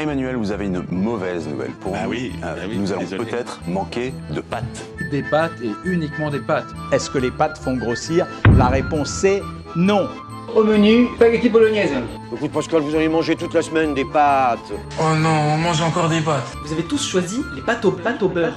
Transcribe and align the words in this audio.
Emmanuel, 0.00 0.36
vous 0.36 0.50
avez 0.50 0.66
une 0.66 0.82
mauvaise 0.90 1.46
nouvelle 1.46 1.72
pour 1.72 1.94
Ah 1.94 2.04
nous. 2.04 2.10
oui, 2.10 2.32
Euh, 2.42 2.54
ah 2.56 2.64
oui, 2.68 2.78
nous 2.78 2.92
allons 2.92 3.04
peut-être 3.04 3.60
manquer 3.68 4.12
de 4.34 4.40
pâtes. 4.40 4.64
Des 5.10 5.22
pâtes 5.22 5.52
et 5.62 5.70
uniquement 5.84 6.30
des 6.30 6.38
pâtes. 6.40 6.66
Est-ce 6.92 7.10
que 7.10 7.18
les 7.18 7.30
pâtes 7.30 7.58
font 7.58 7.76
grossir? 7.76 8.26
La 8.56 8.68
réponse 8.68 9.10
c'est 9.10 9.42
non. 9.76 10.08
Au 10.54 10.64
menu, 10.64 11.06
spaghetti 11.16 11.48
bolognaise. 11.48 11.90
Écoute 12.32 12.52
Pascal, 12.52 12.82
vous 12.82 12.94
auriez 12.94 13.08
mangé 13.08 13.34
toute 13.36 13.52
la 13.54 13.62
semaine 13.62 13.92
des 13.94 14.04
pâtes. 14.04 14.72
Oh 15.00 15.14
non, 15.16 15.28
on 15.54 15.58
mange 15.58 15.82
encore 15.82 16.08
des 16.08 16.20
pâtes. 16.20 16.56
Vous 16.64 16.72
avez 16.72 16.84
tous 16.84 17.04
choisi 17.06 17.40
les 17.56 17.62
pâtes 17.62 17.84
au, 17.84 17.90
pâtes 17.92 18.22
au 18.22 18.28
beurre. 18.28 18.54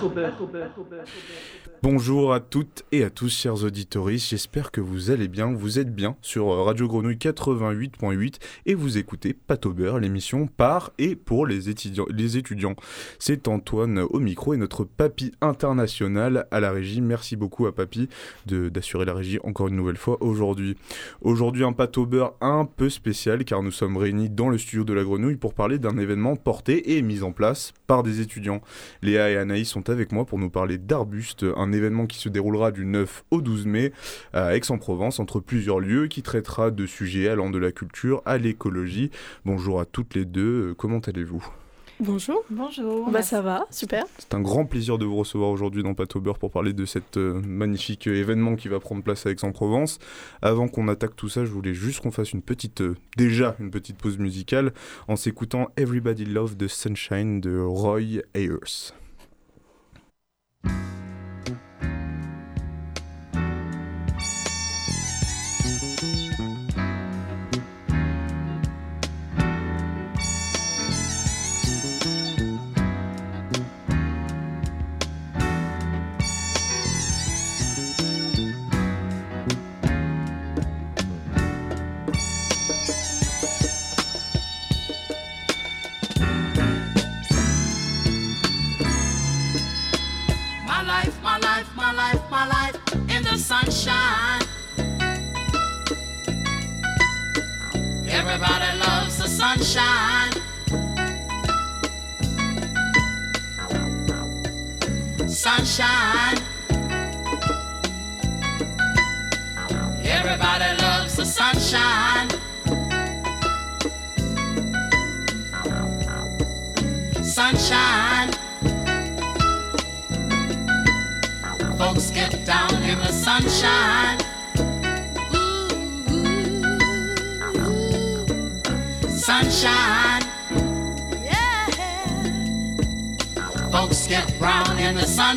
Bonjour 1.82 2.34
à 2.34 2.40
toutes 2.40 2.84
et 2.94 3.04
à 3.04 3.10
tous, 3.10 3.28
chers 3.38 3.62
auditeurs. 3.66 4.08
J'espère 4.10 4.72
que 4.72 4.80
vous 4.80 5.12
allez 5.12 5.28
bien. 5.28 5.52
Vous 5.52 5.80
êtes 5.80 5.94
bien 5.94 6.16
sur 6.22 6.48
Radio 6.64 6.88
Grenouille 6.88 7.18
88.8 7.18 8.36
et 8.68 8.74
vous 8.74 8.98
écoutez 8.98 9.34
Pâte 9.34 9.66
au 9.66 9.74
beurre, 9.74 10.00
l'émission 10.00 10.48
par 10.48 10.92
et 10.98 11.18
pour 11.18 11.46
les 11.46 11.70
étudiants. 11.70 12.06
Les 12.10 12.38
étudiants. 12.38 12.76
C'est 13.20 13.50
Antoine 13.50 14.00
au 14.00 14.20
micro 14.20 14.54
et 14.54 14.58
notre 14.58 14.86
papy 14.86 15.34
international 15.42 16.48
à 16.52 16.62
la 16.62 16.72
régie. 16.72 17.02
Merci 17.02 17.36
beaucoup 17.36 17.66
à 17.66 17.76
papy 17.76 18.08
de- 18.46 18.70
d'assurer 18.70 19.04
la 19.04 19.14
régie 19.14 19.40
encore 19.44 19.68
une 19.68 19.76
nouvelle 19.76 19.98
fois 19.98 20.18
aujourd'hui. 20.24 20.78
Aujourd'hui, 21.20 21.66
un 21.66 21.74
pâte 21.74 21.98
au 21.98 22.06
beurre 22.06 22.34
un 22.40 22.64
peu 22.64 22.90
spécial 22.90 23.44
car 23.44 23.62
nous 23.64 23.72
sommes 23.72 23.98
réunis 23.98 24.30
dans 24.30 24.50
le 24.50 24.58
studio 24.58 24.84
de 24.84 24.94
la 24.94 25.04
Grenouille 25.04 25.38
pour 25.38 25.54
parler 25.54 25.80
d'un 25.80 25.98
événement 25.98 26.36
porté 26.36 26.96
et 26.96 27.02
mis 27.02 27.24
en 27.24 27.32
place 27.32 27.74
par 27.88 28.04
des 28.04 28.22
étudiants. 28.22 28.62
Léa 29.02 29.32
et 29.32 29.38
Anaïs 29.38 29.70
sont 29.70 29.90
avec 29.90 30.12
moi 30.12 30.26
pour 30.26 30.38
nous 30.38 30.50
parler 30.50 30.78
d'Arbuste, 30.78 31.46
un 31.56 31.72
événement 31.72 32.06
qui 32.06 32.18
se 32.18 32.30
déroulera 32.30 32.72
du 32.72 32.86
9 32.86 33.24
au 33.32 33.42
12 33.42 33.66
mai 33.66 33.94
à 34.34 34.56
Aix-en-Provence, 34.56 35.20
entre 35.20 35.40
plusieurs 35.40 35.80
lieux, 35.80 36.08
qui 36.08 36.22
traitera 36.22 36.72
de 36.72 36.86
sujets 36.86 37.30
allant 37.30 37.50
de 37.50 37.58
la 37.58 37.72
culture 37.72 38.22
à 38.26 38.38
l'écologie. 38.38 39.10
Bonjour 39.46 39.80
à 39.80 39.86
toutes 39.86 40.14
les 40.14 40.26
deux, 40.26 40.74
comment 40.78 41.00
allez-vous? 41.00 41.63
Bonjour. 42.06 42.44
Bonjour. 42.50 43.10
Bah 43.12 43.22
ça 43.22 43.42
va, 43.42 43.66
super. 43.72 44.04
C'est 44.18 44.34
un 44.34 44.42
grand 44.42 44.66
plaisir 44.66 44.98
de 44.98 45.06
vous 45.06 45.16
recevoir 45.16 45.50
aujourd'hui 45.52 45.84
dans 45.84 45.94
Pâte 45.94 46.18
au 46.18 46.20
beurre 46.20 46.38
pour 46.38 46.52
parler 46.52 46.74
de 46.74 46.84
cet 46.84 47.16
euh, 47.16 47.42
magnifique 47.48 48.08
euh, 48.08 48.16
événement 48.16 48.58
qui 48.58 48.68
va 48.68 48.82
prendre 48.82 49.02
place 49.02 49.26
à 49.26 49.32
Aix-en-Provence. 49.32 50.00
Avant 50.42 50.68
qu'on 50.68 50.90
attaque 50.90 51.16
tout 51.16 51.30
ça, 51.30 51.46
je 51.46 51.52
voulais 51.52 51.74
juste 51.74 52.02
qu'on 52.02 52.12
fasse 52.12 52.34
une 52.34 52.42
petite, 52.42 52.82
euh, 52.82 52.98
déjà 53.16 53.56
une 53.62 53.72
petite 53.72 53.98
pause 53.98 54.18
musicale 54.18 54.74
en 55.08 55.16
s'écoutant 55.16 55.70
Everybody 55.78 56.26
Love 56.26 56.58
the 56.58 56.68
Sunshine 56.68 57.40
de 57.40 57.58
Roy 57.58 58.22
Ayers. 58.34 58.92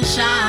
Sunshine. 0.05 0.46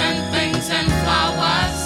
And 0.00 0.18
things 0.34 0.70
and 0.70 0.88
flowers. 1.02 1.78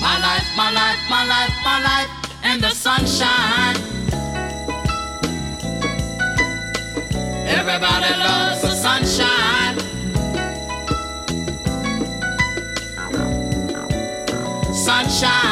My 0.00 0.16
life, 0.26 0.48
my 0.56 0.70
life, 0.72 1.00
my 1.10 1.24
life, 1.34 1.54
my 1.64 1.78
life 1.90 2.10
in 2.44 2.60
the 2.60 2.70
sunshine. 2.70 3.76
Everybody 7.58 8.12
loves 8.18 8.62
the 8.62 8.74
sunshine. 8.86 9.76
Sunshine. 14.72 15.49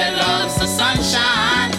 Everybody 0.00 0.16
loves 0.16 0.54
the 0.58 0.66
sunshine. 0.66 1.72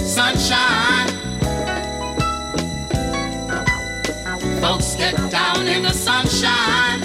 Sunshine. 0.00 1.08
Folks 4.60 4.96
get 4.96 5.14
down 5.30 5.68
in 5.68 5.82
the 5.82 5.92
sunshine. 5.92 7.02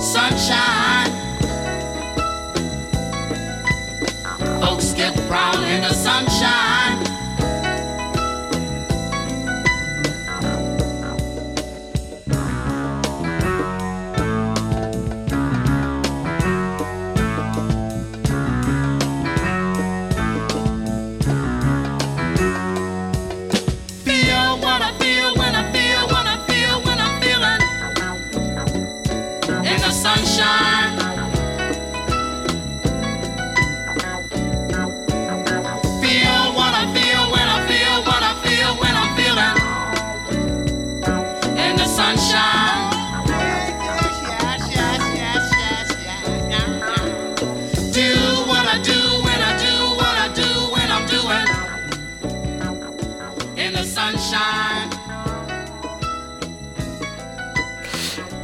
Sunshine. 0.00 0.85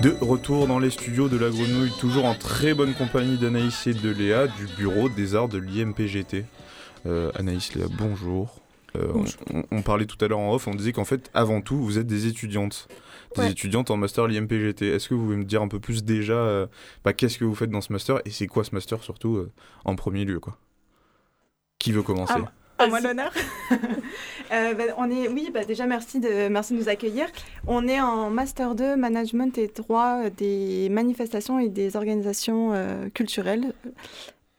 De 0.03 0.17
retour 0.21 0.67
dans 0.67 0.79
les 0.81 0.91
studios 0.91 1.29
de 1.29 1.37
la 1.39 1.49
Grenouille, 1.49 1.93
toujours 2.01 2.25
en 2.25 2.35
très 2.35 2.75
bonne 2.75 2.93
compagnie 2.95 3.39
d'Anaïs 3.39 3.87
et 3.87 3.95
de 3.95 4.11
Léa 4.11 4.49
du 4.49 4.67
bureau 4.77 5.09
des 5.09 5.35
arts 5.37 5.49
de 5.49 5.59
l'IMPGT. 5.59 6.45
Euh, 7.07 7.31
Anaïs, 7.37 7.75
Léa, 7.75 7.87
bonjour. 7.97 8.57
Euh. 8.97 9.13
On, 9.55 9.63
on 9.71 9.83
parlait 9.83 10.07
tout 10.07 10.23
à 10.25 10.29
l'heure 10.29 10.41
en 10.41 10.53
off, 10.55 10.67
on 10.67 10.75
disait 10.75 10.93
qu'en 10.93 11.05
fait, 11.05 11.31
avant 11.35 11.61
tout, 11.61 11.77
vous 11.77 11.99
êtes 11.99 12.07
des 12.09 12.27
étudiantes. 12.27 12.89
Des 13.37 13.43
Ouais. 13.43 13.51
étudiantes 13.53 13.91
en 13.91 13.97
master 13.97 14.27
l'IMPGT. 14.27 14.83
Est-ce 14.89 15.09
que 15.09 15.15
vous 15.15 15.23
pouvez 15.25 15.37
me 15.37 15.45
dire 15.45 15.63
un 15.63 15.69
peu 15.69 15.81
plus 15.81 16.05
déjà 16.05 16.35
euh, 16.35 16.67
bah, 17.05 17.13
qu'est-ce 17.15 17.39
que 17.39 17.45
vous 17.45 17.55
faites 17.55 17.71
dans 17.71 17.81
ce 17.81 17.91
master 17.93 18.21
et 18.27 18.31
c'est 18.31 18.47
quoi 18.47 18.63
ce 18.65 18.75
master 18.75 19.03
surtout 19.03 19.47
en 19.87 19.97
premier 19.97 20.25
lieu 20.27 20.39
quoi? 20.39 20.59
Qui 21.79 21.93
veut 21.93 22.03
commencer? 22.03 22.35
Ah, 22.37 22.53
À 22.83 22.87
moi 22.89 23.01
l'honneur. 23.01 23.33
Euh, 24.53 24.75
bah, 24.75 24.85
on 24.99 25.11
est, 25.11 25.29
oui, 25.29 25.51
bah, 25.51 25.65
déjà 25.65 25.87
merci 25.87 26.21
de, 26.21 26.49
merci 26.49 26.75
de 26.75 26.79
nous 26.79 26.91
accueillir. 26.91 27.25
On 27.67 27.89
est 27.89 28.03
en 28.03 28.29
Master 28.29 28.75
2 28.75 28.97
Management 28.97 29.57
et 29.57 29.69
droit 29.75 30.29
des 30.29 30.91
manifestations 30.91 31.59
et 31.59 31.71
des 31.71 31.97
organisations 31.97 32.73
euh, 32.75 33.09
culturelles 33.15 33.73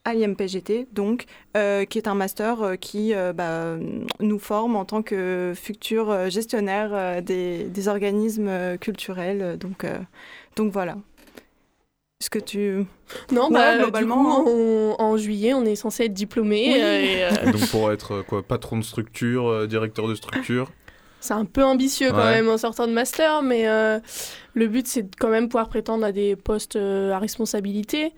à 0.06 0.14
l'IMPGT, 0.14 0.88
donc, 0.92 1.26
euh, 1.56 1.86
qui 1.86 1.98
est 1.98 2.08
un 2.08 2.16
master 2.16 2.62
euh, 2.62 2.76
qui 2.76 3.14
euh, 3.14 3.32
bah, 3.32 3.78
nous 4.20 4.40
forme 4.40 4.76
en 4.76 4.84
tant 4.84 5.02
que 5.02 5.54
futurs 5.56 6.10
euh, 6.10 6.30
gestionnaires 6.30 6.92
euh, 6.94 7.22
des, 7.22 7.66
des 7.66 7.88
organismes 7.88 8.48
euh, 8.50 8.78
culturels. 8.78 9.58
Donc, 9.58 9.86
euh, 9.86 9.98
donc 10.56 10.74
voilà. 10.74 10.98
Est-ce 12.24 12.30
que 12.30 12.40
tu... 12.40 12.86
Non, 13.34 13.48
Ouais, 13.50 13.54
bah, 13.54 13.78
globalement, 13.80 14.40
du 14.40 14.44
coup, 14.46 14.50
on- 14.50 14.96
en 14.98 15.18
juillet, 15.18 15.54
on 15.54 15.66
est 15.66 15.76
censé 15.76 16.06
être 16.06 16.14
diplômé. 16.14 16.70
Oui. 16.74 16.82
euh, 16.82 17.02
et, 17.02 17.24
euh, 17.26 17.52
Donc 17.52 17.68
pour 17.70 17.92
être 17.92 18.12
euh, 18.14 18.24
quoi, 18.24 18.42
patron 18.42 18.78
de 18.78 18.84
structure, 18.84 19.46
euh, 19.50 19.68
directeur 19.68 20.08
de 20.08 20.16
structure. 20.16 20.72
c'est 21.20 21.34
un 21.34 21.44
peu 21.44 21.66
ambitieux 21.66 22.12
quand 22.12 22.18
Ouais. 22.20 22.36
même 22.36 22.48
en 22.48 22.58
sortant 22.58 22.88
de 22.88 22.94
master, 22.94 23.42
mais 23.42 23.68
euh, 23.68 24.00
le 24.54 24.68
but, 24.68 24.88
c'est 24.88 25.04
de 25.04 25.16
quand 25.20 25.28
même 25.28 25.50
pouvoir 25.50 25.68
prétendre 25.68 26.06
à 26.06 26.14
des 26.14 26.38
postes 26.38 26.78
euh, 26.78 27.12
à 27.12 27.20
responsabilité. 27.20 28.14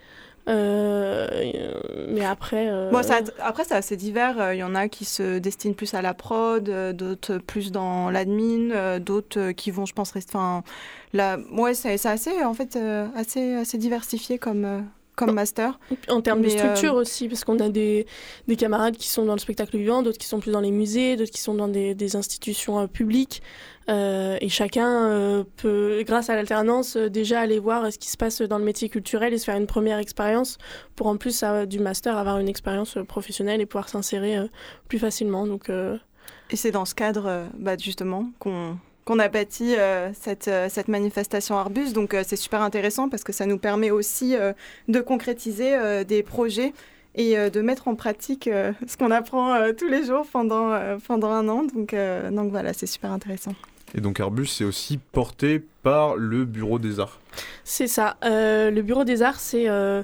Euh, 0.48 1.28
euh, 1.32 2.08
mais 2.10 2.24
après. 2.26 2.68
euh, 2.70 2.92
Bon, 2.92 3.02
ça, 3.04 3.20
après, 3.42 3.64
c'est 3.64 3.74
assez 3.76 3.98
divers. 3.98 4.40
Euh, 4.40 4.54
Il 4.54 4.60
y 4.60 4.64
en 4.64 4.76
a 4.76 4.88
qui 4.88 5.06
se 5.06 5.40
destinent 5.40 5.74
plus 5.74 5.94
à 5.94 6.02
la 6.02 6.14
prod, 6.14 6.70
euh, 6.70 6.94
d'autres 6.94 7.38
plus 7.40 7.72
dans 7.72 8.10
l'admin, 8.12 8.72
euh, 8.72 9.00
d'autres 9.00 9.40
euh, 9.40 9.54
qui 9.54 9.72
vont, 9.72 9.86
je 9.86 9.94
pense, 9.94 10.12
rester. 10.12 10.36
Enfin, 10.36 10.64
là, 11.14 11.38
ouais, 11.52 11.74
c'est 11.74 12.04
assez, 12.06 12.44
en 12.44 12.54
fait, 12.54 12.76
euh, 12.76 13.08
assez, 13.16 13.56
assez 13.56 13.78
diversifié 13.78 14.38
comme, 14.38 14.66
euh, 14.66 14.82
comme 15.16 15.34
master. 15.34 15.80
En 16.10 16.22
termes 16.22 16.42
de 16.42 16.48
euh, 16.48 16.58
structure 16.58 16.96
aussi, 16.96 17.28
parce 17.28 17.44
qu'on 17.44 17.60
a 17.60 17.70
des, 17.70 18.06
des 18.48 18.56
camarades 18.56 18.98
qui 18.98 19.08
sont 19.08 19.26
dans 19.26 19.34
le 19.34 19.40
spectacle 19.40 19.78
vivant, 19.78 20.02
d'autres 20.02 20.18
qui 20.18 20.28
sont 20.28 20.40
plus 20.40 20.52
dans 20.52 20.60
les 20.62 20.72
musées, 20.72 21.16
d'autres 21.16 21.32
qui 21.32 21.42
sont 21.42 21.54
dans 21.54 21.68
des, 21.68 21.96
des 21.96 22.16
institutions 22.16 22.80
euh, 22.80 22.88
publiques. 22.88 23.42
Euh, 23.88 24.38
et 24.42 24.50
chacun 24.50 25.46
peut, 25.58 26.04
grâce 26.08 26.32
à 26.32 26.36
l'alternance, 26.36 26.98
déjà 26.98 27.42
aller 27.42 27.60
voir 27.60 27.94
ce 27.94 28.00
qui 28.00 28.10
se 28.10 28.18
passe 28.18 28.42
dans 28.42 28.58
le 28.58 28.64
métier 28.64 28.90
culturel 28.90 29.32
et 29.32 29.38
se 29.38 29.46
faire 29.46 29.58
une 29.58 29.68
première 29.68 30.00
expérience 30.00 30.58
pour 30.96 31.06
en 31.06 31.18
plus 31.18 31.44
du 31.68 31.80
master 31.80 32.18
avoir 32.18 32.40
une 32.40 32.50
expérience 32.50 32.98
professionnelle 33.08 33.62
et 33.62 33.68
pouvoir 33.68 33.88
s'insérer 33.88 34.38
plus 34.88 34.98
facilement. 34.98 35.46
Donc, 35.46 35.70
Et 35.70 36.56
c'est 36.56 36.72
dans 36.72 36.86
ce 36.86 36.96
cadre, 36.96 37.46
bah, 37.60 37.78
justement, 37.78 38.32
qu'on 38.40 38.80
qu'on 39.06 39.20
a 39.20 39.28
bâti 39.28 39.76
euh, 39.78 40.10
cette, 40.20 40.48
euh, 40.48 40.68
cette 40.70 40.88
manifestation 40.88 41.58
Arbus. 41.58 41.94
Donc, 41.94 42.14
euh, 42.14 42.24
c'est 42.26 42.36
super 42.36 42.62
intéressant 42.62 43.08
parce 43.08 43.24
que 43.24 43.32
ça 43.32 43.46
nous 43.46 43.60
permet 43.60 43.92
aussi 43.92 44.36
euh, 44.36 44.52
de 44.88 45.00
concrétiser 45.00 45.76
euh, 45.76 46.04
des 46.04 46.24
projets 46.24 46.74
et 47.14 47.38
euh, 47.38 47.50
de 47.50 47.62
mettre 47.62 47.88
en 47.88 47.96
pratique 47.96 48.48
euh, 48.48 48.74
ce 48.88 48.98
qu'on 48.98 49.12
apprend 49.12 49.54
euh, 49.54 49.74
tous 49.74 49.88
les 49.88 50.04
jours 50.04 50.26
pendant, 50.32 50.72
euh, 50.72 50.98
pendant 51.08 51.32
un 51.32 51.48
an. 51.48 51.64
Donc, 51.64 51.94
euh, 51.94 52.32
donc 52.32 52.52
voilà, 52.52 52.74
c'est 52.74 52.88
super 52.88 53.12
intéressant. 53.12 53.54
Et 53.94 54.02
donc 54.02 54.20
Arbus 54.20 54.48
c'est 54.48 54.66
aussi 54.66 54.98
porté 54.98 55.64
par 55.84 56.16
le 56.18 56.44
Bureau 56.44 56.80
des 56.80 57.00
Arts. 57.00 57.20
C'est 57.64 57.88
ça. 57.88 58.18
Euh, 58.26 58.70
le 58.72 58.82
Bureau 58.82 59.06
des 59.06 59.22
Arts, 59.22 59.40
c'est 59.40 59.70
euh, 59.70 60.04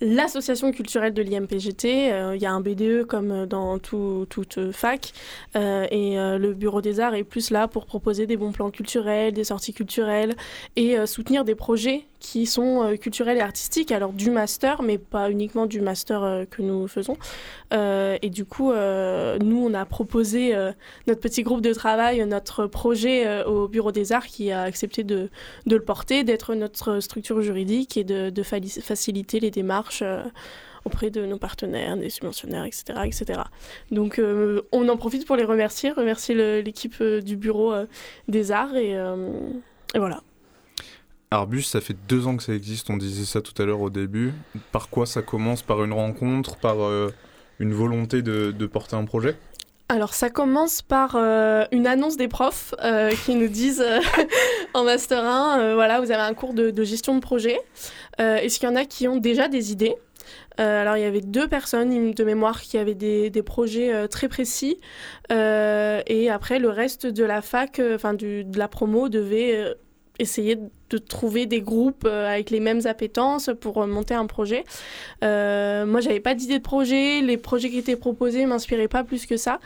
l'association 0.00 0.72
culturelle 0.72 1.14
de 1.14 1.22
l'IMPGT. 1.22 2.12
Euh, 2.12 2.36
Il 2.36 2.42
y 2.42 2.46
a 2.46 2.52
un 2.52 2.60
BDE 2.60 3.04
comme 3.04 3.46
dans 3.46 3.78
tout- 3.78 4.26
toute 4.30 4.72
fac. 4.72 5.12
Euh, 5.56 5.86
et 5.90 6.18
euh, 6.18 6.38
le 6.38 6.54
Bureau 6.54 6.80
des 6.80 7.00
Arts 7.00 7.14
est 7.14 7.24
plus 7.24 7.50
là 7.50 7.68
pour 7.68 7.86
proposer 7.86 8.26
des 8.26 8.36
bons 8.36 8.52
plans 8.52 8.70
culturels, 8.70 9.32
des 9.32 9.44
sorties 9.44 9.72
culturelles 9.74 10.34
et 10.76 11.04
soutenir 11.06 11.44
des 11.44 11.54
projets 11.54 12.04
qui 12.20 12.44
sont 12.44 12.82
euh, 12.82 12.96
culturels 12.96 13.38
et 13.38 13.40
artistiques, 13.40 13.90
alors 13.90 14.12
du 14.12 14.30
master, 14.30 14.82
mais 14.82 14.98
pas 14.98 15.30
uniquement 15.30 15.66
du 15.66 15.80
master 15.80 16.22
euh, 16.22 16.44
que 16.44 16.62
nous 16.62 16.86
faisons. 16.86 17.16
Euh, 17.72 18.18
et 18.22 18.28
du 18.28 18.44
coup, 18.44 18.70
nous, 18.70 19.66
on 19.66 19.74
a 19.74 19.84
proposé 19.86 20.54
notre 21.06 21.20
petit 21.20 21.42
groupe 21.42 21.62
de 21.62 21.72
travail, 21.72 22.24
notre 22.26 22.66
projet 22.66 23.42
au 23.44 23.68
Bureau 23.68 23.92
des 23.92 24.12
Arts 24.12 24.26
qui 24.26 24.52
a 24.52 24.62
accepté 24.62 25.02
de, 25.02 25.30
de 25.66 25.76
le 25.76 25.82
porter, 25.82 26.24
d'être 26.24 26.54
notre 26.54 27.00
structure 27.00 27.40
juridique 27.40 27.96
et 27.96 28.04
de, 28.04 28.42
faciliter 28.42 29.40
les 29.40 29.50
démarches 29.50 30.02
auprès 30.84 31.10
de 31.10 31.24
nos 31.24 31.38
partenaires, 31.38 31.96
des 31.96 32.10
subventionnaires, 32.10 32.64
etc. 32.64 33.00
etc. 33.04 33.40
Donc 33.90 34.20
on 34.72 34.88
en 34.88 34.96
profite 34.96 35.26
pour 35.26 35.36
les 35.36 35.44
remercier, 35.44 35.90
remercier 35.90 36.62
l'équipe 36.62 37.02
du 37.02 37.36
Bureau 37.36 37.72
des 38.28 38.52
Arts 38.52 38.76
et 38.76 38.96
voilà. 39.94 40.22
Arbus, 41.32 41.62
ça 41.62 41.80
fait 41.80 41.96
deux 42.08 42.26
ans 42.26 42.36
que 42.36 42.42
ça 42.42 42.52
existe, 42.52 42.90
on 42.90 42.96
disait 42.96 43.24
ça 43.24 43.40
tout 43.40 43.60
à 43.62 43.64
l'heure 43.64 43.80
au 43.80 43.90
début. 43.90 44.32
Par 44.72 44.88
quoi 44.88 45.06
ça 45.06 45.22
commence? 45.22 45.62
Par 45.62 45.84
une 45.84 45.92
rencontre? 45.92 46.56
Par 46.56 46.82
euh, 46.82 47.12
une 47.60 47.74
volonté 47.74 48.22
de, 48.22 48.66
porter 48.66 48.96
un 48.96 49.04
projet? 49.04 49.36
Alors 49.88 50.14
ça 50.14 50.30
commence 50.30 50.82
par 50.82 51.14
euh, 51.14 51.64
une 51.72 51.86
annonce 51.86 52.16
des 52.16 52.28
profs 52.28 52.74
euh, 52.82 53.10
qui 53.24 53.34
nous 53.34 53.48
disent 53.48 53.84
en 54.74 54.84
Master 54.84 55.24
1, 55.24 55.60
euh, 55.60 55.74
voilà, 55.74 56.00
vous 56.00 56.10
avez 56.10 56.22
un 56.22 56.34
cours 56.34 56.54
de, 56.54 56.82
gestion 56.82 57.14
de 57.14 57.20
projet. 57.20 57.60
Est-ce 58.18 58.58
qu'il 58.58 58.68
y 58.68 58.72
en 58.72 58.76
a 58.76 58.84
qui 58.84 59.08
ont 59.08 59.16
déjà 59.16 59.48
des 59.48 59.72
idées? 59.72 59.94
Alors 60.58 60.96
il 60.96 61.00
y 61.00 61.06
avait 61.06 61.22
deux 61.22 61.48
personnes 61.48 62.12
de 62.12 62.24
mémoire 62.24 62.60
qui 62.60 62.76
avaient 62.76 62.94
des, 62.94 63.42
projets 63.42 64.08
très 64.08 64.28
précis. 64.28 64.78
Et 65.30 66.30
après 66.30 66.58
le 66.58 66.68
reste 66.68 67.06
de 67.06 67.24
la 67.24 67.40
fac, 67.40 67.80
enfin 67.94 68.14
de 68.14 68.44
la 68.58 68.68
promo 68.68 69.08
devait 69.08 69.74
essayer 70.18 70.58
de 70.90 70.98
trouver 70.98 71.46
des 71.46 71.60
groupes 71.60 72.04
euh, 72.04 72.28
avec 72.28 72.50
les 72.50 72.60
mêmes 72.60 72.80
appétences 72.84 73.50
pour 73.60 73.82
euh, 73.82 73.86
monter 73.86 74.14
un 74.14 74.26
projet. 74.26 74.64
Euh, 75.22 75.86
moi, 75.86 76.00
j'avais 76.00 76.20
pas 76.20 76.34
d'idée 76.34 76.58
de 76.58 76.62
projet. 76.62 77.20
Les 77.20 77.36
projets 77.36 77.70
qui 77.70 77.78
étaient 77.78 77.96
proposés 77.96 78.44
m'inspiraient 78.44 78.88
pas 78.88 79.04
plus 79.04 79.26
que 79.26 79.36
ça. 79.36 79.60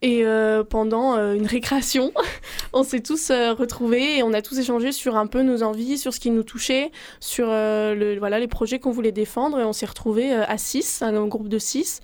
Et 0.00 0.24
euh, 0.24 0.64
pendant 0.64 1.14
une 1.14 1.46
récréation, 1.46 2.12
on 2.72 2.82
s'est 2.82 3.00
tous 3.00 3.30
retrouvés 3.30 4.18
et 4.18 4.22
on 4.24 4.32
a 4.32 4.42
tous 4.42 4.58
échangé 4.58 4.90
sur 4.90 5.16
un 5.16 5.28
peu 5.28 5.42
nos 5.42 5.62
envies, 5.62 5.96
sur 5.96 6.12
ce 6.12 6.18
qui 6.18 6.30
nous 6.30 6.42
touchait, 6.42 6.90
sur 7.20 7.46
voilà, 7.46 8.40
les 8.40 8.48
projets 8.48 8.80
qu'on 8.80 8.90
voulait 8.90 9.12
défendre. 9.12 9.60
Et 9.60 9.64
on 9.64 9.72
s'est 9.72 9.86
retrouvés 9.86 10.32
à 10.32 10.58
6, 10.58 11.02
un 11.02 11.26
groupe 11.28 11.48
de 11.48 11.58
6, 11.58 12.00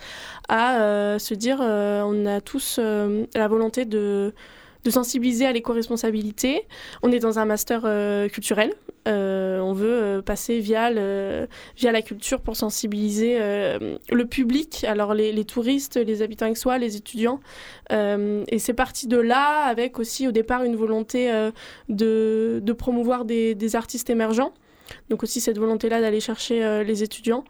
à 0.49 1.19
se 1.19 1.35
dire 1.35 1.59
on 1.61 2.25
a 2.25 2.41
tous 2.41 2.79
la 2.79 3.49
volonté 3.49 3.85
de 3.85 4.33
de 4.85 4.91
sensibiliser 4.91 5.47
à 5.47 5.53
l'éco-responsabilité. 5.53 6.63
On 7.03 7.11
est 7.13 7.19
dans 7.19 7.39
un 7.39 7.45
master 7.45 7.83
euh, 7.85 8.29
culturel. 8.29 8.75
Euh, 9.07 9.59
on 9.61 9.73
veut 9.73 9.91
euh, 9.91 10.23
passer 10.23 10.61
via, 10.61 10.91
la 10.91 12.03
culture 12.03 12.41
pour 12.41 12.57
sensibiliser 12.57 13.39
le 13.39 14.25
public, 14.25 14.85
alors 14.85 15.15
les, 15.15 15.45
touristes, 15.45 15.97
les 15.97 16.23
habitants 16.23 16.47
avec 16.47 16.59
soi, 16.59 16.79
les 16.79 16.97
étudiants. 16.97 17.41
Et 17.91 18.59
c'est 18.59 18.75
parti 18.75 19.07
de 19.07 19.19
là, 19.19 19.65
avec 19.65 19.99
aussi 19.99 20.29
au 20.29 20.33
départ 20.33 20.63
une 20.63 20.77
volonté 20.77 21.31
de, 21.89 22.73
promouvoir 22.77 23.25
des, 23.25 23.77
artistes 23.77 24.11
émergents. 24.11 24.53
Donc 25.11 25.23
aussi 25.23 25.41
cette 25.41 25.59
volonté-là 25.59 26.01
d'aller 26.01 26.21
chercher 26.21 26.85
les 26.85 27.03
étudiants. 27.03 27.45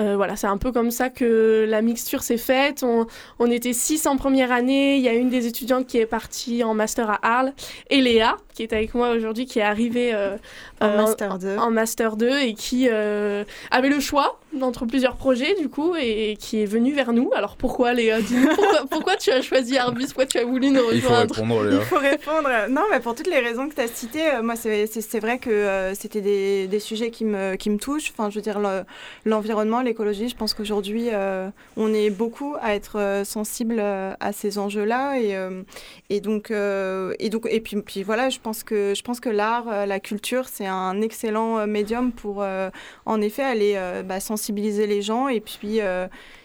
Euh, 0.00 0.16
voilà, 0.16 0.36
c'est 0.36 0.46
un 0.46 0.56
peu 0.56 0.72
comme 0.72 0.90
ça 0.90 1.10
que 1.10 1.66
la 1.68 1.82
mixture 1.82 2.22
s'est 2.22 2.38
faite. 2.38 2.82
On, 2.82 3.06
on 3.38 3.50
était 3.50 3.72
six 3.72 4.06
en 4.06 4.16
première 4.16 4.50
année. 4.52 4.96
Il 4.96 5.02
y 5.02 5.08
a 5.08 5.14
une 5.14 5.28
des 5.28 5.46
étudiantes 5.46 5.86
qui 5.86 5.98
est 5.98 6.06
partie 6.06 6.64
en 6.64 6.74
master 6.74 7.10
à 7.10 7.18
Arles. 7.22 7.52
Et 7.90 8.00
Léa, 8.00 8.36
qui 8.68 8.74
est 8.74 8.76
avec 8.76 8.94
moi 8.94 9.10
aujourd'hui, 9.10 9.46
qui 9.46 9.58
est 9.58 9.62
arrivée 9.62 10.12
euh, 10.14 10.36
En 10.80 10.86
euh, 10.88 10.96
Master 10.98 11.38
2. 11.38 11.56
en 11.56 11.70
Master 11.70 12.16
2 12.16 12.38
et 12.40 12.54
qui 12.54 12.88
euh, 12.90 13.44
avait 13.70 13.88
le 13.88 14.00
choix 14.00 14.38
d'entre 14.52 14.84
plusieurs 14.84 15.16
projets, 15.16 15.54
du 15.54 15.68
coup, 15.70 15.94
et, 15.96 16.36
qui 16.38 16.62
est 16.62 16.66
venue 16.66 16.92
vers 16.92 17.12
nous. 17.14 17.30
Alors 17.34 17.56
pourquoi, 17.56 17.94
Léa? 17.94 18.20
Dis-nous 18.20 18.48
pourquoi, 18.54 18.80
pourquoi 18.90 19.16
tu 19.16 19.30
as 19.30 19.40
choisi 19.40 19.78
Arbus? 19.78 20.06
Pourquoi 20.08 20.26
tu 20.26 20.38
as 20.38 20.44
voulu 20.44 20.68
nous 20.70 20.82
Il 20.92 21.00
faut 21.00 21.08
rejoindre? 21.08 21.34
répondre, 21.34 21.68
Il 21.72 21.80
faut 21.80 21.98
répondre. 21.98 22.48
Non, 22.68 22.82
mais 22.90 23.00
pour 23.00 23.14
toutes 23.14 23.28
les 23.28 23.38
raisons 23.40 23.68
que 23.70 23.74
tu 23.74 23.80
as 23.80 23.88
citées, 23.88 24.28
euh, 24.34 24.42
moi, 24.42 24.54
c'est 24.56 25.20
vrai 25.20 25.38
que 25.38 25.48
euh, 25.50 25.94
c'était 25.94 26.20
des, 26.20 26.66
des 26.66 26.80
sujets 26.80 27.10
qui 27.10 27.24
me, 27.24 27.54
qui 27.56 27.70
me 27.70 27.78
touchent. 27.78 28.12
Enfin, 28.16 28.28
je 28.28 28.36
veux 28.36 28.42
dire, 28.42 28.58
le- 28.60 28.82
l'environnement, 29.24 29.80
l'écologie, 29.80 30.28
je 30.28 30.36
pense 30.36 30.52
qu'aujourd'hui, 30.52 31.08
euh, 31.12 31.48
on 31.78 31.92
est 31.94 32.10
beaucoup 32.10 32.54
à 32.60 32.74
être 32.74 33.22
sensible 33.24 33.80
à 33.80 34.32
ces 34.32 34.58
enjeux-là. 34.58 35.18
Et, 35.18 35.34
euh, 35.34 35.62
et, 36.10 36.20
donc, 36.20 36.50
euh, 36.50 37.14
et, 37.18 37.30
donc, 37.30 37.46
et 37.50 37.60
puis, 37.60 37.80
puis 37.80 38.02
voilà, 38.02 38.28
je 38.28 38.38
pense 38.38 38.51
que, 38.62 38.92
je 38.94 39.02
pense 39.02 39.20
que 39.20 39.28
l'art, 39.30 39.66
euh, 39.68 39.86
la 39.86 40.00
culture, 40.00 40.48
c'est 40.48 40.66
un 40.66 41.00
excellent 41.00 41.58
euh, 41.58 41.66
médium 41.66 42.12
pour, 42.12 42.42
euh, 42.42 42.70
en 43.06 43.20
effet, 43.20 43.42
aller 43.42 43.78
bah, 44.04 44.20
sensibiliser 44.20 44.86
les 44.86 45.00
gens 45.02 45.28
et 45.28 45.40
puis. 45.40 45.80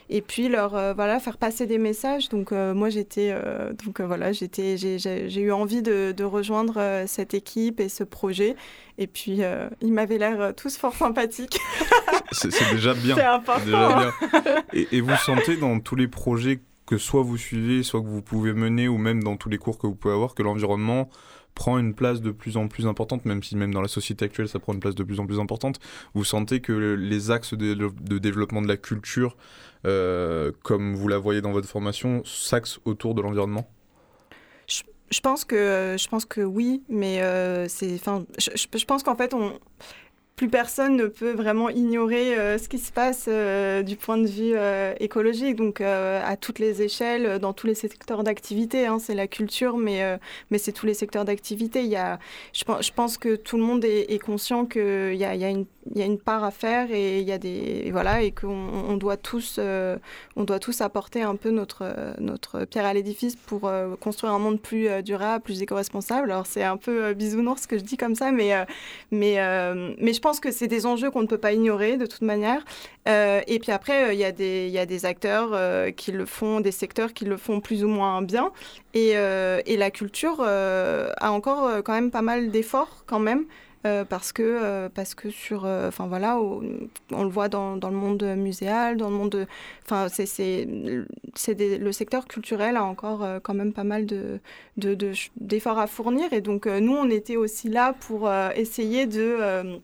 et 0.10 0.22
puis 0.22 0.48
leur 0.48 0.74
euh, 0.74 0.94
voilà 0.94 1.20
faire 1.20 1.38
passer 1.38 1.66
des 1.68 1.78
messages 1.78 2.30
donc 2.30 2.54
euh, 2.54 2.74
moi 2.74 2.90
j'étais 2.90 3.32
euh, 3.34 3.74
donc 3.86 4.00
voilà 4.00 4.32
j'étais 4.32 4.78
j'ai- 4.78 5.42
eu 5.42 5.52
envie 5.52 5.82
de, 5.82 6.14
de 6.16 6.24
rejoindre 6.24 7.04
cette 7.08 7.34
équipe 7.34 7.82
et 7.82 7.90
ce 7.90 8.06
projet 8.06 8.56
et 8.98 9.08
puis 9.08 9.42
ils 9.82 9.92
m'avaient 9.92 10.18
l'air 10.18 10.54
tous 10.56 10.78
fort 10.78 10.96
sympathiques 10.96 11.60
C'est 12.32 12.52
c'est 12.54 12.72
déjà 12.74 12.94
bien. 12.94 13.16
c'est 13.16 13.24
important 13.24 13.66
Déjà 13.66 14.12
bien. 14.32 14.64
Et, 14.74 14.88
et 14.94 15.02
vous 15.02 15.16
sentez 15.18 15.58
dans 15.58 15.78
tous 15.82 15.96
les 15.96 16.08
projets 16.08 16.60
que 16.86 16.98
soit 16.98 17.22
vous 17.22 17.36
suivez, 17.38 17.84
soit 17.84 18.00
que 18.02 18.08
vous 18.08 18.22
pouvez 18.22 18.54
mener, 18.54 18.88
ou 18.88 18.98
même 18.98 19.22
dans 19.22 19.36
tous 19.36 19.50
les 19.50 19.58
cours 19.58 19.78
que 19.78 19.88
vous 19.88 19.96
pouvez 19.96 20.14
avoir, 20.14 20.36
que 20.36 20.42
l'environnement 20.44 21.10
prend 21.58 21.80
une 21.80 21.96
place 21.96 22.22
de 22.22 22.30
plus 22.30 22.56
en 22.56 22.68
plus 22.68 22.86
importante, 22.86 23.26
même 23.26 23.42
si 23.42 23.58
même 23.58 23.74
dans 23.74 23.82
la 23.82 23.88
société 23.88 24.26
actuelle 24.26 24.48
ça 24.48 24.60
prend 24.60 24.74
une 24.74 24.80
place 24.80 24.94
de 24.94 25.04
plus 25.04 25.20
en 25.20 25.26
plus 25.26 25.40
importante. 25.40 25.80
Vous 26.14 26.24
sentez 26.24 26.62
que 26.62 26.72
les 26.72 27.32
axes 27.32 27.56
de, 27.56 27.74
développement 28.20 28.62
de 28.62 28.68
la 28.68 28.78
culture, 28.78 29.36
euh, 29.86 30.52
comme 30.62 30.94
vous 30.96 31.08
la 31.08 31.18
voyez 31.18 31.42
dans 31.42 31.52
votre 31.52 31.68
formation, 31.68 32.22
s'axent 32.26 32.80
autour 32.86 33.16
de 33.16 33.24
l'environnement? 33.24 33.68
Je, 35.10 35.20
pense 35.22 35.46
que 35.46 35.96
je 35.98 36.08
pense 36.10 36.26
que 36.26 36.42
oui, 36.42 36.84
mais 36.90 37.24
euh, 37.24 37.68
c'est, 37.68 37.96
enfin, 37.96 38.26
je, 38.38 38.86
pense 38.86 39.02
qu'en 39.02 39.16
fait 39.16 39.34
on 39.34 39.58
plus 40.38 40.50
personne 40.50 40.96
ne 40.96 41.08
peut 41.08 41.32
vraiment 41.32 41.68
ignorer 41.68 42.38
euh, 42.38 42.60
ce 42.60 42.70
qui 42.70 42.78
se 42.78 42.92
passe 42.92 43.26
euh, 43.28 43.82
du 43.82 43.96
point 43.96 44.20
de 44.20 44.28
vue 44.28 44.54
euh, 44.56 44.94
écologique, 45.00 45.56
donc 45.56 45.82
à 45.82 46.38
toutes 46.38 46.60
les 46.60 46.84
échelles, 46.84 47.40
dans 47.40 47.54
tous 47.54 47.66
les 47.66 47.74
secteurs 47.74 48.24
d'activité. 48.24 48.86
Hein, 48.86 49.00
c'est 49.00 49.16
la 49.16 49.28
culture, 49.28 49.78
mais, 49.78 50.20
mais 50.52 50.60
c'est 50.60 50.72
tous 50.72 50.86
les 50.86 50.94
secteurs 50.94 51.26
d'activité. 51.26 51.82
Il 51.82 51.90
y 51.90 51.96
a, 51.96 52.20
je, 52.54 52.64
je, 52.82 52.92
pense 52.92 53.18
que 53.18 53.36
tout 53.36 53.58
le 53.58 53.64
monde 53.64 53.84
est, 53.84 54.12
est 54.12 54.20
conscient 54.20 54.66
qu'il 54.68 55.16
y 55.16 55.26
a, 55.26 55.36
y, 55.36 55.44
a 55.44 55.50
une, 55.50 55.66
y 55.96 56.02
a 56.02 56.06
une 56.06 56.20
part 56.20 56.44
à 56.44 56.52
faire 56.52 56.92
et 56.92 57.20
il 57.20 57.28
y 57.28 57.32
a 57.32 57.38
des 57.38 57.90
voilà 57.92 58.22
et 58.22 58.32
qu'on 58.32 58.50
on 58.50 58.98
doit 58.98 59.18
tous 59.18 59.60
on 60.36 60.44
doit 60.44 60.60
tous 60.60 60.82
apporter 60.82 61.22
un 61.22 61.36
peu 61.36 61.50
notre 61.50 62.16
notre 62.20 62.66
pierre 62.66 62.86
à 62.86 62.94
l'édifice 62.94 63.36
pour 63.36 63.72
construire 64.00 64.34
un 64.34 64.40
monde 64.40 64.60
plus 64.60 64.90
durable, 65.04 65.44
plus 65.44 65.62
éco-responsable. 65.62 66.32
Alors 66.32 66.46
c'est 66.46 66.64
un 66.64 66.78
peu 66.78 67.14
bisounours 67.14 67.62
ce 67.62 67.68
que 67.68 67.78
je 67.78 67.84
dis 67.84 67.98
comme 67.98 68.16
ça, 68.16 68.32
mais 68.32 68.54
mais 69.12 69.38
mais 70.00 70.14
je 70.14 70.20
pense 70.20 70.40
que 70.40 70.52
c'est 70.52 70.68
des 70.68 70.86
enjeux 70.86 71.12
qu'on 71.12 71.22
ne 71.22 71.28
peut 71.28 71.38
pas 71.38 71.54
ignorer 71.54 71.98
de 71.98 72.06
toute 72.06 72.22
manière. 72.22 72.64
Euh, 73.08 73.42
et 73.48 73.60
puis 73.60 73.72
après, 73.72 74.10
euh, 74.10 74.14
il 74.14 74.20
y, 74.20 74.72
y, 74.72 74.80
a 74.80 74.86
des 74.86 75.06
acteurs 75.06 75.52
euh, 75.54 75.92
qui 75.92 76.12
le 76.12 76.26
font, 76.26 76.60
des 76.60 76.72
secteurs 76.72 77.14
qui 77.14 77.26
le 77.26 77.38
font 77.38 77.62
plus 77.62 77.84
ou 77.84 77.88
moins 77.88 78.22
bien. 78.22 78.52
Et, 78.94 79.12
et 79.12 79.78
la 79.78 79.92
culture 79.92 80.42
a 80.42 81.32
encore 81.32 81.84
quand 81.84 81.94
même 81.94 82.10
pas 82.10 82.24
mal 82.24 82.50
d'efforts 82.50 83.04
quand 83.06 83.20
même. 83.20 83.46
Parce 84.10 84.34
que 84.34 84.88
parce 84.90 85.16
que 85.16 85.30
sur 85.30 85.64
enfin 85.64 86.08
voilà 86.08 86.38
on, 86.40 87.24
le 87.24 87.30
voit 87.30 87.48
dans, 87.48 87.78
dans, 87.78 87.90
le 87.90 87.96
monde 87.96 88.22
muséal 88.36 88.98
dans 88.98 89.10
le 89.10 89.16
monde 89.16 89.48
enfin 89.86 90.08
c'est 90.10 90.26
c'est 90.26 90.66
le 90.66 91.92
secteur 91.92 92.28
culturel 92.28 92.76
a 92.76 92.84
encore 92.84 93.26
quand 93.44 93.54
même 93.54 93.72
pas 93.74 93.86
mal 93.86 94.06
de 94.06 94.40
d'efforts 94.78 95.76
de, 95.76 95.82
à 95.82 95.88
fournir. 95.88 96.34
Et 96.34 96.42
donc 96.42 96.66
nous 96.66 96.94
on 96.96 97.10
était 97.10 97.38
aussi 97.38 97.70
là 97.70 97.94
pour 97.94 98.30
essayer 98.56 99.06
de 99.06 99.80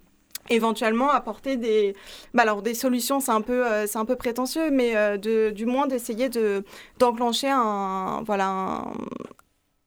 éventuellement 0.50 1.09
apporter 1.09 1.57
des 1.57 1.95
bah 2.33 2.43
alors 2.43 2.62
des 2.62 2.73
solutions 2.73 3.19
c'est 3.19 3.31
un 3.31 3.41
peu 3.41 3.65
euh, 3.65 3.88
c'est 3.88 3.97
un 3.97 4.05
peu 4.05 4.15
prétentieux 4.15 4.71
mais 4.71 4.95
euh, 4.95 5.17
de, 5.17 5.51
du 5.51 5.65
moins 5.65 5.88
d'essayer 5.88 6.29
de 6.29 6.63
d'enclencher 7.00 7.50
un 7.50 8.23
voilà 8.25 8.47
un, 8.47 8.93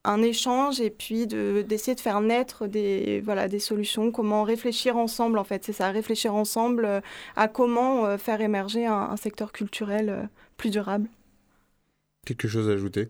un, 0.07 0.23
échange 0.23 0.81
et 0.81 0.91
puis 0.91 1.27
de 1.27 1.65
d'essayer 1.67 1.95
de 1.95 2.01
faire 2.01 2.21
naître 2.21 2.67
des 2.67 3.21
voilà 3.25 3.49
des 3.49 3.59
solutions. 3.59 4.11
Comment 4.11 4.43
réfléchir 4.43 4.97
ensemble 4.97 5.39
en 5.39 5.45
fait 5.45 5.65
c'est 5.65 5.73
ça 5.73 5.91
réfléchir 5.91 6.35
ensemble 6.35 6.85
euh, 6.85 7.01
à 7.37 7.49
comment 7.49 8.17
faire 8.19 8.41
émerger 8.41 8.87
un, 8.87 8.95
un 9.11 9.17
secteur 9.17 9.53
culturel 9.53 10.29
plus 10.57 10.71
durable. 10.71 11.09
Quelque 12.27 12.49
chose 12.49 12.69
à 12.69 12.73
ajouter? 12.73 13.09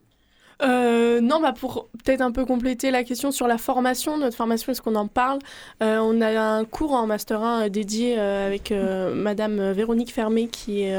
Euh, 0.63 1.21
non, 1.21 1.41
bah 1.41 1.53
pour 1.53 1.89
peut-être 2.05 2.23
un 2.23 2.33
peu 2.33 2.47
compléter 2.47 2.91
la 2.91 3.05
question 3.05 3.31
sur 3.31 3.47
la 3.47 3.59
formation, 3.59 4.17
notre 4.17 4.37
formation, 4.37 4.73
est-ce 4.73 4.81
qu'on 4.81 4.95
en 4.95 5.07
parle? 5.07 5.39
Euh, 5.83 5.99
On 5.99 6.21
a 6.23 6.41
un 6.41 6.65
cours 6.65 6.93
en 6.93 7.07
Master 7.07 7.43
1 7.43 7.67
euh, 7.67 7.69
dédié 7.69 8.19
avec 8.19 8.73
Madame 8.73 9.73
Véronique 9.73 10.13
Fermé, 10.13 10.49
qui 10.49 10.83
est 10.83 10.97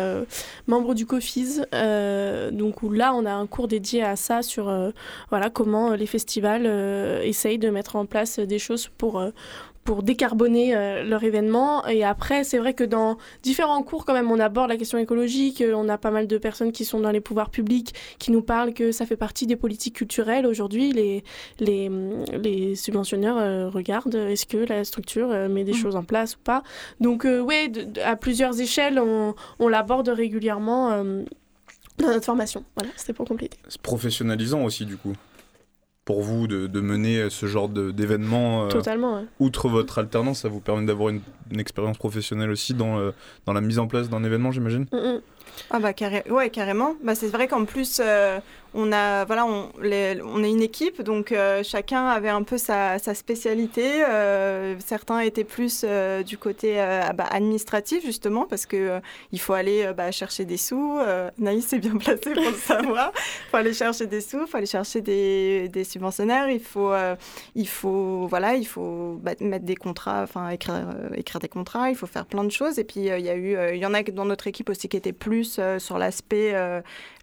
membre 0.68 0.94
du 0.94 1.06
COFIS. 1.06 1.62
donc 2.52 2.84
où 2.84 2.92
là, 2.92 3.14
on 3.14 3.26
a 3.26 3.32
un 3.32 3.48
cours 3.48 3.68
dédié 3.68 4.04
à 4.04 4.16
ça 4.16 4.42
sur 4.42 4.72
voilà, 5.30 5.50
comment 5.50 5.94
les 5.94 6.06
festivals 6.06 6.66
essayent 7.24 7.58
de 7.58 7.70
mettre 7.70 7.96
en 7.96 8.06
place 8.06 8.40
des 8.40 8.60
choses 8.60 8.90
pour, 8.98 9.22
pour 9.88 10.04
décarboner 10.04 10.76
euh, 10.76 11.04
leur 11.06 11.24
événement. 11.24 11.88
Et 11.88 12.04
après, 12.04 12.44
c'est 12.44 12.58
vrai 12.58 12.74
que 12.74 12.84
dans 12.84 13.18
différents 13.42 13.82
cours, 13.84 14.04
quand 14.04 14.12
même, 14.12 14.30
on 14.30 14.38
aborde 14.38 14.68
la 14.68 14.76
question 14.76 14.98
écologique. 14.98 15.62
Euh, 15.62 15.72
on 15.74 15.88
a 15.88 15.98
pas 15.98 16.12
mal 16.12 16.28
de 16.28 16.38
personnes 16.38 16.74
qui 16.74 16.84
sont 16.84 17.00
dans 17.00 17.10
les 17.10 17.22
pouvoirs 17.22 17.50
publics 17.50 17.94
qui 18.20 18.32
nous 18.32 18.42
parlent 18.42 18.74
que 18.74 18.92
ça 18.92 19.06
fait 19.06 19.16
partie 19.16 19.48
des 19.48 19.56
politiques 19.56 19.96
culturelles. 19.96 20.46
Aujourd'hui, 20.46 20.92
les, 20.92 21.24
les, 21.62 21.90
les 22.34 22.76
subventionneurs 22.76 23.38
euh, 23.38 23.70
regardent 23.70 24.16
est-ce 24.16 24.46
que 24.46 24.58
la 24.58 24.84
structure 24.84 25.30
met 25.50 25.64
des 25.64 25.72
mmh. 25.72 25.76
choses 25.76 25.96
en 25.96 26.04
place 26.04 26.36
ou 26.36 26.40
pas. 26.40 26.64
Donc, 27.00 27.26
oui, 27.26 27.72
à 28.04 28.18
plusieurs 28.18 28.60
échelles, 28.60 29.00
on, 29.00 29.36
on 29.60 29.70
l'aborde 29.70 30.10
régulièrement 30.10 31.02
dans 31.98 32.08
notre 32.08 32.26
formation. 32.26 32.66
Voilà, 32.76 32.92
c'était 32.98 33.14
pour 33.14 33.26
compléter. 33.26 33.58
C'est 33.70 33.82
professionnalisant 33.82 34.66
aussi, 34.66 34.86
du 34.86 34.98
coup 34.98 35.14
pour 36.08 36.22
vous 36.22 36.48
de, 36.48 36.68
de 36.68 36.80
mener 36.80 37.30
ce 37.30 37.48
genre 37.48 37.68
d'événement 37.68 38.64
euh, 38.64 38.68
Totalement, 38.70 39.26
Outre 39.42 39.68
votre 39.68 40.00
alternance, 40.00 40.40
ça 40.40 40.48
vous 40.48 40.62
permet 40.62 40.86
d'avoir 40.86 41.10
une, 41.10 41.20
une, 41.52 41.60
expérience 41.60 41.98
professionnelle 41.98 42.50
aussi 42.50 42.74
dans, 42.74 42.98
euh, 42.98 43.12
dans 43.46 43.52
la 43.52 43.60
mise 43.60 43.78
en 43.78 43.88
place 43.88 44.10
d'un 44.10 44.24
événement, 44.24 44.54
j'imagine? 44.54 44.86
Mm, 44.94 44.96
mm. 44.96 45.22
Ah 45.70 45.80
bah 45.80 45.92
ouais, 46.30 46.50
carrément. 46.50 46.96
Bah, 47.04 47.16
c'est 47.16 47.28
vrai 47.28 47.48
qu'en 47.48 47.66
plus, 47.66 48.00
euh, 48.04 48.40
on 48.74 48.92
a 48.92 49.26
voilà 49.26 49.46
on, 49.46 49.72
on 49.80 50.44
est 50.44 50.52
une 50.52 50.62
équipe 50.62 51.02
donc 51.02 51.32
euh, 51.32 51.64
chacun 51.64 52.08
avait 52.08 52.30
un 52.30 52.44
peu 52.44 52.58
sa, 52.58 53.00
spécialité. 53.00 54.04
Euh, 54.08 54.76
certains 54.86 55.20
étaient 55.20 55.44
plus 55.44 55.86
du 56.26 56.38
côté 56.38 56.76
bah, 57.16 57.26
administratif 57.30 58.06
justement 58.06 58.46
parce 58.46 58.66
que 58.66 59.00
il 59.32 59.40
faut 59.40 59.54
aller 59.54 59.92
bah, 59.96 60.12
chercher 60.12 60.46
des 60.46 60.58
sous. 60.58 61.00
Naïs 61.38 61.72
est 61.74 61.80
bien 61.80 61.96
placé 61.98 62.34
pour 62.34 62.44
le 62.44 62.54
savoir. 62.54 63.12
Il 63.16 63.50
faut 63.52 63.58
aller 63.58 63.74
chercher 63.74 64.06
des 64.06 64.22
sous 64.22 64.42
il 64.42 64.48
faut 64.48 64.58
aller 64.58 64.66
chercher 64.66 65.02
des, 65.02 65.70
des 65.70 65.84
subventionnaires. 65.84 66.50
Il 66.50 66.62
faut 66.62 66.94
il 67.56 67.68
faut 67.68 68.28
voilà 68.28 68.56
il 68.56 68.68
faut 68.68 69.20
bah, 69.22 69.32
mettre 69.40 69.66
des 69.66 69.76
contrats 69.76 70.22
enfin 70.24 70.50
écrire 70.50 70.90
écrire 71.16 71.40
des 71.40 71.50
contrats. 71.50 71.90
Il 71.90 71.96
faut 71.96 72.08
faire 72.08 72.26
plein 72.26 72.44
de 72.44 72.52
choses. 72.52 72.80
Et 72.80 72.84
puis 72.84 73.00
il 73.00 73.26
y 73.26 73.32
eu 73.32 73.58
il 73.74 73.80
y 73.80 73.86
en 73.86 73.94
a 73.94 74.04
dans 74.04 74.26
notre 74.26 74.48
équipe 74.48 74.70
aussi 74.70 74.88
qui 74.90 74.98
étaient 74.98 75.14
plus 75.14 75.47
sur 75.48 75.98
l'aspect 75.98 76.54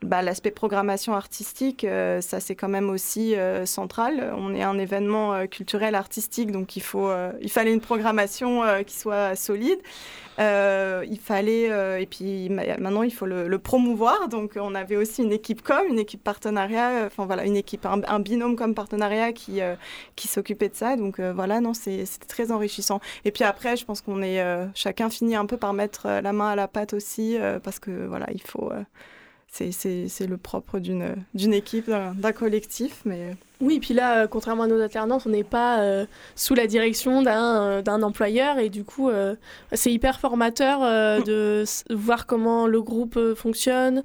bah, 0.02 0.22
l'aspect 0.22 0.50
programmation 0.50 1.14
artistique 1.14 1.84
euh, 1.84 2.20
ça 2.20 2.40
c'est 2.40 2.54
quand 2.54 2.68
même 2.68 2.90
aussi 2.90 3.34
euh, 3.34 3.66
central. 3.66 4.32
On 4.36 4.54
est 4.54 4.62
un 4.62 4.78
événement 4.78 5.34
euh, 5.34 5.46
culturel 5.46 5.94
artistique, 5.94 6.50
donc 6.50 6.76
il, 6.76 6.82
faut, 6.82 7.10
il 7.40 7.50
fallait 7.50 7.72
une 7.72 7.80
programmation 7.80 8.62
qui 8.86 8.96
soit 8.96 9.34
solide. 9.36 9.78
il 10.38 11.18
fallait, 11.22 12.02
et 12.02 12.06
puis 12.06 12.48
maintenant 12.50 13.02
il 13.02 13.12
faut 13.12 13.26
le, 13.26 13.58
promouvoir. 13.58 14.28
Donc 14.28 14.52
on 14.56 14.74
avait 14.74 14.96
aussi 14.96 15.22
une 15.22 15.32
équipe 15.32 15.62
com, 15.62 15.82
une 15.88 15.98
équipe 15.98 16.22
partenariat, 16.22 17.04
enfin 17.06 17.24
voilà, 17.26 17.44
une 17.44 17.56
équipe, 17.56 17.86
un, 17.86 18.20
binôme 18.20 18.56
comme 18.56 18.74
partenariat 18.74 19.32
qui, 19.32 19.60
qui 20.16 20.28
s'occupait 20.28 20.68
de 20.68 20.74
ça. 20.74 20.96
Donc 20.96 21.20
voilà, 21.20 21.60
non, 21.60 21.74
c'était 21.74 22.04
très 22.26 22.52
enrichissant. 22.52 23.00
Et 23.24 23.30
puis 23.30 23.44
après, 23.44 23.76
je 23.76 23.84
pense 23.84 24.00
qu'on 24.00 24.22
est, 24.22 24.42
chacun 24.74 25.08
finit 25.08 25.36
un 25.36 25.46
peu 25.46 25.56
par 25.56 25.72
mettre 25.72 26.08
la 26.08 26.32
main 26.32 26.50
à 26.50 26.56
la 26.56 26.68
pâte 26.68 26.94
aussi, 26.94 27.36
parce 27.62 27.78
que 27.78 28.06
voilà, 28.14 28.26
il 28.32 28.42
faut 28.42 28.70
c'est 29.54 30.26
le 30.26 30.36
propre 30.36 30.78
d'une 30.78 31.54
équipe, 31.54 31.88
d'un 31.88 32.32
collectif. 32.32 33.02
Mais... 33.04 33.36
Oui, 33.60 33.78
puis 33.78 33.94
là, 33.94 34.18
euh, 34.18 34.26
contrairement 34.26 34.64
à 34.64 34.66
nos 34.66 34.80
alternances, 34.80 35.26
on 35.26 35.30
n'est 35.30 35.44
pas 35.44 35.80
euh, 35.80 36.06
sous 36.34 36.54
la 36.54 36.66
direction 36.66 37.22
d'un 37.22 37.82
euh, 37.86 38.02
employeur 38.02 38.58
et 38.58 38.68
du 38.68 38.84
coup, 38.84 39.10
c'est 39.72 39.92
hyper 39.92 40.18
formateur 40.18 40.80
de 41.22 41.64
voir 41.90 42.26
comment 42.26 42.66
le 42.66 42.82
groupe 42.82 43.18
fonctionne, 43.34 44.02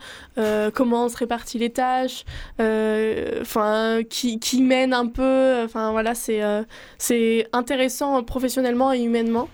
comment 0.74 1.06
on 1.06 1.10
se 1.10 1.18
répartit 1.18 1.58
les 1.58 1.72
tâches, 1.72 2.26
enfin, 2.60 4.02
qui, 4.08 4.40
qui, 4.40 4.62
mène 4.62 4.94
un 4.94 5.08
peu. 5.08 5.64
Enfin, 5.64 5.92
voilà, 5.92 6.14
c'est 6.16 7.48
intéressant 7.52 8.24
professionnellement 8.24 8.94
et 8.94 9.00
humainement. 9.00 9.50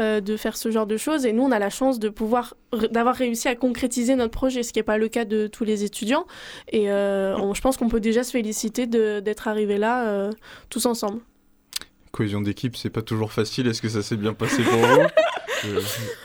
Euh, 0.00 0.20
de 0.20 0.36
faire 0.36 0.56
ce 0.56 0.70
genre 0.70 0.86
de 0.86 0.96
choses. 0.96 1.26
Et 1.26 1.32
nous, 1.32 1.42
on 1.42 1.50
a 1.50 1.58
la 1.58 1.70
chance 1.70 1.98
de 1.98 2.08
pouvoir 2.08 2.54
d'avoir 2.92 3.16
réussi 3.16 3.48
à 3.48 3.56
concrétiser 3.56 4.14
notre 4.14 4.30
projet, 4.30 4.62
ce 4.62 4.72
qui 4.72 4.78
n'est 4.78 4.84
pas 4.84 4.96
le 4.96 5.08
cas 5.08 5.24
de 5.24 5.48
tous 5.48 5.64
les 5.64 5.82
étudiants. 5.82 6.24
Et 6.70 6.88
euh, 6.88 7.52
je 7.52 7.60
pense 7.60 7.76
qu'on 7.76 7.88
peut 7.88 7.98
déjà 7.98 8.22
se 8.22 8.30
féliciter 8.30 8.86
d'être 8.86 9.48
arrivés 9.48 9.76
là 9.76 10.06
euh, 10.06 10.30
tous 10.70 10.86
ensemble. 10.86 11.20
Cohésion 12.12 12.40
d'équipe, 12.40 12.76
c'est 12.76 12.90
pas 12.90 13.02
toujours 13.02 13.32
facile. 13.32 13.66
Est-ce 13.66 13.82
que 13.82 13.88
ça 13.88 14.02
s'est 14.02 14.16
bien 14.16 14.34
passé 14.34 14.62
pour 14.62 14.78
vous? 14.78 15.02
Euh, 15.64 15.80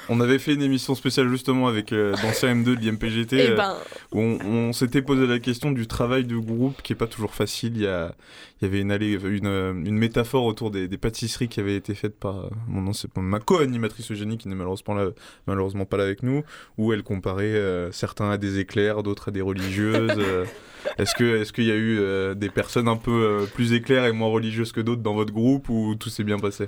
on 0.10 0.20
avait 0.20 0.40
fait 0.40 0.54
une 0.54 0.62
émission 0.62 0.96
spéciale 0.96 1.30
justement 1.30 1.68
avec 1.68 1.92
euh, 1.92 2.13
d'anciens 2.22 2.54
M2 2.56 2.75
de 2.75 2.86
l'IMPGT 2.86 3.34
eh 3.52 3.56
ben. 3.56 3.75
où 4.12 4.20
on, 4.20 4.74
s'était 4.74 5.02
posé 5.02 5.28
la 5.28 5.40
question 5.40 5.72
du 5.72 5.88
travail 5.88 6.25
de 6.25 6.38
groupe 6.38 6.82
qui 6.82 6.94
est 6.94 6.98
pas 6.98 7.08
toujours 7.08 7.34
facile. 7.34 7.74
Il 7.75 7.84
y, 7.84 7.88
a, 7.88 8.13
il 8.62 8.66
y 8.66 8.68
avait 8.68 8.82
une, 8.82 8.92
une, 8.92 9.88
une 9.88 9.98
métaphore 9.98 10.46
autour 10.46 10.72
des, 10.72 10.88
pâtisseries 10.98 11.48
qui 11.48 11.60
avait 11.60 11.75
été 11.75 11.96
faite 11.96 12.18
par 12.18 12.50
mon 12.68 12.82
nom, 12.82 12.94
c'est 12.94 13.16
ma 13.18 13.40
co-animatrice 13.40 14.12
Eugénie 14.12 14.38
qui 14.38 14.48
n'est 14.48 14.56
malheureusement, 14.56 14.94
là, 14.94 15.10
malheureusement 15.48 15.86
pas 15.86 15.98
là 15.98 16.04
avec 16.04 16.24
nous, 16.24 16.44
où 16.78 16.94
elle 16.94 17.04
comparait 17.04 17.46
euh, 17.46 17.92
certains 17.92 18.30
à 18.30 18.38
des 18.38 18.60
éclairs, 18.60 19.04
d'autres 19.04 19.30
à 19.30 19.32
des 19.32 19.42
religieuses. 19.42 20.12
est-ce 20.98 21.16
que 21.16 21.42
est-ce 21.42 21.54
qu'il 21.54 21.66
y 21.66 21.72
a 21.72 21.75
eu 21.75 22.36
des 22.36 22.50
personnes 22.50 22.88
un 22.88 22.98
peu 22.98 23.48
plus 23.54 23.74
éclairs 23.74 24.06
et 24.06 24.12
moins 24.12 24.30
religieuses 24.30 24.72
que 24.72 24.82
d'autres 24.82 25.02
dans 25.02 25.13
votre 25.13 25.34
groupe 25.34 25.70
ou 25.70 25.96
tout 25.96 26.10
s'est 26.10 26.24
bien 26.24 26.38
passé? 26.38 26.68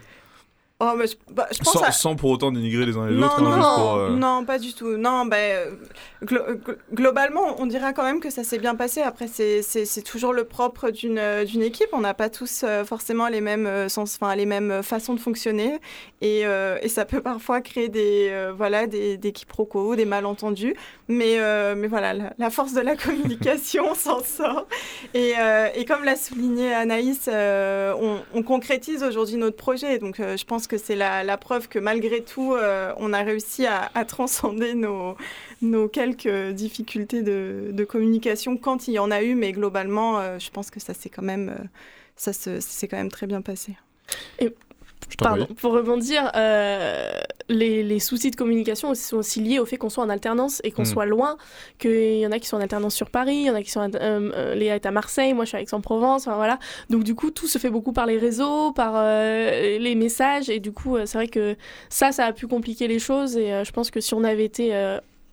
Oh, 0.81 0.91
mais 0.97 1.07
je, 1.07 1.15
bah, 1.31 1.47
je 1.53 1.59
pense 1.59 1.71
sans, 1.71 1.81
à- 1.83 1.91
sans 1.93 2.15
pour 2.17 2.31
autant 2.31 2.51
dénigrer 2.51 2.85
les 2.85 2.97
uns 2.97 3.07
les 3.07 3.15
Non, 3.15 3.27
autres. 3.27 3.39
hein, 3.39 3.43
non, 3.43 3.55
non, 3.55 3.75
pour, 3.77 3.93
euh, 3.95 4.09
non, 4.09 4.43
pas 4.45 4.59
du 4.59 4.73
tout. 4.73 4.97
Non, 4.97 5.23
glo- 5.25 6.55
glo- 6.57 6.75
globalement, 6.93 7.55
on 7.59 7.65
dira 7.65 7.93
quand 7.93 8.03
même 8.03 8.19
que 8.19 8.29
ça 8.29 8.43
s'est 8.43 8.57
bien 8.57 8.75
passé. 8.75 9.01
Après, 9.01 9.27
c'est- 9.27 9.61
toujours 10.03 10.33
le 10.33 10.43
propre 10.43 10.89
d'une 10.89 11.17
euh, 11.17 11.45
d'une 11.45 11.61
équipe. 11.61 11.87
On 11.93 12.01
n'a 12.01 12.13
pas 12.13 12.29
tous 12.29 12.63
euh, 12.65 12.83
forcément 12.83 13.29
les 13.29 13.39
mêmes, 13.39 13.87
sens, 13.87 14.17
enfin, 14.21 14.35
les 14.35 14.45
mêmes 14.45 14.83
façons 14.83 15.13
de 15.13 15.19
fonctionner. 15.21 15.79
Et, 16.19 16.45
euh, 16.45 16.77
et 16.81 16.89
ça 16.89 17.05
peut 17.05 17.21
parfois 17.21 17.61
créer 17.61 17.87
des, 17.87 18.51
voilà, 18.57 18.85
des, 18.85 19.15
des 19.15 19.31
quiproquos, 19.31 19.95
des 19.95 20.03
malentendus. 20.05 20.75
Mais, 21.07 21.37
mais 21.75 21.87
voilà, 21.87 22.13
la, 22.13 22.33
la 22.37 22.49
force 22.49 22.73
de 22.73 22.81
la 22.81 22.95
communication 22.97 23.95
s'en 23.95 24.21
sort. 24.21 24.67
Et, 25.13 25.35
et 25.75 25.85
comme 25.85 26.03
l'a 26.03 26.17
souligné 26.17 26.73
Anaïs, 26.73 27.29
on, 27.31 28.17
on 28.33 28.43
concrétise 28.43 29.03
aujourd'hui 29.03 29.37
notre 29.37 29.55
projet. 29.55 29.99
Donc, 29.99 30.17
je 30.17 30.43
pense 30.43 30.64
que 30.67 30.77
c'est 30.77 30.95
la, 30.95 31.37
preuve 31.37 31.67
que 31.67 31.79
malgré 31.79 32.23
tout, 32.23 32.53
euh, 32.53 32.93
on 32.97 33.13
a 33.13 33.21
réussi 33.21 33.65
à, 33.65 34.05
transcender 34.05 34.73
nos, 34.73 35.87
quelques 35.89 36.51
difficultés 36.53 37.21
de, 37.21 37.85
communication 37.85 38.57
quand 38.57 38.87
il 38.87 38.95
y 38.95 38.99
en 38.99 39.11
a 39.11 39.21
eu. 39.23 39.35
Mais 39.35 39.51
globalement, 39.51 40.19
euh, 40.19 40.39
je 40.39 40.49
pense 40.49 40.71
que 40.71 40.79
ça 40.79 40.93
s'est 40.93 41.09
quand 41.09 41.23
même, 41.23 41.67
euh, 42.47 43.09
très 43.09 43.27
bien 43.27 43.41
passé. 43.41 43.75
Pardon, 45.19 45.47
pour 45.61 45.73
rebondir, 45.73 46.31
euh, 46.35 47.19
les, 47.47 47.83
les 47.83 47.99
soucis 47.99 48.31
de 48.31 48.35
communication 48.35 48.93
sont 48.95 49.17
aussi 49.17 49.39
liés 49.39 49.59
au 49.59 49.65
fait 49.65 49.77
qu'on 49.77 49.89
soit 49.89 50.03
en 50.03 50.09
alternance 50.09 50.61
et 50.63 50.71
qu'on 50.71 50.81
Mm. 50.81 50.85
soit 50.85 51.05
loin, 51.05 51.37
qu'il 51.79 52.17
y 52.17 52.27
en 52.27 52.31
a 52.31 52.39
qui 52.39 52.47
sont 52.47 52.57
en 52.57 52.61
alternance 52.61 52.95
sur 52.95 53.09
Paris, 53.09 53.35
il 53.35 53.45
y 53.45 53.49
en 53.49 53.55
a 53.55 53.61
qui 53.61 53.71
sont... 53.71 53.81
euh, 53.81 53.89
euh, 53.95 54.55
Léa 54.55 54.75
est 54.75 54.85
à 54.85 54.91
Marseille, 54.91 55.33
moi 55.33 55.45
je 55.45 55.49
suis 55.49 55.57
à 55.57 55.61
Aix-en-Provence, 55.61 56.27
enfin, 56.27 56.35
voilà. 56.37 56.59
Donc 56.89 57.03
du 57.03 57.15
coup, 57.15 57.31
tout 57.31 57.47
se 57.47 57.57
fait 57.57 57.69
beaucoup 57.69 57.93
par 57.93 58.05
les 58.07 58.17
réseaux, 58.17 58.71
par 58.71 58.93
euh, 58.95 59.77
les 59.77 59.95
messages, 59.95 60.49
et 60.49 60.59
du 60.59 60.71
coup, 60.71 60.97
c'est 61.05 61.17
vrai 61.17 61.27
que 61.27 61.55
ça, 61.89 62.11
ça 62.11 62.25
a 62.25 62.33
pu 62.33 62.47
compliquer 62.47 62.87
les 62.87 62.99
choses, 62.99 63.37
et 63.37 63.63
je 63.63 63.71
pense 63.71 63.91
que 63.91 63.99
si 64.01 64.13
on 64.13 64.23
avait 64.23 64.45
été... 64.45 64.73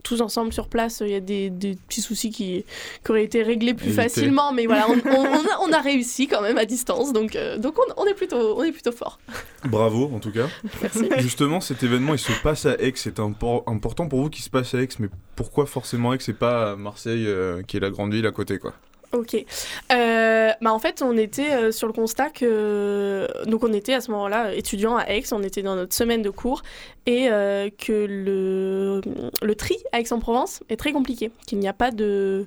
tous 0.02 0.20
ensemble 0.20 0.52
sur 0.52 0.68
place, 0.68 1.00
il 1.04 1.10
y 1.10 1.14
a 1.14 1.20
des, 1.20 1.48
des 1.50 1.76
petits 1.88 2.00
soucis 2.00 2.30
qui, 2.30 2.64
qui 3.04 3.10
auraient 3.10 3.24
été 3.24 3.42
réglés 3.42 3.74
plus 3.74 3.86
Éviter. 3.88 4.02
facilement, 4.02 4.52
mais 4.52 4.66
voilà, 4.66 4.86
on, 4.88 4.94
on- 4.94 5.26
on 5.26 5.44
a, 5.44 5.58
on 5.68 5.72
a 5.72 5.80
réussi 5.80 6.26
quand 6.26 6.42
même 6.42 6.58
à 6.58 6.64
distance, 6.64 7.12
donc, 7.12 7.36
euh, 7.36 7.56
donc 7.58 7.74
on, 7.96 8.04
est 8.06 8.14
plutôt, 8.14 8.56
on 8.58 8.62
est 8.64 8.72
plutôt 8.72 8.92
fort. 8.92 9.20
Bravo 9.64 10.10
en 10.14 10.18
tout 10.18 10.32
cas. 10.32 10.48
Merci. 10.82 11.08
Justement, 11.18 11.60
cet 11.60 11.82
événement 11.82 12.14
il 12.14 12.18
se 12.18 12.32
passe 12.42 12.66
à 12.66 12.74
Aix. 12.80 12.92
C'est 12.96 13.18
impor- 13.18 13.62
important 13.66 14.08
pour 14.08 14.22
vous 14.22 14.30
qu'il 14.30 14.42
se 14.44 14.50
passe 14.50 14.74
à 14.74 14.82
Aix, 14.82 14.88
mais 14.98 15.08
pourquoi 15.36 15.66
forcément 15.66 16.12
Aix 16.14 16.18
et 16.28 16.32
pas 16.32 16.74
Marseille, 16.76 17.24
euh, 17.26 17.62
qui 17.62 17.76
est 17.76 17.80
la 17.80 17.90
grande 17.90 18.12
ville 18.12 18.26
à 18.26 18.32
côté 18.32 18.58
quoi? 18.58 18.72
Ok. 19.12 19.34
Euh, 19.92 20.50
bah 20.62 20.72
en 20.72 20.78
fait, 20.78 21.02
on 21.02 21.16
était 21.18 21.52
euh, 21.52 21.70
sur 21.70 21.86
le 21.86 21.92
constat 21.92 22.30
que. 22.30 23.28
Donc, 23.46 23.62
on 23.62 23.72
était 23.72 23.92
à 23.92 24.00
ce 24.00 24.10
moment-là 24.10 24.54
étudiants 24.54 24.96
à 24.96 25.04
Aix, 25.10 25.24
on 25.32 25.42
était 25.42 25.62
dans 25.62 25.76
notre 25.76 25.94
semaine 25.94 26.22
de 26.22 26.30
cours, 26.30 26.62
et 27.04 27.28
euh, 27.30 27.68
que 27.76 27.92
le, 27.92 29.02
le 29.42 29.54
tri 29.54 29.76
à 29.92 30.00
Aix-en-Provence 30.00 30.60
est 30.70 30.76
très 30.76 30.92
compliqué, 30.92 31.30
qu'il 31.46 31.58
n'y 31.58 31.68
a 31.68 31.74
pas 31.74 31.90
de 31.90 32.46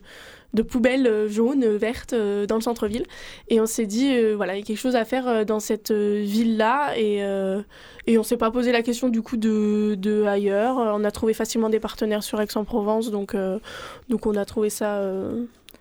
de 0.55 0.61
poubelles 0.61 1.05
euh, 1.05 1.27
jaunes, 1.27 1.65
vertes 1.75 2.13
euh, 2.13 2.45
dans 2.45 2.55
le 2.55 2.61
centre-ville. 2.61 3.05
Et 3.49 3.59
on 3.59 3.65
s'est 3.65 3.85
dit, 3.85 4.15
euh, 4.15 4.35
voilà, 4.35 4.55
il 4.55 4.59
y 4.59 4.63
a 4.63 4.65
quelque 4.65 4.79
chose 4.79 4.95
à 4.95 5.03
faire 5.03 5.27
euh, 5.27 5.43
dans 5.43 5.59
cette 5.59 5.91
euh, 5.91 6.21
ville-là. 6.23 6.97
Et, 6.97 7.23
euh, 7.23 7.61
et 8.07 8.17
on 8.17 8.23
s'est 8.23 8.37
pas 8.37 8.51
posé 8.51 8.71
la 8.71 8.81
question 8.81 9.09
du 9.09 9.21
coup 9.21 9.35
de, 9.35 9.95
de 9.95 10.23
ailleurs. 10.23 10.79
Euh, 10.79 10.93
On 10.95 11.03
a 11.03 11.11
trouvé 11.11 11.33
facilement 11.33 11.67
des 11.67 11.81
partenaires 11.81 12.23
sur 12.23 12.39
Aix-en-Provence. 12.39 13.11
Donc, 13.11 13.35
euh, 13.35 13.59
donc 14.07 14.25
on 14.25 14.35
a 14.35 14.45
trouvé 14.45 14.69
ça... 14.69 15.01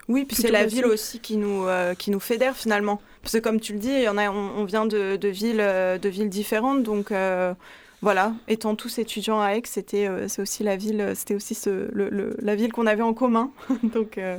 Oui, 0.09 0.25
puis 0.27 0.37
c'est 0.37 0.51
la 0.51 0.67
ville 0.67 0.85
aussi 0.87 1.19
qui 1.21 1.37
nous, 1.37 1.67
euh, 1.67 1.95
qui 1.95 2.11
nous 2.11 2.21
fédère 2.21 2.57
finalement. 2.57 3.01
Parce 3.23 3.33
que 3.33 3.39
comme 3.39 3.59
tu 3.61 3.73
le 3.73 3.79
dis, 3.79 3.89
il 3.91 4.03
y 4.03 4.09
en 4.09 4.19
a, 4.19 4.29
on, 4.31 4.51
on 4.59 4.65
vient 4.65 4.85
de, 4.87 5.17
de 5.17 5.29
villes, 5.29 5.61
euh, 5.61 5.97
de 5.99 6.09
villes 6.11 6.29
différentes, 6.29 6.83
donc 6.83 7.11
euh, 7.11 7.55
voilà, 8.03 8.35
étant 8.49 8.75
tous 8.75 8.99
étudiants 8.99 9.41
à 9.41 9.53
Aix, 9.55 9.63
c'était 9.65 10.07
euh, 10.07 10.29
c'est 10.29 10.43
aussi 10.43 10.63
la 10.63 10.77
ville, 10.77 11.13
c'était 11.15 11.35
aussi 11.35 11.55
ce, 11.55 11.89
le, 11.93 12.11
le- 12.11 12.37
la 12.43 12.55
ville 12.55 12.71
qu'on 12.73 12.87
avait 12.87 13.03
en 13.03 13.15
commun. 13.15 13.51
donc 13.83 14.19
euh, 14.19 14.37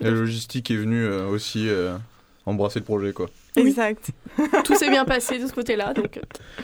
La 0.00 0.10
logistique 0.10 0.70
est 0.70 0.76
venue 0.76 1.04
euh, 1.04 1.26
aussi 1.28 1.68
euh, 1.68 1.96
embrasser 2.46 2.78
le 2.78 2.86
projet 2.86 3.12
quoi. 3.12 3.28
Oui. 3.56 3.66
exact. 3.68 4.12
tout 4.64 4.74
s'est 4.76 4.88
bien 4.88 5.04
passé 5.04 5.38
de 5.38 5.46
ce 5.46 5.52
côté-là. 5.52 5.92
Donc, 5.92 6.18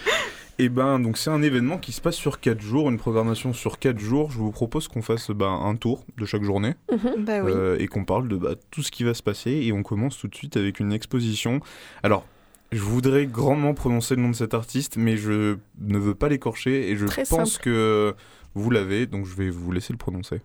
Et 0.59 0.69
ben 0.69 1.01
donc 1.01 1.19
c'est 1.19 1.31
un 1.31 1.43
événement 1.43 1.79
qui 1.79 1.93
se 1.93 2.01
passe 2.01 2.15
sur 2.15 2.39
4 2.41 2.61
jours, 2.61 2.89
une 2.89 2.99
programmation 2.99 3.53
sur 3.53 3.79
4 3.79 3.99
jours. 3.99 4.31
Je 4.31 4.39
vous 4.39 4.53
propose 4.53 4.87
qu'on 4.89 5.03
fasse 5.03 5.31
ben, 5.31 5.51
un 5.51 5.75
tour 5.77 6.05
de 6.17 6.25
chaque 6.25 6.45
journée 6.45 6.75
mhm. 6.93 7.25
Bah 7.25 7.41
oui. 7.43 7.53
euh, 7.53 7.77
et 7.79 7.89
qu'on 7.89 8.05
parle 8.05 8.29
de 8.29 8.37
bah, 8.37 8.55
tout 8.71 8.83
ce 8.83 8.91
qui 8.91 9.03
va 9.05 9.15
se 9.15 9.23
passer. 9.23 9.51
Et 9.51 9.73
on 9.73 9.83
commence 9.83 10.17
tout 10.19 10.29
de 10.29 10.35
suite 10.35 10.57
avec 10.57 10.79
une 10.79 10.93
exposition. 10.93 11.61
Alors, 12.03 12.25
je 12.71 12.81
voudrais 12.81 13.27
grandement 13.27 13.75
prononcer 13.75 14.15
le 14.17 14.23
nom 14.23 14.31
de 14.31 14.37
cet 14.37 14.55
artiste, 14.55 14.97
mais 14.97 15.17
je 15.17 15.57
ne 15.81 15.99
veux 15.99 16.15
pas 16.15 16.29
l'écorcher 16.29 16.91
et 16.91 16.97
je 16.97 17.07
Très 17.07 17.25
pense 17.25 17.55
simple. 17.55 17.65
que 17.65 18.15
vous 18.55 18.71
l'avez, 18.71 19.07
donc 19.07 19.27
je 19.27 19.35
vais 19.35 19.51
vous 19.51 19.73
laisser 19.73 19.93
le 19.93 19.99
prononcer. 19.99 20.41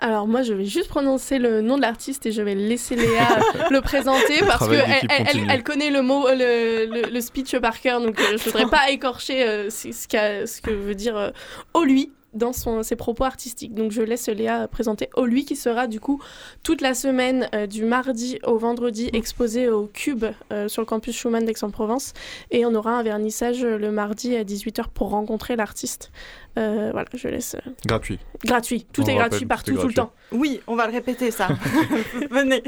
Alors 0.00 0.28
moi, 0.28 0.42
je 0.42 0.52
vais 0.52 0.64
juste 0.64 0.88
prononcer 0.88 1.40
le 1.40 1.60
nom 1.60 1.76
de 1.76 1.82
l'artiste 1.82 2.24
et 2.26 2.30
je 2.32 2.40
vais 2.40 2.54
laisser 2.54 2.94
Léa 2.94 3.40
le 3.70 3.80
présenter 3.80 4.38
parce 4.46 4.68
qu'elle 4.68 5.08
elle, 5.50 5.64
connaît 5.64 5.90
le 5.90 6.02
mot, 6.02 6.26
le, 6.28 6.86
le- 6.86 7.10
le 7.12 7.20
speech 7.20 7.56
par 7.58 7.80
cœur, 7.80 8.00
donc 8.00 8.18
euh, 8.20 8.36
je 8.38 8.44
voudrais 8.44 8.66
pas 8.66 8.90
écorcher 8.90 9.42
euh, 9.42 9.70
ce, 9.70 9.90
ce 9.90 10.06
qu'a- 10.06 10.46
ce 10.46 10.60
que 10.60 10.70
veut 10.70 10.94
dire 10.94 11.16
euh, 11.16 11.30
au 11.74 11.82
lui 11.82 12.12
dans 12.34 12.52
son, 12.52 12.84
ses 12.84 12.94
propos 12.94 13.24
artistiques. 13.24 13.74
Donc 13.74 13.90
je 13.90 14.02
laisse 14.02 14.28
Léa 14.28 14.68
présenter 14.68 15.08
au 15.16 15.24
lui 15.24 15.44
qui 15.44 15.56
sera 15.56 15.88
du 15.88 15.98
coup 15.98 16.22
toute 16.62 16.80
la 16.80 16.94
semaine 16.94 17.48
euh, 17.54 17.66
du 17.66 17.84
mardi 17.84 18.38
au 18.46 18.56
vendredi 18.56 19.10
exposé 19.14 19.68
au 19.68 19.90
Cube 19.92 20.26
euh, 20.52 20.68
sur 20.68 20.80
le 20.82 20.86
campus 20.86 21.16
Schumann 21.16 21.44
d'Aix-en-Provence 21.44 22.12
et 22.52 22.64
on 22.66 22.74
aura 22.76 22.92
un 22.92 23.02
vernissage 23.02 23.64
le 23.64 23.90
mardi 23.90 24.36
à 24.36 24.44
18h 24.44 24.84
pour 24.94 25.08
rencontrer 25.08 25.56
l'artiste. 25.56 26.12
Euh, 26.58 26.90
voilà, 26.92 27.06
je 27.14 27.28
laisse 27.28 27.54
euh, 27.54 27.70
Gratuit. 27.86 28.18
gratuit. 28.44 28.86
Tout 28.92 29.02
On 29.02 29.06
est 29.06 29.14
gratuit 29.14 29.40
tout 29.42 29.46
partout, 29.48 29.70
est 29.72 29.80
tout 29.80 29.86
le 29.88 29.94
temps. 29.94 30.12
Oui, 30.32 30.60
on 30.66 30.74
va 30.74 30.86
le 30.86 30.92
répéter 30.92 31.30
ça. 31.30 31.48
Venez. 32.30 32.62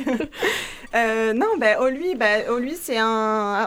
Euh, 0.95 1.33
non, 1.33 1.47
bah, 1.59 1.81
Olui, 1.81 2.15
bah, 2.15 2.51
Olui, 2.51 2.77
c'est 2.81 2.99
un, 2.99 3.07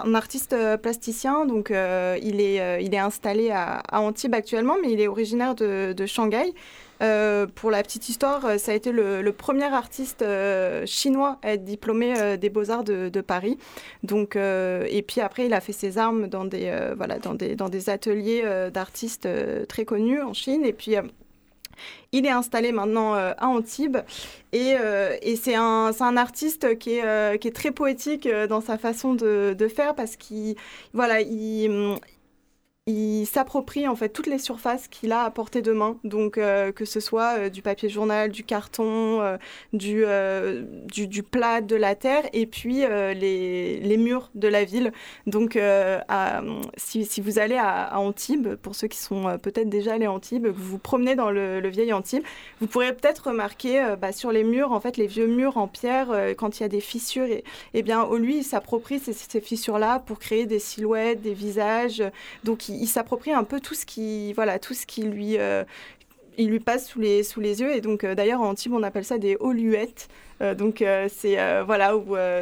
un 0.06 0.16
artiste 0.16 0.56
plasticien, 0.82 1.46
donc 1.46 1.72
euh, 1.72 2.18
il, 2.22 2.40
est, 2.42 2.62
euh, 2.62 2.80
il 2.80 2.94
est 2.94 3.00
installé 3.00 3.52
à, 3.52 3.80
à 3.90 4.00
Antibes 4.00 4.34
actuellement, 4.34 4.76
mais 4.82 4.92
il 4.92 5.02
est 5.02 5.08
originaire 5.08 5.56
de, 5.56 5.94
de 5.94 6.06
Shanghai. 6.06 6.54
Euh, 7.04 7.48
pour 7.48 7.70
la 7.70 7.84
petite 7.84 8.08
histoire, 8.08 8.46
euh, 8.46 8.58
ça 8.58 8.72
a 8.72 8.76
été 8.76 8.92
le, 8.92 9.32
premier 9.32 9.66
artiste 9.66 10.22
euh, 10.22 10.86
chinois 10.86 11.38
à 11.42 11.54
être 11.54 11.64
diplômé 11.66 12.38
des 12.38 12.50
Beaux-Arts 12.50 12.84
de, 12.84 13.22
Paris. 13.22 13.58
Donc, 14.04 14.36
et 14.36 15.04
puis 15.08 15.22
après, 15.22 15.46
il 15.46 15.54
a 15.54 15.62
fait 15.62 15.74
ses 15.74 15.98
armes 15.98 16.28
dans 16.28 16.46
des, 16.46 16.72
voilà, 16.96 17.20
dans 17.20 17.34
des, 17.34 17.56
dans 17.56 17.70
des 17.70 17.90
ateliers 17.90 18.44
d'artistes 18.74 19.28
très 19.68 19.86
connus 19.86 20.22
en 20.22 20.34
Chine. 20.34 20.66
Et 20.66 20.74
puis, 20.74 20.96
il 22.12 22.26
est 22.26 22.32
installé 22.32 22.72
maintenant 22.72 23.14
à 23.16 23.48
Antibes. 23.48 23.98
Et, 24.52 24.76
euh, 24.80 25.16
et 25.22 25.36
c'est 25.36 25.56
un, 25.56 26.18
artiste 26.18 26.78
qui 26.78 26.98
est, 26.98 27.40
qui 27.40 27.48
est 27.48 27.56
très 27.56 27.72
poétique 27.72 28.28
dans 28.50 28.62
sa 28.62 28.78
façon 28.78 29.14
de, 29.14 29.56
de 29.58 29.68
faire 29.68 29.96
parce 29.96 30.16
qu'il 30.16 30.56
voilà, 30.94 31.22
il, 31.22 31.98
il 32.86 33.26
s'approprie 33.26 33.88
en 33.88 33.96
fait 33.96 34.10
toutes 34.10 34.28
les 34.28 34.38
surfaces 34.38 34.90
qu'il 34.90 35.14
a 35.14 35.24
à 35.24 35.32
portée 35.32 35.62
de 35.62 35.72
main. 35.72 35.98
Donc 36.04 36.38
euh, 36.38 36.74
que 36.74 36.84
ce 36.84 37.00
soit 37.00 37.38
euh, 37.38 37.50
du 37.50 37.62
papier 37.62 37.88
journal, 37.88 38.30
du 38.30 38.44
carton, 38.44 39.22
euh, 39.22 39.38
du, 39.72 41.08
du, 41.08 41.24
plat, 41.24 41.62
de 41.62 41.78
la 41.78 41.96
terre, 41.96 42.24
et 42.34 42.46
puis 42.46 42.80
les, 42.82 43.80
les 43.80 43.98
murs 43.98 44.30
de 44.36 44.50
la 44.50 44.66
ville. 44.66 44.92
Donc 45.28 45.58
si, 46.76 47.22
vous 47.22 47.40
allez 47.40 47.58
à, 47.58 47.98
Antibes, 48.00 48.56
pour 48.56 48.76
ceux 48.76 48.88
qui 48.88 48.98
sont 48.98 49.38
peut-être 49.42 49.70
déjà 49.70 49.94
allés 49.94 50.06
à 50.06 50.12
Antibes, 50.12 50.48
vous 50.48 50.72
vous 50.72 50.78
promenez 50.78 51.16
dans 51.16 51.32
le, 51.32 51.62
le 51.62 51.70
vieil 51.70 51.94
Antibes, 51.94 52.24
vous 52.60 52.68
pourrez 52.68 52.94
peut-être 52.94 53.28
remarquer 53.30 53.96
bah, 54.00 54.12
sur 54.12 54.32
les 54.32 54.44
murs, 54.44 54.72
en 54.72 54.80
fait, 54.80 54.98
les 54.98 55.08
vieux 55.08 55.28
murs 55.28 55.58
en 55.58 55.68
pierre, 55.68 56.08
quand 56.38 56.60
il 56.60 56.64
y 56.64 56.66
a 56.66 56.70
des 56.70 56.82
fissures, 56.82 57.26
et, 57.26 57.44
eh 57.74 57.82
bien, 57.82 58.08
lui, 58.18 58.40
il 58.40 58.44
s'approprie 58.44 59.00
ces, 59.00 59.14
ces 59.14 59.42
fissures-là 59.42 60.00
pour 60.00 60.20
créer 60.20 60.46
des 60.46 60.60
silhouettes, 60.60 61.22
des 61.22 61.34
visages. 61.34 62.04
Donc, 62.44 62.70
il 62.82 62.88
s'approprie 62.88 63.32
un 63.32 63.44
peu 63.44 63.60
tout 63.60 63.74
ce 63.74 63.86
qui, 63.86 64.34
voilà, 64.34 64.60
tout 64.60 64.74
ce 64.74 64.86
qui 64.86 65.04
lui, 65.04 65.38
euh, 65.38 65.64
il 66.38 66.50
lui 66.50 66.60
passe 66.60 66.88
sous 66.88 67.00
les, 67.00 67.24
sous 67.24 67.40
les 67.40 67.62
yeux. 67.62 67.76
Et 67.76 67.82
donc, 67.82 68.04
euh, 68.04 68.16
d'ailleurs, 68.16 68.42
en 68.42 68.50
Antibes, 68.50 68.74
on 68.74 68.84
appelle 68.84 69.06
ça 69.06 69.18
des 69.18 69.38
holuettes. 69.40 70.08
Euh, 70.42 70.56
donc, 70.56 70.82
euh, 70.82 71.08
c'est 71.14 71.40
euh, 71.40 71.64
voilà, 71.66 71.94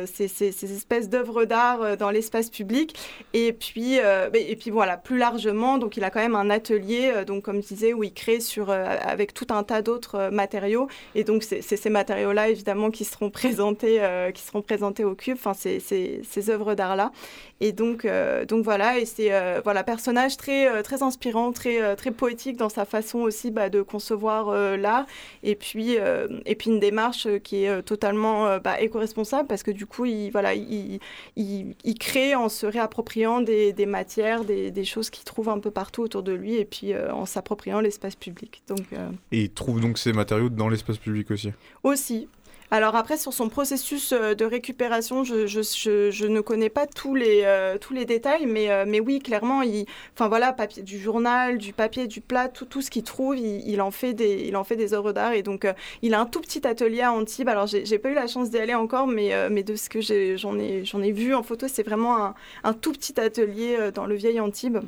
ces 0.05 0.25
espèces 0.43 1.09
d'œuvres 1.09 1.45
d'art 1.45 1.97
dans 1.97 2.09
l'espace 2.09 2.49
public. 2.49 2.95
Et 3.33 3.53
puis, 3.53 3.95
et 3.95 4.55
puis 4.55 4.71
voilà, 4.71 4.97
plus 4.97 5.17
largement, 5.17 5.77
donc 5.77 5.97
il 5.97 6.03
a 6.03 6.09
quand 6.09 6.19
même 6.19 6.35
un 6.35 6.49
atelier, 6.49 7.11
donc 7.25 7.43
comme 7.43 7.61
je 7.61 7.67
disais, 7.67 7.93
où 7.93 8.03
il 8.03 8.13
crée 8.13 8.39
sur, 8.39 8.69
avec 8.69 9.33
tout 9.33 9.47
un 9.49 9.63
tas 9.63 9.81
d'autres 9.81 10.29
matériaux. 10.31 10.87
Et 11.15 11.23
donc, 11.23 11.43
c'est 11.43 11.61
ces 11.61 11.89
matériaux-là, 11.89 12.49
évidemment, 12.49 12.91
qui 12.91 13.05
seront 13.05 13.29
présentés, 13.41 14.01
qui 14.33 14.41
seront 14.41 14.61
présentés 14.61 15.03
au 15.03 15.15
cube, 15.15 15.37
enfin, 15.37 15.53
ces, 15.53 15.79
ces, 15.79 16.49
œuvres 16.49 16.73
d'art-là. 16.75 17.11
Et 17.59 17.71
donc, 17.71 18.07
donc 18.47 18.63
voilà, 18.63 18.97
et 18.97 19.05
c'est 19.05 19.31
voilà, 19.63 19.83
personnage 19.83 20.37
très, 20.37 20.81
très 20.83 21.03
inspirant, 21.03 21.51
très, 21.51 21.95
très 21.95 22.11
poétique 22.11 22.57
dans 22.57 22.69
sa 22.69 22.85
façon 22.85 23.19
aussi 23.19 23.51
bah, 23.51 23.69
de 23.69 23.81
concevoir 23.81 24.77
l'art 24.77 25.05
et 25.43 25.55
puis 25.55 25.97
et 26.45 26.55
puis 26.55 26.69
une 26.69 26.79
démarche 26.79 27.27
qui 27.43 27.65
est 27.65 27.80
totalement 27.81 28.47
euh, 28.47 28.59
bah, 28.59 28.79
éco-responsable 28.81 29.47
parce 29.47 29.63
que 29.63 29.71
du 29.71 29.85
coup 29.85 30.05
il 30.05 30.29
voilà 30.31 30.53
il, 30.53 30.99
il, 31.35 31.75
il 31.83 31.97
crée 31.97 32.35
en 32.35 32.49
se 32.49 32.65
réappropriant 32.65 33.41
des, 33.41 33.73
des 33.73 33.85
matières 33.85 34.43
des, 34.43 34.71
des 34.71 34.83
choses 34.83 35.09
qu'il 35.09 35.23
trouve 35.25 35.49
un 35.49 35.59
peu 35.59 35.71
partout 35.71 36.01
autour 36.01 36.23
de 36.23 36.31
lui 36.31 36.55
et 36.55 36.65
puis 36.65 36.93
euh, 36.93 37.13
en 37.13 37.25
s'appropriant 37.25 37.81
l'espace 37.81 38.15
public 38.15 38.63
donc 38.67 38.85
euh, 38.93 39.09
Et 39.31 39.43
il 39.43 39.49
trouve 39.51 39.81
donc 39.81 39.97
ces 39.97 40.13
matériaux 40.13 40.49
dans 40.49 40.69
l'espace 40.69 40.97
public 40.97 41.31
aussi? 41.31 41.51
aussi. 41.83 42.27
Alors 42.73 42.95
après, 42.95 43.17
sur 43.17 43.33
son 43.33 43.49
processus 43.49 44.13
euh, 44.13 44.33
de 44.33 44.45
récupération, 44.45 45.25
je, 45.25 46.25
ne 46.25 46.39
connais 46.39 46.69
pas 46.69 46.87
tous 46.87 47.15
les, 47.15 47.41
euh, 47.43 47.77
tous 47.77 47.93
les 47.93 48.05
détails, 48.05 48.45
mais, 48.45 48.71
euh, 48.71 48.85
mais 48.87 49.01
oui, 49.01 49.19
clairement, 49.19 49.61
il, 49.61 49.85
enfin 50.13 50.29
voilà, 50.29 50.55
du 50.81 50.97
journal, 50.97 51.57
du 51.57 51.73
papier, 51.73 52.07
du 52.07 52.21
plat, 52.21 52.47
tout, 52.47 52.63
tout 52.63 52.81
ce 52.81 52.89
qu'il 52.89 53.03
trouve, 53.03 53.37
il, 53.37 53.81
en 53.81 53.91
fait 53.91 54.13
des, 54.13 54.45
il 54.47 54.55
en 54.55 54.63
fait 54.63 54.77
des 54.77 54.93
œuvres 54.93 55.11
d'art. 55.11 55.33
Et 55.33 55.43
donc, 55.43 55.67
il 56.01 56.13
a 56.13 56.21
un 56.21 56.25
tout 56.25 56.39
petit 56.39 56.65
atelier 56.65 57.01
à 57.01 57.11
Antibes. 57.11 57.49
Alors, 57.49 57.67
j'ai 57.67 57.99
pas 57.99 58.09
eu 58.09 58.13
la 58.13 58.27
chance 58.27 58.49
d'y 58.49 58.57
aller 58.57 58.75
encore, 58.75 59.05
mais, 59.05 59.49
mais 59.49 59.63
de 59.63 59.75
ce 59.75 59.89
que 59.89 59.99
j'en 60.37 60.57
ai, 60.57 60.83
ai 60.85 61.11
vu 61.11 61.35
en 61.35 61.43
photo, 61.43 61.67
c'est 61.67 61.83
vraiment 61.83 62.23
un, 62.23 62.35
un 62.63 62.73
tout 62.73 62.93
petit 62.93 63.19
atelier 63.19 63.91
dans 63.93 64.05
le 64.05 64.15
vieil 64.15 64.39
Antibes. 64.39 64.79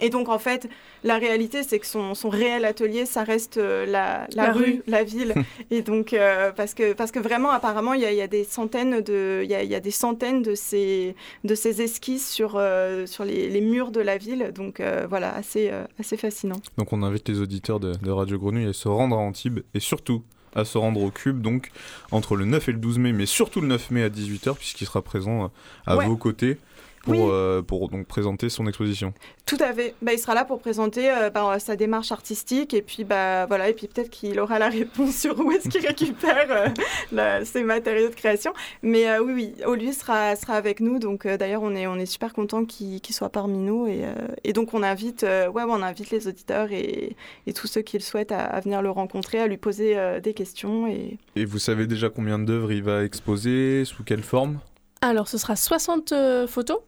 Et 0.00 0.10
donc, 0.10 0.28
en 0.28 0.38
fait, 0.38 0.68
la 1.04 1.18
réalité, 1.18 1.62
c'est 1.62 1.78
que 1.78 1.86
son, 1.86 2.14
son 2.14 2.28
réel 2.28 2.64
atelier, 2.64 3.06
ça 3.06 3.22
reste 3.24 3.58
euh, 3.58 3.86
la, 3.86 4.26
la, 4.34 4.46
La 4.46 4.52
rue, 4.52 4.64
rue. 4.64 4.82
la 4.86 5.04
ville. 5.04 5.34
Et 5.70 5.82
donc, 5.82 6.12
euh, 6.12 6.50
parce, 6.52 6.74
que, 6.74 6.92
parce 6.94 7.10
que 7.12 7.18
vraiment, 7.20 7.50
apparemment, 7.50 7.92
il 7.94 8.00
y 8.02 8.04
a, 8.04 8.10
il 8.12 8.16
y 8.18 8.22
a 8.22 8.26
des 8.26 8.44
centaines 8.44 9.00
de, 9.00 9.40
il 9.44 9.50
y 9.50 9.54
a, 9.54 9.62
il 9.62 9.70
y 9.70 9.74
a 9.74 9.80
des 9.80 9.90
centaines 9.90 10.42
de 10.42 10.54
ces, 10.54 11.14
de 11.44 11.54
ces 11.54 11.82
esquisses 11.82 12.28
sur, 12.30 12.54
euh, 12.56 13.06
sur 13.06 13.24
les, 13.24 13.48
les 13.48 13.60
murs 13.60 13.90
de 13.92 14.00
la 14.00 14.18
ville. 14.18 14.50
Donc, 14.54 14.80
euh, 14.80 15.06
voilà, 15.08 15.34
assez, 15.34 15.70
euh, 15.70 15.84
assez 16.00 16.16
fascinant. 16.16 16.60
Donc 16.76 16.92
on 16.92 17.02
invite 17.02 17.28
les 17.28 17.40
auditeurs 17.40 17.80
de, 17.80 17.92
de 17.94 18.10
Radio 18.10 18.38
Grenouille 18.38 18.68
à 18.68 18.72
se 18.72 18.88
rendre 18.88 19.16
à 19.16 19.20
Antibes 19.20 19.60
et 19.74 19.80
surtout 19.80 20.22
à 20.56 20.64
se 20.64 20.78
rendre 20.78 21.02
au 21.02 21.10
Cube, 21.10 21.40
donc 21.42 21.70
entre 22.12 22.36
le 22.36 22.44
9 22.44 22.68
et 22.68 22.72
le 22.72 22.78
12 22.78 22.98
mai, 22.98 23.12
mais 23.12 23.26
surtout 23.26 23.60
le 23.60 23.66
9 23.66 23.90
mai 23.90 24.04
à 24.04 24.08
18h, 24.08 24.54
puisqu'il 24.54 24.84
sera 24.86 25.02
présent 25.02 25.50
à 25.84 25.96
Ouais. 25.96 26.06
vos 26.06 26.16
côtés 26.16 26.58
pour, 27.04 27.14
Oui. 27.14 27.20
euh, 27.30 27.62
pour 27.62 27.88
donc 27.88 28.06
présenter 28.06 28.48
son 28.48 28.66
exposition. 28.66 29.12
Tout 29.46 29.58
à 29.60 29.72
fait. 29.72 29.94
Bah, 30.02 30.12
il 30.14 30.18
sera 30.18 30.34
là 30.34 30.44
pour 30.44 30.58
présenter 30.60 31.10
euh, 31.10 31.30
bah, 31.30 31.58
sa 31.58 31.76
démarche 31.76 32.12
artistique 32.12 32.72
et 32.74 32.80
puis 32.82 33.04
bah 33.04 33.44
voilà 33.46 33.68
et 33.68 33.74
puis 33.74 33.86
peut-être 33.88 34.08
qu'il 34.10 34.40
aura 34.40 34.58
la 34.58 34.68
réponse 34.70 35.14
sur 35.20 35.38
où 35.38 35.52
est-ce 35.52 35.68
qu'il 35.68 35.86
récupère 35.86 36.46
euh, 36.50 36.68
la- 37.12 37.44
ses 37.44 37.62
matériaux 37.62 38.08
de 38.08 38.14
création. 38.14 38.52
Mais 38.82 39.08
euh, 39.08 39.22
oui 39.22 39.32
oui, 39.34 39.54
Olivier 39.66 39.92
sera 39.92 40.34
sera 40.36 40.54
avec 40.54 40.80
nous 40.80 40.98
donc 40.98 41.26
euh, 41.26 41.36
d'ailleurs 41.36 41.62
on 41.62 41.74
est 41.74 41.86
on 41.86 41.96
est 41.96 42.06
super 42.06 42.32
content 42.32 42.64
qu'il 42.64 43.00
soit 43.10 43.28
parmi 43.30 43.58
nous 43.58 43.86
et, 43.86 44.04
euh, 44.04 44.14
et 44.44 44.52
donc 44.54 44.72
on 44.74 44.82
invite 44.82 45.24
euh, 45.24 45.48
ouais 45.50 45.62
on 45.66 45.82
invite 45.82 46.10
les 46.10 46.26
auditeurs 46.26 46.72
et, 46.72 47.16
et 47.46 47.52
tous 47.52 47.66
ceux 47.66 47.82
qui 47.82 47.98
le 47.98 48.02
souhaitent 48.02 48.32
à, 48.32 48.40
à 48.44 48.60
venir 48.60 48.80
le 48.82 48.90
rencontrer, 48.90 49.38
à 49.40 49.46
lui 49.46 49.58
poser 49.58 49.98
euh, 49.98 50.20
des 50.20 50.32
questions 50.34 50.86
et 50.86 51.18
Et 51.36 51.44
vous 51.44 51.58
savez 51.58 51.86
déjà 51.86 52.08
combien 52.08 52.38
d'œuvres 52.38 52.72
il 52.72 52.82
va 52.82 53.04
exposer, 53.04 53.84
sous 53.84 54.04
quelle 54.04 54.22
forme? 54.22 54.58
Alors, 55.00 55.28
ce 55.28 55.36
sera 55.36 55.54
60 55.54 56.12
euh, 56.12 56.46
photos 56.46 56.78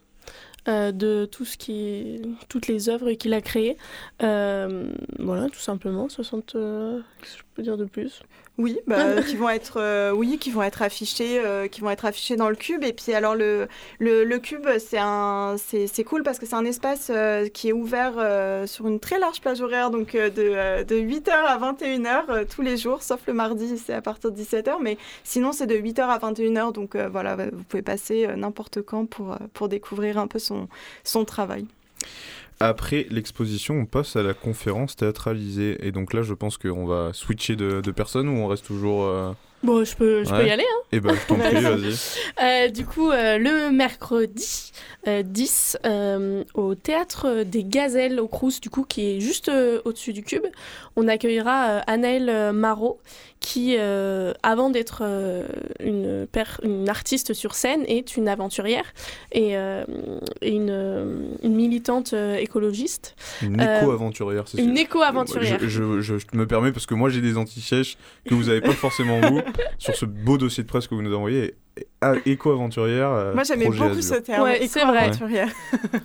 euh, 0.68 0.92
de 0.92 1.26
tout 1.30 1.44
ce 1.44 1.56
qui, 1.56 2.20
toutes 2.48 2.66
les 2.68 2.88
œuvres 2.88 3.12
qu'il 3.12 3.34
a 3.34 3.40
créées. 3.40 3.76
Euh, 4.22 4.90
voilà, 5.18 5.48
tout 5.48 5.58
simplement, 5.60 6.08
60. 6.08 6.54
euh, 6.54 7.00
Qu'est-ce 7.20 7.34
que 7.34 7.38
je 7.38 7.44
peux 7.54 7.62
dire 7.62 7.76
de 7.76 7.84
plus? 7.84 8.22
Oui, 8.58 8.78
bah, 8.86 9.22
qui 9.28 9.36
vont 9.36 9.50
être, 9.50 9.78
euh, 9.78 10.12
oui, 10.12 10.38
qui 10.38 10.50
vont 10.50 10.62
être 10.62 10.80
affichés, 10.80 11.40
euh, 11.44 11.68
qui 11.68 11.82
vont 11.82 11.90
être 11.90 12.06
affichés 12.06 12.36
dans 12.36 12.48
le 12.48 12.56
cube. 12.56 12.84
Et 12.84 12.92
puis 12.92 13.12
alors 13.12 13.34
le 13.34 13.68
le, 13.98 14.24
le 14.24 14.38
cube, 14.38 14.66
c'est 14.78 14.98
un, 14.98 15.56
c'est 15.58 16.04
cool 16.04 16.22
parce 16.22 16.38
que 16.38 16.46
c'est 16.46 16.54
un 16.54 16.64
espace 16.64 17.10
euh, 17.10 17.48
qui 17.48 17.68
est 17.68 17.72
ouvert 17.72 18.14
euh, 18.16 18.66
sur 18.66 18.86
une 18.88 18.98
très 18.98 19.18
large 19.18 19.40
plage 19.40 19.60
horaire, 19.60 19.90
donc 19.90 20.14
euh, 20.14 20.30
de 20.30 20.84
de 20.84 20.96
8h 20.96 21.30
à 21.30 21.58
21h 21.58 22.24
euh, 22.30 22.44
tous 22.48 22.62
les 22.62 22.76
jours, 22.78 23.02
sauf 23.02 23.20
le 23.26 23.34
mardi, 23.34 23.76
c'est 23.78 23.92
à 23.92 24.00
partir 24.00 24.32
de 24.32 24.40
17h. 24.40 24.76
Mais 24.80 24.96
sinon, 25.22 25.52
c'est 25.52 25.66
de 25.66 25.76
8h 25.76 26.00
à 26.02 26.18
21h, 26.18 26.72
donc 26.72 26.96
voilà, 26.96 27.36
vous 27.36 27.62
pouvez 27.68 27.82
passer 27.82 28.26
n'importe 28.36 28.80
quand 28.82 29.06
pour 29.06 29.36
pour 29.52 29.68
découvrir 29.68 30.18
un 30.18 30.26
peu 30.26 30.38
son 30.38 30.68
son 31.04 31.24
travail. 31.24 31.66
Après 32.58 33.06
l'exposition, 33.10 33.74
on 33.74 33.86
passe 33.86 34.16
à 34.16 34.22
la 34.22 34.34
conférence 34.34 34.96
théâtralisée. 34.96 35.86
Et 35.86 35.92
donc 35.92 36.12
là, 36.12 36.22
je 36.22 36.34
pense 36.34 36.56
qu'on 36.56 36.86
va 36.86 37.12
switcher 37.12 37.56
de, 37.56 37.80
de 37.80 37.90
personne 37.90 38.28
ou 38.28 38.32
on 38.32 38.46
reste 38.46 38.66
toujours... 38.66 39.04
euh, 39.64 39.66
Bon, 39.66 39.84
je 39.84 39.96
peux, 39.96 40.24
je 40.24 40.30
peux 40.30 40.46
y 40.46 40.50
aller. 40.50 40.62
Hein. 40.64 40.82
Eh 40.92 41.00
ben, 41.00 41.14
je 41.14 41.26
t'en 41.26 41.36
prie, 41.36 41.54
vas-y. 41.60 41.94
Euh, 42.42 42.68
du 42.68 42.84
coup, 42.86 43.10
euh, 43.10 43.38
le 43.38 43.70
mercredi 43.72 44.72
euh, 45.08 45.22
10, 45.22 45.78
euh, 45.84 46.44
au 46.54 46.74
théâtre 46.74 47.42
des 47.44 47.64
Gazelles 47.64 48.20
au 48.20 48.28
Crous, 48.28 48.60
du 48.60 48.70
coup, 48.70 48.84
qui 48.84 49.16
est 49.16 49.20
juste 49.20 49.48
euh, 49.48 49.80
au-dessus 49.84 50.12
du 50.12 50.22
cube, 50.22 50.44
on 50.96 51.08
accueillera 51.08 51.68
euh, 51.68 51.80
Anaëlle 51.86 52.28
euh, 52.28 52.52
Marot, 52.52 53.00
qui, 53.40 53.76
euh, 53.78 54.32
avant 54.42 54.70
d'être 54.70 55.00
euh, 55.02 55.46
une, 55.80 56.26
une 56.64 56.88
artiste 56.88 57.34
sur 57.34 57.54
scène, 57.54 57.84
est 57.86 58.16
une 58.16 58.28
aventurière 58.28 58.84
et, 59.30 59.56
euh, 59.56 59.84
et 60.42 60.50
une, 60.50 60.70
euh, 60.70 61.20
une 61.42 61.54
militante 61.54 62.12
euh, 62.12 62.36
écologiste. 62.36 63.14
Une 63.42 63.60
Euh, 63.60 63.80
éco-aventurière, 63.80 64.44
c'est 64.48 64.58
Une 64.58 64.74
sûr. 64.76 64.84
éco-aventurière. 64.84 65.58
Je, 65.62 66.00
je- 66.00 66.14
me 66.32 66.46
permets 66.46 66.72
parce 66.72 66.86
que 66.86 66.94
moi 66.94 67.08
j'ai 67.08 67.20
des 67.20 67.36
anti-sèches 67.36 67.96
que 68.28 68.34
vous 68.34 68.44
n'avez 68.44 68.60
pas 68.60 68.72
forcément 68.72 69.20
vous 69.20 69.40
sur 69.78 69.94
ce 69.94 70.04
beau 70.04 70.38
dossier 70.38 70.62
de 70.62 70.68
presse 70.68 70.86
que 70.88 70.94
vous 70.94 71.02
nous 71.02 71.14
envoyez. 71.14 71.54
Et- 71.76 72.30
Éco-aventurière. 72.32 73.10
euh, 73.10 73.34
Moi, 73.34 73.42
j'aimais 73.44 73.64
projet 73.66 73.80
beaucoup 73.80 73.98
Azur. 73.98 74.14
ce 74.16 74.20
terme, 74.20 74.42
Ouais, 74.44 74.66
c'est 74.66 74.84
vrai. 74.84 75.10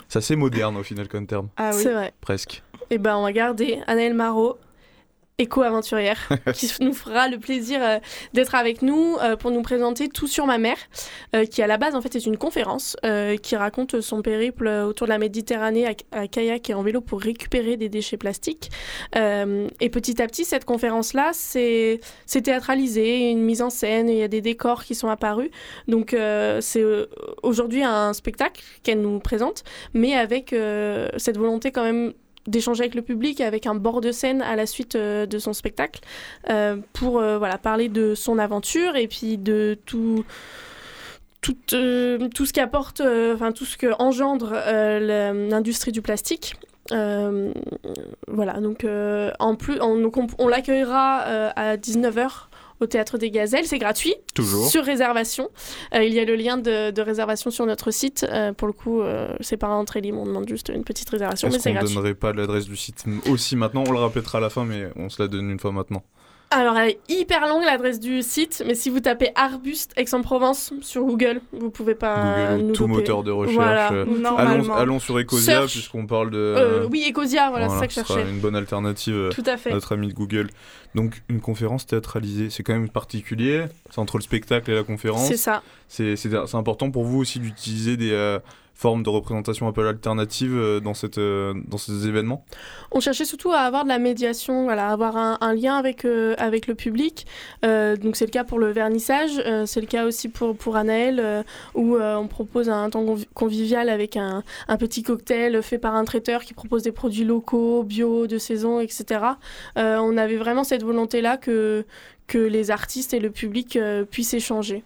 C'est 0.10 0.20
assez 0.20 0.36
moderne 0.36 0.76
au 0.78 0.84
final 0.84 1.08
comme 1.08 1.26
terme, 1.28 1.48
Ah 1.58 1.72
oui. 1.74 1.82
C'est 1.82 1.94
vrai. 1.94 2.14
presque. 2.22 2.62
Eh 2.90 2.98
ben, 2.98 3.16
on 3.16 3.22
va 3.24 3.32
garder 3.32 3.80
Anaëlle 3.88 4.14
Marot, 4.14 4.58
éco-aventurière, 5.42 6.30
qui 6.54 6.70
nous 6.80 6.94
fera 6.94 7.28
le 7.28 7.38
plaisir 7.38 7.80
euh, 7.82 8.00
d'être 8.34 8.56
avec 8.56 8.82
nous 8.82 9.18
euh, 9.22 9.36
pour 9.36 9.52
nous 9.52 9.62
présenter 9.62 10.08
Tout 10.08 10.28
sur 10.28 10.46
ma 10.46 10.58
mère, 10.58 10.78
euh, 11.36 11.46
qui 11.46 11.62
à 11.62 11.68
la 11.68 11.78
base 11.78 11.96
en 11.96 12.02
fait 12.02 12.16
est 12.16 12.26
une 12.26 12.38
conférence 12.38 12.96
qui 13.42 13.56
raconte 13.56 14.02
son 14.02 14.22
périple 14.22 14.68
autour 14.68 15.08
de 15.08 15.12
la 15.12 15.18
Méditerranée 15.18 15.88
à, 15.88 15.94
à 16.12 16.28
kayak 16.28 16.70
et 16.70 16.74
en 16.74 16.84
vélo 16.84 17.02
pour 17.02 17.20
récupérer 17.20 17.78
des 17.78 17.90
déchets 17.90 18.18
plastiques. 18.18 18.70
Et 19.16 19.90
petit 19.90 20.22
à 20.22 20.28
petit, 20.28 20.46
cette 20.46 20.66
conférence-là, 20.66 21.32
c'est 21.34 22.00
théâtralisé, 22.44 23.30
une 23.32 23.42
mise 23.42 23.62
en 23.62 23.70
scène, 23.70 24.10
il 24.10 24.18
y 24.18 24.24
a 24.24 24.28
des 24.28 24.42
décors 24.42 24.84
qui 24.84 24.96
sont 24.96 25.10
apparus. 25.10 25.50
Donc 25.88 26.16
c'est 26.60 26.84
aujourd'hui 27.44 27.84
un 27.84 28.14
spectacle 28.14 28.62
qu'elle 28.84 29.02
nous 29.02 29.20
présente, 29.20 29.64
mais 29.94 30.14
avec 30.16 30.56
cette 31.18 31.38
volonté 31.38 31.72
quand 31.72 31.84
même 31.84 32.14
d'échanger 32.48 32.82
avec 32.84 32.96
le 32.96 33.02
public 33.02 33.42
avec 33.42 33.68
un 33.68 33.76
bord 33.76 34.02
de 34.02 34.12
scène 34.12 34.42
à 34.42 34.56
la 34.56 34.66
suite 34.66 34.96
euh, 34.96 35.26
de 35.26 35.40
son 35.40 35.54
spectacle 35.54 36.02
euh, 36.50 36.78
pour 36.94 37.20
euh, 37.20 37.38
voilà 37.38 37.58
parler 37.58 37.90
de 37.90 38.16
son 38.16 38.40
aventure 38.40 38.96
et 38.96 39.08
puis 39.08 39.38
de 39.38 39.78
tout 39.86 40.24
tout, 41.42 41.56
tout 41.66 42.46
ce 42.46 42.54
qu'apporte 42.54 43.02
enfin 43.02 43.52
tout 43.52 43.66
ce 43.66 43.76
que 43.76 43.88
engendre 43.98 44.54
l'industrie 44.54 45.92
du 45.92 46.04
plastique. 46.04 46.56
Voilà 46.92 48.54
donc 48.62 48.86
en 49.40 49.56
plus 49.56 49.80
on, 49.82 50.12
on, 50.16 50.28
on 50.38 50.48
l'accueillera 50.48 51.18
à 51.56 51.78
19h 51.78 52.51
au 52.82 52.88
théâtre 52.88 53.18
des 53.18 53.32
Gazelles, 53.32 53.66
c'est 53.66 53.78
gratuit, 53.78 54.16
Toujours. 54.34 54.68
sur 54.68 54.84
réservation. 54.84 55.50
Euh, 55.94 56.04
il 56.04 56.14
y 56.14 56.20
a 56.20 56.26
le 56.26 56.36
lien 56.36 56.58
de, 56.58 56.92
de 56.92 57.02
réservation 57.02 57.52
sur 57.52 57.66
notre 57.66 57.92
site. 57.92 58.26
Euh, 58.30 58.54
pour 58.54 58.68
le 58.68 58.74
coup, 58.74 59.02
euh, 59.02 59.34
c'est 59.40 59.58
pas 59.58 59.68
un 59.68 59.86
très 59.86 60.02
libre, 60.02 60.20
on 60.20 60.26
demande 60.26 60.48
juste 60.48 60.70
une 60.74 60.84
petite 60.84 61.10
réservation, 61.10 61.50
mais 61.52 61.60
c'est 61.60 61.72
gratuit. 61.72 61.94
donnerait 61.94 62.16
pas 62.16 62.34
l'adresse 62.34 62.66
du 62.66 62.76
site 62.76 63.06
aussi 63.30 63.56
maintenant? 63.56 63.84
On 63.88 63.92
le 63.92 64.00
répétera 64.00 64.40
à 64.40 64.42
la 64.42 64.50
fin, 64.50 64.66
mais 64.66 64.88
on 64.96 65.10
se 65.10 65.22
la 65.22 65.28
donne 65.28 65.50
une 65.50 65.60
fois 65.60 65.72
maintenant. 65.72 66.04
Alors, 66.54 66.78
elle 66.78 66.90
est 66.90 67.00
hyper 67.08 67.48
longue 67.48 67.64
l'adresse 67.64 67.98
du 68.00 68.22
site, 68.22 68.62
mais 68.68 68.76
si 68.76 68.90
vous 68.90 69.00
tapez 69.00 69.30
arbuste 69.36 69.94
Aix-en-Provence 69.96 70.74
sur 70.82 71.04
Google, 71.06 71.40
vous 71.54 71.70
pouvez 71.70 71.96
pas 71.96 72.16
Google 72.50 72.62
ou 72.64 72.68
nous 72.68 72.74
tout 72.74 72.84
louper. 72.88 72.96
moteur 73.00 73.24
de 73.24 73.32
recherche. 73.32 73.56
Voilà. 73.56 73.94
euh, 73.94 74.06
allons, 74.38 74.74
allons 74.74 75.00
sur 75.00 75.18
Ecosia, 75.18 75.60
Search. 75.60 75.72
puisqu'on 75.72 76.06
parle 76.08 76.30
de. 76.32 76.38
Euh, 76.38 76.88
oui, 76.92 77.06
Ecosia, 77.10 77.50
voilà, 77.52 77.70
c'est 77.70 77.80
ça 77.80 77.88
que 77.88 77.94
je 77.94 78.06
cherchais. 78.06 78.30
une 78.30 78.40
bonne 78.42 78.58
alternative 78.58 79.16
euh, 79.16 79.30
Tout 79.30 79.44
à 79.46 79.52
à 79.52 79.58
fait. 79.58 79.72
notre 79.72 79.94
ami 79.94 80.10
de 80.10 80.14
Google. 80.14 80.50
Donc, 80.94 81.22
une 81.30 81.40
conférence 81.40 81.86
théâtralisée, 81.86 82.50
c'est 82.50 82.64
quand 82.64 82.74
même 82.74 82.90
particulier. 82.90 83.64
C'est 83.90 84.00
entre 84.00 84.18
le 84.18 84.24
spectacle 84.24 84.70
et 84.72 84.76
la 84.76 84.84
conférence. 84.84 85.28
C'est 85.30 85.38
ça. 85.38 85.64
C'est 85.88 86.18
c'est- 86.18 86.30
c'est 86.48 86.56
important 86.58 86.92
pour 86.92 87.06
vous 87.06 87.20
aussi 87.20 87.40
d'utiliser 87.40 87.96
des 87.96 88.12
euh, 88.12 88.40
formes 88.82 89.04
de 89.04 89.10
représentation 89.10 89.68
un 89.68 89.72
peu 89.72 89.88
alternatives 89.88 90.58
euh, 90.58 90.80
dans, 90.80 90.96
cette, 90.96 91.20
euh, 91.20 91.54
dans 91.68 91.78
ces 91.78 92.08
événements? 92.08 92.44
On 92.92 93.00
cherchait 93.00 93.26
surtout 93.26 93.52
à 93.52 93.60
avoir 93.60 93.84
de 93.84 93.90
la 93.90 94.00
médiation, 94.00 94.64
voilà, 94.64 94.90
avoir 94.90 95.16
un, 95.18 95.54
lien 95.54 95.78
avec, 95.78 96.04
euh, 96.04 96.34
avec 96.40 96.66
le 96.66 96.74
public. 96.74 97.28
Donc 97.62 98.16
c'est 98.16 98.26
le 98.26 98.32
cas 98.32 98.44
pour 98.44 98.58
le 98.58 98.72
vernissage, 98.72 99.32
c'est 99.66 99.82
le 99.82 99.88
cas 99.88 100.06
aussi 100.06 100.30
pour, 100.30 100.56
pour 100.56 100.76
Anaël, 100.76 101.46
où 101.76 101.98
on 101.98 102.28
propose 102.28 102.70
un 102.70 102.90
temps 102.90 103.06
convi- 103.06 103.28
convivial 103.34 103.88
avec 103.90 104.18
un, 104.18 104.44
un 104.68 104.78
petit 104.78 105.04
cocktail 105.04 105.62
fait 105.62 105.78
par 105.78 105.96
un 105.96 106.04
traiteur 106.04 106.42
qui 106.44 106.54
propose 106.54 106.84
des 106.84 106.92
produits 106.92 107.24
locaux, 107.24 107.84
bio, 107.84 108.28
de 108.28 108.38
saison, 108.38 108.80
etc. 108.80 109.22
On 109.76 110.18
avait 110.18 110.38
vraiment 110.38 110.64
cette 110.64 110.84
volonté-là 110.84 111.38
que, 111.38 111.86
que 112.28 112.40
les 112.40 112.72
artistes 112.72 113.14
et 113.14 113.20
le 113.20 113.30
public 113.30 113.78
puissent 114.10 114.34
échanger. 114.34 114.84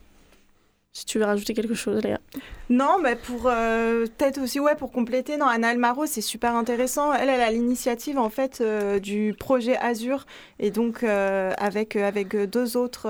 si 0.91 1.05
tu 1.05 1.19
veux 1.19 1.25
rajouter 1.25 1.53
quelque 1.53 1.75
chose, 1.75 2.03
Léa. 2.03 2.19
Non, 2.69 2.97
mais 3.01 3.15
pour 3.15 3.43
euh, 3.45 4.05
peut-être 4.17 4.41
aussi 4.41 4.59
ouais 4.59 4.73
pour 4.75 4.91
compléter, 4.91 5.37
non, 5.37 5.45
Anna 5.45 5.71
Elmaro, 5.71 6.07
c'est 6.07 6.21
super 6.21 6.55
intéressant. 6.55 7.13
Elle, 7.13 7.29
elle 7.29 7.41
a 7.41 7.51
l'initiative 7.51 8.17
en 8.17 8.31
fait 8.31 8.59
euh, 8.59 8.99
du 8.99 9.35
projet 9.37 9.77
Azur 9.77 10.25
et 10.57 10.71
donc 10.71 11.03
euh, 11.03 11.51
avec 11.59 11.95
avec 11.95 12.35
deux 12.35 12.75
autres 12.75 13.07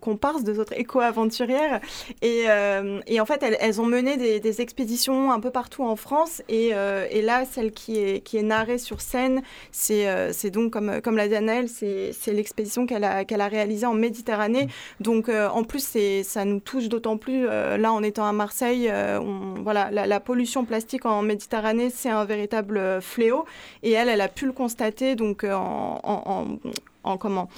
comparses, 0.00 0.44
deux 0.44 0.60
autres 0.60 0.74
éco-aventurières 0.78 1.80
et, 2.22 2.44
et 3.06 3.20
en 3.20 3.26
fait 3.26 3.42
elles, 3.42 3.56
elles 3.60 3.80
ont 3.80 3.86
mené 3.86 4.16
des, 4.16 4.38
des, 4.38 4.60
expéditions 4.60 5.32
un 5.32 5.40
peu 5.40 5.50
partout 5.50 5.82
en 5.82 5.96
France 5.96 6.42
et, 6.48 6.68
et 7.10 7.22
là 7.22 7.44
celle 7.44 7.72
qui 7.72 7.98
est 7.98 8.20
qui 8.20 8.36
est 8.36 8.42
narrée 8.42 8.78
sur 8.78 9.00
scène, 9.00 9.42
c'est 9.72 10.32
c'est 10.32 10.50
donc 10.50 10.72
comme 10.72 11.00
comme 11.00 11.16
l'a 11.16 11.28
dit 11.28 11.34
Anna, 11.34 11.66
c'est 11.66 12.12
c'est 12.12 12.32
l'expédition 12.32 12.86
qu'elle 12.86 13.04
a 13.04 13.24
qu'elle 13.24 13.40
a 13.40 13.48
réalisée 13.48 13.86
en 13.86 13.94
Méditerranée. 13.94 14.68
Donc 15.00 15.28
en 15.28 15.64
plus 15.64 15.84
c'est 15.84 16.22
ça 16.22 16.44
nous 16.44 16.60
touche 16.60 16.88
d'autant 16.88 17.16
plus 17.16 17.46
là 17.46 17.92
en 17.92 18.02
étant 18.02 18.26
à 18.26 18.32
Marseille 18.32 18.83
euh, 18.90 19.20
voilà, 19.62 19.90
la, 19.90 20.20
pollution 20.20 20.64
plastique 20.64 21.06
en 21.06 21.22
Méditerranée, 21.22 21.90
c'est 21.90 22.10
un 22.10 22.24
véritable 22.24 22.78
euh, 22.78 23.00
fléau. 23.00 23.44
Et 23.82 23.92
elle, 23.92 24.08
elle 24.08 24.20
a 24.20 24.28
pu 24.28 24.46
le 24.46 24.52
constater 24.52 25.14
donc 25.14 25.44
euh, 25.44 25.54
en, 25.54 27.18
comment 27.18 27.48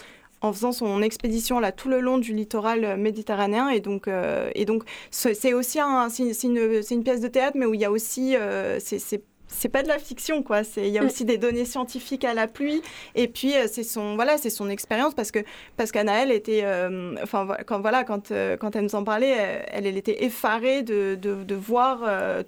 en 0.42 0.52
faisant 0.52 0.72
son 0.72 1.00
expédition 1.00 1.60
là 1.60 1.72
tout 1.72 1.88
le 1.88 2.00
long 2.00 2.18
du 2.18 2.34
littoral 2.34 2.98
méditerranéen 2.98 3.70
et 3.70 3.80
donc 3.80 4.06
et 4.54 4.64
donc 4.66 4.84
c'est 5.10 5.54
aussi 5.54 5.80
un, 5.80 6.10
c'est 6.10 6.42
une, 6.42 6.82
une, 6.90 7.02
pièce 7.02 7.22
de 7.22 7.28
théâtre 7.28 7.56
mais 7.58 7.64
où 7.64 7.72
il 7.72 7.80
y 7.80 7.86
a 7.86 7.90
aussi 7.90 8.36
c'est 8.78 9.22
c'est 9.48 9.68
pas 9.68 9.82
de 9.82 9.88
la 9.88 9.98
fiction 9.98 10.42
quoi. 10.42 10.64
C'est 10.64 10.86
il 10.86 10.92
y 10.92 10.98
a 10.98 11.02
mm. 11.02 11.06
aussi 11.06 11.24
des 11.24 11.38
données 11.38 11.64
scientifiques 11.64 12.24
à 12.24 12.34
la 12.34 12.46
pluie 12.46 12.82
et 13.14 13.28
puis 13.28 13.54
euh, 13.54 13.66
c'est 13.70 13.84
son 13.84 14.14
voilà 14.14 14.38
c'est 14.38 14.50
son 14.50 14.68
expérience 14.68 15.14
parce 15.14 15.30
que 15.30 15.40
parce 15.76 15.92
qu'Anaël 15.92 16.30
était 16.30 16.62
euh, 16.64 17.14
enfin 17.22 17.48
quand 17.66 17.80
voilà 17.80 18.04
quand 18.04 18.30
euh, 18.30 18.56
quand 18.56 18.74
elle 18.76 18.84
nous 18.84 18.94
en 18.94 19.04
parlait 19.04 19.64
elle, 19.72 19.86
elle 19.86 19.96
était 19.96 20.24
effarée 20.24 20.82
de, 20.82 21.16
de, 21.20 21.44
de 21.44 21.54
voir 21.54 22.00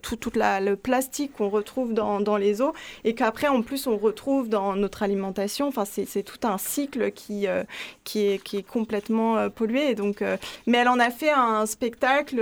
tout 0.03 0.17
toute 0.17 0.37
la 0.37 0.61
le 0.61 0.77
plastique 0.77 1.33
qu'on 1.35 1.49
retrouve 1.49 1.95
dans, 1.95 2.21
dans 2.21 2.37
les 2.37 2.61
eaux 2.61 2.73
et 3.05 3.15
qu'après 3.15 3.49
en 3.49 3.63
plus 3.63 3.87
on 3.87 3.97
retrouve 3.97 4.49
dans 4.49 4.75
notre 4.75 5.03
alimentation. 5.03 5.69
Enfin 5.69 5.85
c'est 5.85 6.23
tout 6.23 6.47
un 6.47 6.59
cycle 6.59 7.13
qui 7.13 7.47
qui 8.05 8.27
est 8.27 8.43
qui 8.43 8.59
est 8.59 8.63
complètement 8.63 9.49
pollué. 9.51 9.91
Et 9.91 9.95
donc 9.95 10.23
mais 10.67 10.79
elle 10.79 10.89
en 10.89 10.99
a 10.99 11.11
fait 11.11 11.31
un 11.31 11.67
spectacle 11.67 12.37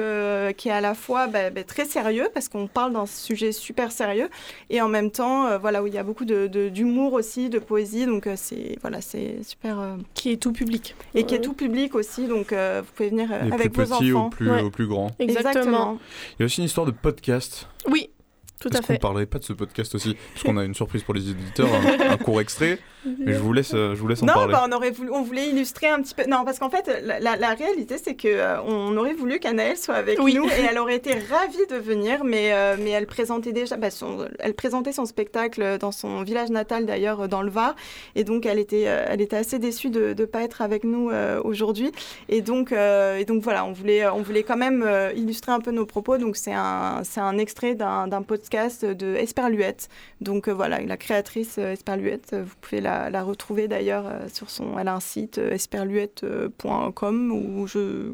qui 0.56 0.68
est 0.68 0.72
à 0.72 0.80
la 0.80 0.94
fois 0.94 1.26
bah, 1.26 1.50
bah, 1.50 1.64
très 1.64 1.84
sérieux 1.84 2.28
parce 2.32 2.48
qu'on 2.48 2.66
parle 2.66 2.92
d'un 2.92 3.06
sujet 3.06 3.52
super 3.52 3.92
sérieux 3.92 4.28
et 4.70 4.80
en 4.80 4.88
même 4.88 5.10
temps, 5.10 5.46
euh, 5.46 5.58
voilà, 5.58 5.82
où 5.82 5.86
il 5.86 5.94
y 5.94 5.98
a 5.98 6.02
beaucoup 6.02 6.24
d'humour 6.24 7.10
de, 7.12 7.16
aussi, 7.16 7.48
de 7.48 7.58
poésie, 7.58 8.06
donc 8.06 8.26
euh, 8.26 8.34
c'est 8.36 8.76
voilà, 8.80 9.00
c'est 9.00 9.42
super. 9.42 9.78
Euh, 9.78 9.96
qui 10.14 10.32
est 10.32 10.36
tout 10.36 10.52
public. 10.52 10.94
Et 11.14 11.24
qui 11.24 11.34
est 11.34 11.40
tout 11.40 11.54
public 11.54 11.94
aussi, 11.94 12.26
donc 12.26 12.52
vous 12.52 12.92
pouvez 12.94 13.10
venir 13.10 13.32
avec 13.32 13.72
plus 13.72 13.84
vos 13.84 13.92
enfants. 13.92 14.26
Au 14.26 14.30
plus, 14.30 14.50
au 14.50 14.70
plus 14.70 14.86
grand. 14.86 15.10
Exactement. 15.18 15.98
Il 16.38 16.42
y 16.42 16.42
a 16.42 16.46
aussi 16.46 16.60
une 16.60 16.66
histoire 16.66 16.86
de 16.86 16.92
podcast. 16.92 17.68
Oui. 17.88 18.10
Tout 18.58 18.70
à 18.72 18.80
fait. 18.80 18.94
qu'on 18.94 19.00
parlerait 19.00 19.26
pas 19.26 19.38
de 19.38 19.44
ce 19.44 19.52
podcast 19.52 19.94
aussi? 19.94 20.16
Parce 20.32 20.42
qu'on 20.44 20.56
a 20.56 20.64
une 20.64 20.74
surprise 20.74 21.02
pour 21.02 21.12
les 21.12 21.28
éditeurs, 21.28 21.68
un, 22.08 22.16
court 22.16 22.40
extrait. 22.40 22.78
Mais 23.18 23.34
je 23.34 23.38
vous 23.38 23.52
laisse, 23.52 23.72
je 23.72 23.94
vous 23.94 24.08
laisse 24.08 24.22
en 24.22 24.26
non, 24.26 24.34
parler. 24.34 24.52
Bah, 24.52 24.66
on, 24.68 24.72
aurait 24.72 24.90
voulu, 24.90 25.10
on 25.12 25.22
voulait 25.22 25.48
illustrer 25.48 25.88
un 25.88 26.00
petit 26.02 26.14
peu. 26.14 26.24
Non, 26.26 26.44
parce 26.44 26.58
qu'en 26.58 26.70
fait, 26.70 27.02
la, 27.04 27.36
la, 27.36 27.54
réalité, 27.54 27.96
c'est 28.02 28.14
que 28.14 28.28
euh, 28.28 28.60
on 28.62 28.96
aurait 28.96 29.14
voulu 29.14 29.38
qu'Anaëlle 29.38 29.76
soit 29.76 29.94
avec 29.94 30.18
nous 30.18 30.46
et 30.46 30.50
elle 30.70 30.78
aurait 30.78 30.96
été 30.96 31.12
ravie 31.12 31.66
de 31.70 31.76
venir, 31.76 32.24
mais, 32.24 32.52
euh, 32.52 32.76
mais 32.78 32.90
elle 32.90 33.06
présentait 33.06 33.52
déjà, 33.52 33.76
bah, 33.76 33.90
son, 33.90 34.26
elle 34.38 34.54
présentait 34.54 34.92
son 34.92 35.06
spectacle 35.06 35.78
dans 35.78 35.92
son 35.92 36.22
village 36.22 36.50
natal 36.50 36.86
d'ailleurs, 36.86 37.28
dans 37.28 37.42
le 37.42 37.50
Var. 37.50 37.74
Et 38.14 38.24
donc, 38.24 38.46
elle 38.46 38.58
était, 38.58 38.84
euh, 38.86 39.06
elle 39.08 39.20
était 39.20 39.36
assez 39.36 39.58
déçue 39.58 39.90
de 39.90 40.14
ne 40.18 40.24
pas 40.24 40.42
être 40.42 40.62
avec 40.62 40.84
nous 40.84 41.10
aujourd'hui. 41.44 41.92
Et 42.28 42.40
donc, 42.40 42.72
et 42.72 43.24
donc, 43.24 43.42
voilà, 43.42 43.64
on 43.64 43.72
voulait, 43.72 44.06
on 44.08 44.22
voulait 44.22 44.42
quand 44.42 44.56
même 44.56 44.86
illustrer 45.14 45.52
un 45.52 45.60
peu 45.60 45.70
nos 45.70 45.86
propos. 45.86 46.18
Donc, 46.18 46.36
c'est 46.36 46.52
un, 46.52 47.02
un 47.16 47.38
extrait 47.38 47.74
d'un 47.74 48.22
podcast 48.22 48.84
de 48.84 49.14
Esperluette. 49.14 49.88
Donc 50.20 50.48
euh, 50.48 50.52
voilà, 50.54 50.80
la 50.80 50.96
créatrice 50.96 51.56
euh, 51.58 51.72
Esperluette, 51.72 52.30
euh, 52.32 52.42
vous 52.44 52.54
pouvez 52.60 52.80
la, 52.80 52.95
retrouver 53.22 53.68
d'ailleurs 53.68 54.06
sur 54.32 54.50
son. 54.50 54.78
Elle 54.78 54.88
a 54.88 54.94
un 54.94 55.00
site 55.00 55.38
esperluette.com 55.38 57.32
où 57.32 57.66
je. 57.66 58.12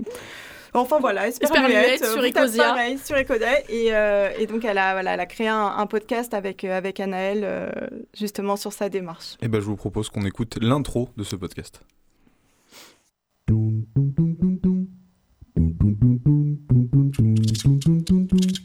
Enfin 0.75 1.01
voilà, 1.01 1.29
Esperluette, 1.29 2.03
sur 2.03 2.25
Ecosia. 2.25 2.65
Pareil, 2.65 2.99
sur 2.99 3.17
Ecodet. 3.17 3.65
Et, 3.69 3.89
et, 4.39 4.47
donc 4.47 4.65
elle 4.65 4.79
a, 4.79 4.93
voilà, 4.95 5.15
elle 5.15 5.21
a 5.21 5.27
créé 5.27 5.49
un, 5.49 5.87
podcast 5.87 6.33
avec, 6.33 6.65
avec 6.65 6.99
Anaël 6.99 7.47
justement 8.17 8.57
sur 8.57 8.73
sa 8.73 8.89
démarche. 8.89 9.35
Et 9.35 9.47
eh 9.47 9.49
ben 9.49 9.61
je 9.61 9.67
vous 9.67 9.77
propose 9.77 10.09
qu'on 10.09 10.25
écoute 10.25 10.59
l'intro 10.63 11.11
de 11.17 11.25
ce 11.25 11.37
podcast. 11.37 11.83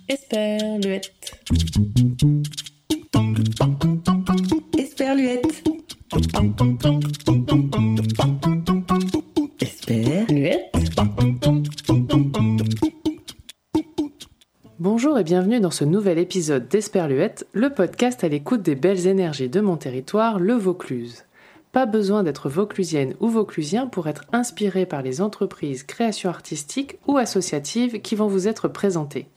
Esperluette. 0.08 1.12
Esperluette. 4.78 5.77
Bonjour 14.80 15.20
et 15.20 15.24
bienvenue 15.24 15.60
dans 15.60 15.72
ce 15.72 15.84
nouvel 15.84 16.18
épisode 16.18 16.70
d'Esperluette, 16.70 17.46
le 17.52 17.72
podcast 17.72 18.24
à 18.24 18.30
l'écoute 18.30 18.62
des 18.62 18.76
belles 18.76 19.08
énergies 19.08 19.50
de 19.50 19.60
mon 19.60 19.76
territoire, 19.76 20.40
le 20.40 20.54
Vaucluse. 20.54 21.26
Pas 21.74 21.86
besoin 21.86 22.24
d'être 22.24 22.48
vauclusienne 22.48 23.16
ou 23.20 23.28
vauclusien 23.28 23.88
pour 23.88 24.08
être 24.08 24.24
inspiré 24.32 24.86
par 24.86 25.02
les 25.02 25.20
entreprises 25.20 25.84
création 25.84 26.30
artistique 26.30 27.00
ou 27.08 27.18
associatives 27.18 28.02
qui 28.02 28.16
vont 28.16 28.28
vous 28.28 28.48
être 28.48 28.70
présentées. 28.70 29.28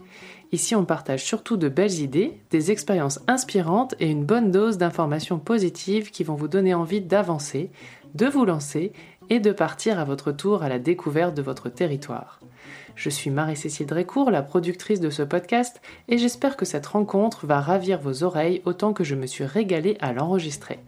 Ici, 0.53 0.75
on 0.75 0.85
partage 0.85 1.25
surtout 1.25 1.57
de 1.57 1.69
belles 1.69 2.01
idées, 2.01 2.41
des 2.51 2.73
expériences 2.73 3.21
inspirantes 3.29 3.95
et 4.01 4.11
une 4.11 4.25
bonne 4.25 4.51
dose 4.51 4.79
d'informations 4.79 5.39
positives 5.39 6.11
qui 6.11 6.25
vont 6.25 6.35
vous 6.35 6.49
donner 6.49 6.75
envie 6.75 7.01
d'avancer, 7.01 7.71
de 8.15 8.27
vous 8.27 8.45
lancer 8.45 8.93
et 9.29 9.39
de 9.39 9.53
partir 9.53 10.01
à 10.01 10.05
votre 10.05 10.33
tour 10.33 10.65
à 10.65 10.69
la 10.69 10.81
découverte 10.81 11.37
de 11.37 11.43
votre 11.43 11.69
territoire. 11.69 12.41
Je 12.97 13.09
suis 13.09 13.31
Marie-Cécile 13.31 13.87
Drécourt, 13.87 14.33
la 14.33 14.43
productrice 14.43 15.01
de 15.01 15.09
ce 15.09 15.23
podcast, 15.23 15.81
et 16.09 16.19
j'espère 16.19 16.57
que 16.57 16.65
cette 16.65 16.87
rencontre 16.87 17.47
va 17.47 17.61
ravir 17.61 18.01
vos 18.01 18.25
oreilles 18.25 18.61
autant 18.65 18.93
que 18.93 19.05
je 19.05 19.15
me 19.15 19.27
suis 19.27 19.45
régalée 19.45 19.97
à 20.01 20.13
l'enregistrer. 20.13 20.81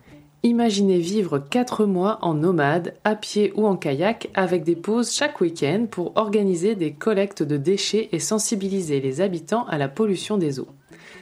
Imaginez 0.45 0.99
vivre 0.99 1.39
4 1.39 1.87
mois 1.87 2.19
en 2.21 2.35
nomade, 2.35 2.95
à 3.05 3.15
pied 3.15 3.53
ou 3.55 3.65
en 3.65 3.77
kayak, 3.77 4.29
avec 4.35 4.65
des 4.65 4.75
pauses 4.75 5.15
chaque 5.15 5.41
week-end 5.41 5.87
pour 5.89 6.17
organiser 6.17 6.75
des 6.75 6.93
collectes 6.93 7.45
de 7.45 7.57
déchets 7.57 8.09
et 8.11 8.19
sensibiliser 8.19 9.01
les 9.01 9.21
habitants 9.21 9.65
à 9.69 9.79
la 9.79 9.89
pollution 9.89 10.39
des 10.39 10.59
eaux. 10.59 10.67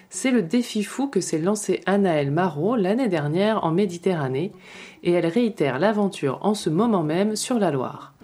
C'est 0.09 0.31
le 0.31 0.41
défi 0.41 0.83
fou 0.83 1.07
que 1.07 1.21
s'est 1.21 1.39
lancé 1.39 1.83
Anaëlle 1.85 2.31
Marot 2.31 2.77
l'année 2.77 3.09
dernière 3.09 3.63
en 3.63 3.73
Méditerranée, 3.73 4.53
et 5.03 5.13
elle 5.13 5.27
réitère 5.27 5.79
l'aventure 5.79 6.39
en 6.41 6.55
ce 6.55 6.71
moment 6.71 7.03
même 7.03 7.37
sur 7.37 7.59
la 7.59 7.71
Loire. 7.71 8.15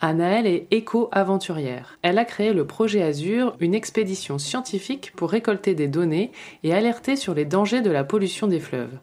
Anaëlle 0.00 0.46
est 0.46 0.68
éco-aventurière. 0.70 1.98
Elle 2.02 2.18
a 2.18 2.24
créé 2.24 2.52
le 2.52 2.64
projet 2.64 3.02
Azur, 3.02 3.56
une 3.58 3.74
expédition 3.74 4.38
scientifique 4.38 5.12
pour 5.16 5.30
récolter 5.30 5.74
des 5.74 5.88
données 5.88 6.30
et 6.62 6.72
alerter 6.72 7.16
sur 7.16 7.34
les 7.34 7.44
dangers 7.44 7.80
de 7.80 7.90
la 7.90 8.04
pollution 8.04 8.46
des 8.46 8.60
fleuves. 8.60 8.96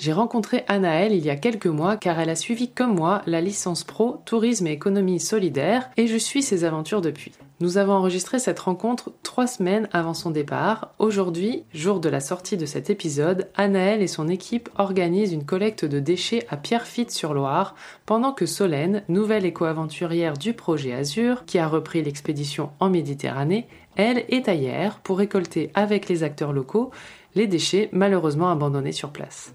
J'ai 0.00 0.14
rencontré 0.14 0.64
Anaëlle 0.66 1.12
il 1.12 1.26
y 1.26 1.28
a 1.28 1.36
quelques 1.36 1.66
mois 1.66 1.98
car 1.98 2.18
elle 2.18 2.30
a 2.30 2.34
suivi 2.34 2.70
comme 2.70 2.94
moi 2.94 3.20
la 3.26 3.42
licence 3.42 3.84
pro 3.84 4.16
Tourisme 4.24 4.66
et 4.66 4.72
économie 4.72 5.20
solidaire 5.20 5.90
et 5.98 6.06
je 6.06 6.16
suis 6.16 6.42
ses 6.42 6.64
aventures 6.64 7.02
depuis. 7.02 7.32
Nous 7.60 7.76
avons 7.76 7.92
enregistré 7.92 8.38
cette 8.38 8.60
rencontre 8.60 9.12
trois 9.22 9.46
semaines 9.46 9.90
avant 9.92 10.14
son 10.14 10.30
départ. 10.30 10.94
Aujourd'hui, 10.98 11.64
jour 11.74 12.00
de 12.00 12.08
la 12.08 12.20
sortie 12.20 12.56
de 12.56 12.64
cet 12.64 12.88
épisode, 12.88 13.50
Anaëlle 13.56 14.00
et 14.00 14.06
son 14.06 14.28
équipe 14.28 14.70
organisent 14.76 15.34
une 15.34 15.44
collecte 15.44 15.84
de 15.84 16.00
déchets 16.00 16.46
à 16.48 16.56
Pierrefitte-sur-Loire 16.56 17.74
pendant 18.06 18.32
que 18.32 18.46
Solène, 18.46 19.02
nouvelle 19.10 19.44
éco-aventurière 19.44 20.38
du 20.38 20.54
projet 20.54 20.94
Azur, 20.94 21.44
qui 21.44 21.58
a 21.58 21.68
repris 21.68 22.02
l'expédition 22.02 22.70
en 22.80 22.88
Méditerranée, 22.88 23.68
elle 23.96 24.24
est 24.30 24.48
ailleurs 24.48 25.00
pour 25.00 25.18
récolter 25.18 25.70
avec 25.74 26.08
les 26.08 26.22
acteurs 26.22 26.54
locaux 26.54 26.90
les 27.34 27.46
déchets 27.46 27.90
malheureusement 27.92 28.50
abandonnés 28.50 28.92
sur 28.92 29.10
place. 29.10 29.52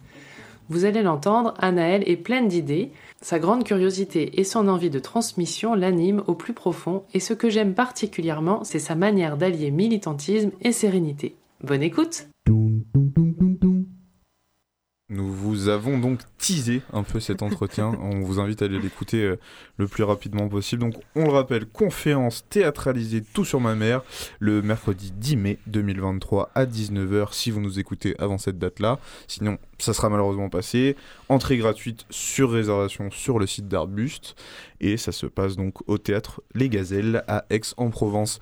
Vous 0.69 0.85
allez 0.85 1.03
l'entendre, 1.03 1.53
Anaël 1.59 2.03
est 2.07 2.17
pleine 2.17 2.47
d'idées. 2.47 2.91
Sa 3.21 3.37
grande 3.39 3.63
curiosité 3.63 4.39
et 4.39 4.43
son 4.43 4.67
envie 4.67 4.89
de 4.89 4.99
transmission 4.99 5.75
l'animent 5.75 6.23
au 6.27 6.33
plus 6.33 6.53
profond 6.53 7.03
et 7.13 7.19
ce 7.19 7.33
que 7.33 7.49
j'aime 7.49 7.75
particulièrement, 7.75 8.63
c'est 8.63 8.79
sa 8.79 8.95
manière 8.95 9.37
d'allier 9.37 9.69
militantisme 9.69 10.51
et 10.61 10.71
sérénité. 10.71 11.35
Bonne 11.63 11.83
écoute 11.83 12.27
Nous 15.09 15.31
vous 15.31 15.67
avons 15.67 15.99
donc 15.99 16.21
teasé 16.39 16.81
un 16.91 17.03
peu 17.03 17.19
cet 17.19 17.41
entretien. 17.43 17.95
on 18.01 18.21
vous 18.21 18.39
invite 18.39 18.63
à 18.63 18.65
aller 18.65 18.79
l'écouter 18.79 19.21
euh, 19.21 19.39
le 19.77 19.87
plus 19.87 20.03
rapidement 20.03 20.49
possible. 20.49 20.81
Donc, 20.81 20.95
on 21.15 21.25
le 21.25 21.29
rappelle, 21.29 21.67
conférence 21.67 22.43
théâtralisée 22.49 23.21
Tout 23.21 23.45
sur 23.45 23.61
ma 23.61 23.75
mère 23.75 24.01
le 24.39 24.63
mercredi 24.63 25.11
10 25.11 25.37
mai 25.37 25.59
2023 25.67 26.49
à 26.55 26.65
19h 26.65 27.33
si 27.33 27.51
vous 27.51 27.61
nous 27.61 27.77
écoutez 27.77 28.15
avant 28.17 28.39
cette 28.39 28.57
date-là. 28.57 28.97
Sinon, 29.27 29.59
ça 29.77 29.93
sera 29.93 30.09
malheureusement 30.09 30.49
passé. 30.49 30.95
Entrée 31.29 31.57
gratuite 31.57 32.07
sur 32.09 32.49
réservation 32.49 33.11
sur 33.11 33.37
le 33.37 33.45
site 33.45 33.67
d'Arbuste. 33.67 34.35
Et 34.81 34.97
ça 34.97 35.11
se 35.11 35.27
passe 35.27 35.55
donc 35.55 35.87
au 35.87 35.99
théâtre 35.99 36.41
Les 36.55 36.67
Gazelles 36.67 37.23
à 37.27 37.45
Aix-en-Provence. 37.51 38.39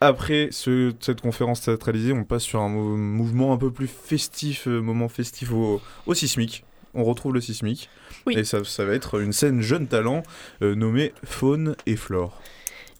Après 0.00 0.48
ce- 0.52 0.92
cette 1.00 1.20
conférence 1.20 1.60
théâtralisée, 1.62 2.12
on 2.12 2.24
passe 2.24 2.44
sur 2.44 2.60
un 2.60 2.68
mou- 2.68 2.96
mouvement 2.96 3.52
un 3.52 3.56
peu 3.56 3.70
plus 3.72 3.88
festif, 3.88 4.68
euh, 4.68 4.80
moment 4.80 5.08
festif 5.08 5.52
au, 5.52 5.80
au 6.06 6.14
sismique. 6.14 6.64
On 6.94 7.02
retrouve 7.04 7.34
le 7.34 7.40
sismique. 7.40 7.90
Oui. 8.26 8.38
Et 8.38 8.44
ça, 8.44 8.64
ça 8.64 8.84
va 8.84 8.94
être 8.94 9.20
une 9.20 9.32
scène 9.32 9.60
jeune 9.60 9.88
talent 9.88 10.22
euh, 10.62 10.74
nommée 10.74 11.12
Faune 11.24 11.74
et 11.86 11.96
Flore. 11.96 12.40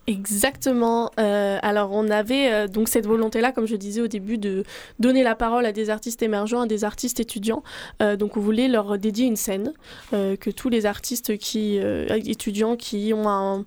Exactement. 0.07 1.11
Euh, 1.19 1.57
alors 1.61 1.91
on 1.91 2.09
avait 2.09 2.51
euh, 2.51 2.67
donc 2.67 2.89
cette 2.89 3.05
volonté-là, 3.05 3.51
comme 3.51 3.67
je 3.67 3.75
disais 3.75 4.01
au 4.01 4.07
début, 4.07 4.37
de 4.39 4.63
donner 4.99 5.23
la 5.23 5.35
parole 5.35 5.65
à 5.65 5.71
des 5.71 5.89
artistes 5.89 6.21
émergents, 6.23 6.61
à 6.61 6.67
des 6.67 6.83
artistes 6.83 7.19
étudiants. 7.19 7.63
Euh, 8.01 8.15
donc 8.15 8.35
on 8.35 8.39
voulait 8.39 8.67
leur 8.67 8.97
dédier 8.97 9.27
une 9.27 9.35
scène, 9.35 9.71
que 10.11 10.49
tous 10.49 10.69
les 10.69 10.85
artistes 10.85 11.37
qui 11.37 11.79
étudiants 12.25 12.75
qui 12.75 13.13
ont 13.13 13.29
un 13.29 13.65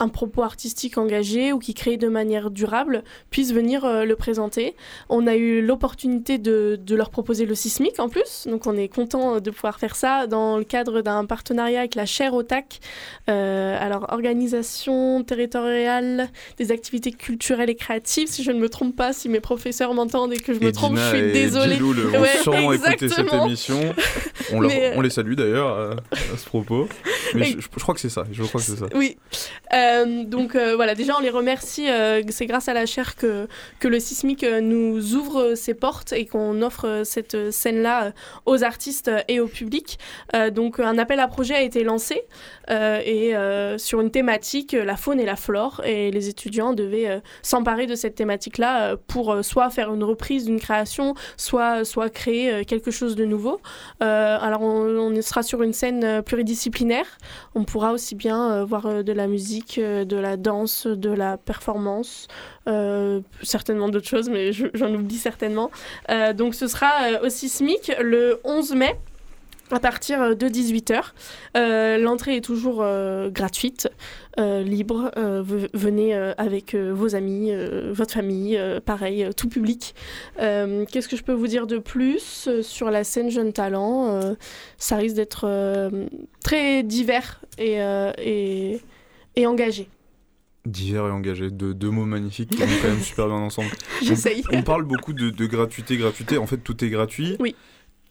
un 0.00 0.08
propos 0.08 0.42
artistique 0.42 0.96
engagé 0.98 1.52
ou 1.52 1.58
qui 1.58 1.74
créent 1.74 1.96
de 1.96 2.08
manière 2.08 2.50
durable 2.50 3.02
puissent 3.30 3.52
venir 3.52 3.84
euh, 3.84 4.04
le 4.04 4.14
présenter. 4.16 4.76
On 5.08 5.26
a 5.26 5.34
eu 5.36 5.60
l'opportunité 5.60 6.38
de, 6.38 6.78
de 6.80 6.94
leur 6.94 7.10
proposer 7.10 7.46
le 7.46 7.54
sismique 7.54 7.98
en 7.98 8.08
plus, 8.08 8.46
donc 8.46 8.66
on 8.66 8.76
est 8.76 8.88
content 8.88 9.40
de 9.40 9.50
pouvoir 9.50 9.78
faire 9.80 9.96
ça 9.96 10.26
dans 10.26 10.56
le 10.58 10.64
cadre 10.64 11.00
d'un 11.00 11.24
partenariat 11.24 11.80
avec 11.80 11.94
la 11.96 12.06
chaire 12.06 12.34
OTAC, 12.34 12.78
euh, 13.28 13.76
alors 13.80 14.06
organisation 14.10 15.24
territoriale 15.24 16.28
des 16.58 16.70
activités 16.72 17.12
culturelles 17.12 17.70
et 17.70 17.74
créatives, 17.74 18.28
si 18.28 18.42
je 18.42 18.52
ne 18.52 18.58
me 18.60 18.68
trompe 18.68 18.94
pas, 18.94 19.12
si 19.12 19.28
mes 19.28 19.40
professeurs 19.40 19.94
m'entendent 19.94 20.32
et 20.32 20.36
que 20.38 20.54
je 20.54 20.60
me 20.60 20.72
trompe, 20.72 20.96
je 20.96 21.08
suis 21.08 21.18
et 21.18 21.32
désolée. 21.32 21.74
Djiloul 21.74 21.96
vont 21.96 22.20
Ouais, 22.20 22.36
sûrement 22.42 22.72
écouter 22.72 23.08
cette 23.08 23.32
émission. 23.32 23.80
On, 24.52 24.60
leur- 24.60 24.70
Mais, 24.70 24.92
euh, 24.92 24.94
on 24.96 25.00
les 25.02 25.10
salue 25.10 25.34
d'ailleurs 25.34 25.68
à, 25.68 25.90
à 26.12 26.36
ce 26.38 26.46
propos. 26.46 26.88
Mais 27.34 27.44
je, 27.44 27.58
je 27.60 27.68
crois 27.82 27.94
que 27.94 28.00
c'est 28.00 28.08
ça. 28.08 28.24
Je 28.32 28.42
crois 28.44 28.60
que 28.60 28.66
c'est 28.66 28.76
ça. 28.76 28.86
Oui. 28.94 29.18
Euh, 29.74 29.87
donc 30.24 30.54
euh, 30.54 30.76
voilà, 30.76 30.94
déjà 30.94 31.16
on 31.16 31.20
les 31.20 31.30
remercie. 31.30 31.88
euh, 31.90 32.22
c'est 32.28 32.46
grâce 32.46 32.68
à 32.68 32.74
la 32.74 32.86
chaire 32.86 33.16
que, 33.16 33.46
le 33.82 34.00
Sismic 34.00 34.44
euh, 34.44 34.60
nous 34.60 35.14
ouvre 35.14 35.54
ses 35.54 35.74
portes 35.74 36.12
et 36.12 36.26
qu'on 36.26 36.62
offre 36.62 36.86
euh, 36.86 37.04
cette 37.04 37.50
scène-là 37.50 38.04
euh, 38.04 38.10
aux 38.46 38.64
artistes 38.64 39.08
euh, 39.08 39.20
et 39.28 39.40
au 39.40 39.46
public. 39.46 39.98
Euh, 40.34 40.50
donc 40.50 40.80
un 40.80 40.98
appel 40.98 41.20
à 41.20 41.28
projet 41.28 41.54
a 41.54 41.62
été 41.62 41.84
lancé 41.84 42.14
euh, 42.16 42.57
et 42.70 43.34
euh, 43.36 43.78
sur 43.78 44.00
une 44.00 44.10
thématique, 44.10 44.74
euh, 44.74 44.84
la 44.84 44.96
faune 44.96 45.20
et 45.20 45.24
la 45.24 45.36
flore. 45.36 45.80
Et 45.84 46.10
les 46.10 46.28
étudiants 46.28 46.72
devaient 46.74 47.08
euh, 47.08 47.20
s'emparer 47.42 47.86
de 47.86 47.94
cette 47.94 48.14
thématique-là 48.14 48.90
euh, 48.92 48.96
pour 49.06 49.32
euh, 49.32 49.42
soit 49.42 49.70
faire 49.70 49.92
une 49.92 50.04
reprise 50.04 50.44
d'une 50.44 50.60
création, 50.60 51.14
soit, 51.36 51.84
soit 51.84 52.10
créer 52.10 52.52
euh, 52.52 52.64
quelque 52.64 52.90
chose 52.90 53.16
de 53.16 53.24
nouveau. 53.24 53.60
Euh, 54.02 54.38
alors 54.40 54.62
on, 54.62 55.20
sera 55.22 55.42
sur 55.42 55.62
une 55.62 55.72
scène 55.72 56.04
euh, 56.04 56.22
pluridisciplinaire. 56.22 57.06
On 57.54 57.64
pourra 57.64 57.92
aussi 57.92 58.14
bien 58.14 58.50
euh, 58.52 58.64
voir 58.64 58.86
euh, 58.86 59.02
de 59.02 59.12
la 59.12 59.26
musique, 59.26 59.78
euh, 59.78 60.04
de 60.04 60.16
la 60.16 60.36
danse, 60.36 60.86
de 60.86 61.10
la 61.10 61.36
performance, 61.38 62.28
euh, 62.68 63.20
certainement 63.42 63.88
d'autres 63.88 64.06
choses, 64.08 64.28
mais 64.28 64.52
je- 64.52 64.66
j'en 64.74 64.92
oublie 64.94 65.16
certainement. 65.16 65.70
Euh, 66.10 66.32
donc 66.32 66.54
ce 66.54 66.66
sera 66.66 66.90
euh, 67.04 67.26
au 67.26 67.28
Sismic 67.30 67.92
le 68.00 68.40
11 68.44 68.74
mai 68.74 68.96
à 69.70 69.80
partir 69.80 70.22
euh, 70.22 70.34
de 70.34 70.46
18h. 70.48 71.12
L'entrée 72.00 72.36
est 72.36 72.40
toujours 72.44 72.78
euh, 72.80 73.30
gratuite, 73.30 73.88
euh, 74.38 74.62
libre. 74.62 75.10
Euh, 75.16 75.42
ve- 75.42 75.68
venez 75.74 76.14
euh, 76.14 76.32
avec 76.38 76.74
euh, 76.74 76.92
vos 76.94 77.14
amis, 77.14 77.50
euh, 77.52 77.92
votre 77.92 78.14
famille, 78.14 78.56
euh, 78.56 78.80
pareil, 78.80 79.24
euh, 79.24 79.32
tout 79.32 79.48
public. 79.48 79.94
Euh, 80.40 80.84
Qu'est-ce 80.90 81.08
que 81.08 81.16
je 81.16 81.22
peux 81.22 81.32
vous 81.32 81.46
dire 81.48 81.66
de 81.66 81.78
plus 81.78 82.46
euh, 82.48 82.62
sur 82.62 82.90
la 82.90 83.04
scène 83.04 83.30
Jeune 83.30 83.52
Talent 83.52 84.08
Euh, 84.08 84.34
Ça 84.78 84.96
risque 84.96 85.16
d'être 85.16 85.42
euh, 85.44 86.06
très 86.42 86.82
divers 86.82 87.40
et, 87.58 87.82
euh, 87.82 88.12
et, 88.18 88.80
et 89.36 89.46
engagé. 89.46 89.88
Divers 90.66 91.06
et 91.06 91.10
engagé, 91.10 91.50
deux, 91.50 91.72
deux 91.72 91.90
mots 91.90 92.04
magnifiques 92.04 92.50
qui 92.50 92.56
vont 92.62 92.66
quand 92.82 92.88
même 92.88 93.00
super 93.02 93.26
bien 93.26 93.36
ensemble. 93.36 93.70
J'essaye. 94.02 94.42
On, 94.52 94.58
on 94.58 94.62
parle 94.62 94.84
beaucoup 94.84 95.12
de, 95.12 95.30
de 95.30 95.46
gratuité, 95.46 95.96
gratuité. 95.96 96.36
En 96.38 96.46
fait, 96.46 96.58
tout 96.58 96.84
est 96.84 96.90
gratuit. 96.90 97.36
Oui. 97.40 97.54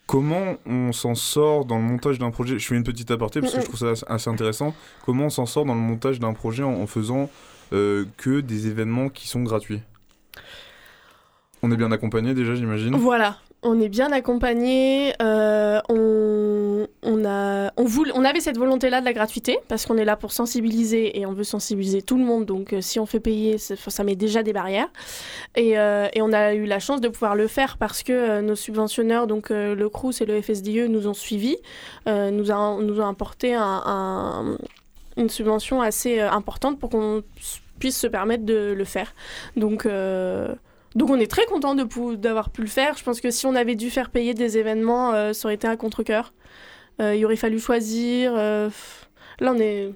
Comment 0.07 0.55
on 0.65 0.93
s'en 0.93 1.15
sort 1.15 1.65
dans 1.65 1.75
le 1.77 1.83
montage 1.83 2.17
d'un 2.17 2.31
projet? 2.31 2.57
Je 2.59 2.65
fais 2.65 2.75
une 2.75 2.83
petite 2.83 3.11
aparté 3.11 3.41
parce 3.41 3.53
que 3.53 3.59
je 3.59 3.65
trouve 3.65 3.79
ça 3.79 3.89
assez- 3.89 4.05
assez 4.07 4.29
intéressant. 4.29 4.73
Comment 5.05 5.25
on 5.25 5.29
s'en 5.29 5.45
sort 5.45 5.65
dans 5.65 5.73
le 5.75 5.81
montage 5.81 6.19
d'un 6.19 6.33
projet 6.33 6.63
en, 6.63 6.75
en 6.81 6.87
faisant 6.87 7.29
euh, 7.73 8.05
que 8.15 8.39
des 8.39 8.67
événements 8.67 9.09
qui 9.09 9.27
sont 9.27 9.43
gratuits? 9.43 9.81
On 11.61 11.71
est 11.71 11.75
bien 11.77 11.91
accompagné 11.91 12.33
déjà, 12.33 12.55
j'imagine 12.55 12.95
Voilà, 12.95 13.37
on 13.63 13.81
est 13.81 13.89
bien 13.89 14.11
accompagné. 14.13 15.11
euh, 15.21 15.81
on, 15.89 16.06
on, 17.07 18.23
avait 18.25 18.39
cette 18.41 18.57
volonté-là 18.57 18.99
de 18.99 19.05
la 19.05 19.13
gratuité 19.13 19.59
parce 19.67 19.85
qu'on 19.85 19.97
est 19.97 20.05
là 20.05 20.15
pour 20.17 20.31
sensibiliser 20.31 21.17
et 21.19 21.25
on 21.25 21.31
veut 21.33 21.43
sensibiliser 21.43 22.01
tout 22.01 22.17
le 22.17 22.23
monde. 22.23 22.45
Donc, 22.45 22.73
euh, 22.73 22.81
si 22.81 22.99
on 22.99 23.05
fait 23.05 23.19
payer, 23.19 23.57
ça, 23.57 24.03
met 24.03 24.15
déjà 24.15 24.43
des 24.43 24.53
barrières. 24.53 24.89
Et, 25.55 25.79
euh, 25.79 26.07
et 26.13 26.21
on 26.21 26.33
a 26.33 26.53
eu 26.53 26.65
la 26.65 26.79
chance 26.79 26.99
de 27.01 27.07
pouvoir 27.07 27.35
le 27.35 27.47
faire 27.47 27.77
parce 27.77 28.03
que 28.03 28.11
euh, 28.11 28.41
nos 28.41 28.55
subventionneurs, 28.55 29.27
donc 29.27 29.49
le 29.49 29.87
CRUS 29.89 30.21
et 30.21 30.25
le 30.25 30.41
FSDE, 30.41 30.87
nous 30.89 31.07
ont 31.07 31.13
suivis, 31.13 31.57
nous, 32.05 32.51
ont 32.51 33.07
apporté 33.07 33.53
un- 33.53 33.83
un- 33.85 34.57
une 35.15 35.29
subvention 35.29 35.81
assez 35.81 36.19
importante 36.19 36.79
pour 36.79 36.89
qu'on 36.89 37.23
puisse 37.79 37.97
se 37.97 38.07
permettre 38.07 38.43
de 38.45 38.73
le 38.77 38.85
faire. 38.85 39.13
Donc. 39.55 39.87
on 41.09 41.19
est 41.19 41.29
très 41.31 41.45
content 41.45 41.75
d'avoir 41.75 42.49
pu 42.49 42.61
le 42.61 42.67
faire. 42.67 42.97
Je 42.97 43.03
pense 43.03 43.21
que 43.21 43.29
si 43.31 43.45
on 43.45 43.55
avait 43.55 43.75
dû 43.75 43.89
faire 43.89 44.09
payer 44.09 44.33
des 44.33 44.57
événements, 44.57 45.33
ça 45.33 45.45
aurait 45.47 45.55
été 45.55 45.67
un 45.67 45.75
contre-cœur. 45.77 46.33
Euh, 46.99 47.15
il 47.15 47.23
aurait 47.25 47.35
fallu 47.35 47.59
choisir. 47.59 48.33
euh, 48.35 48.69
Là 49.39 49.53
on 49.55 49.59
est... 49.59 49.93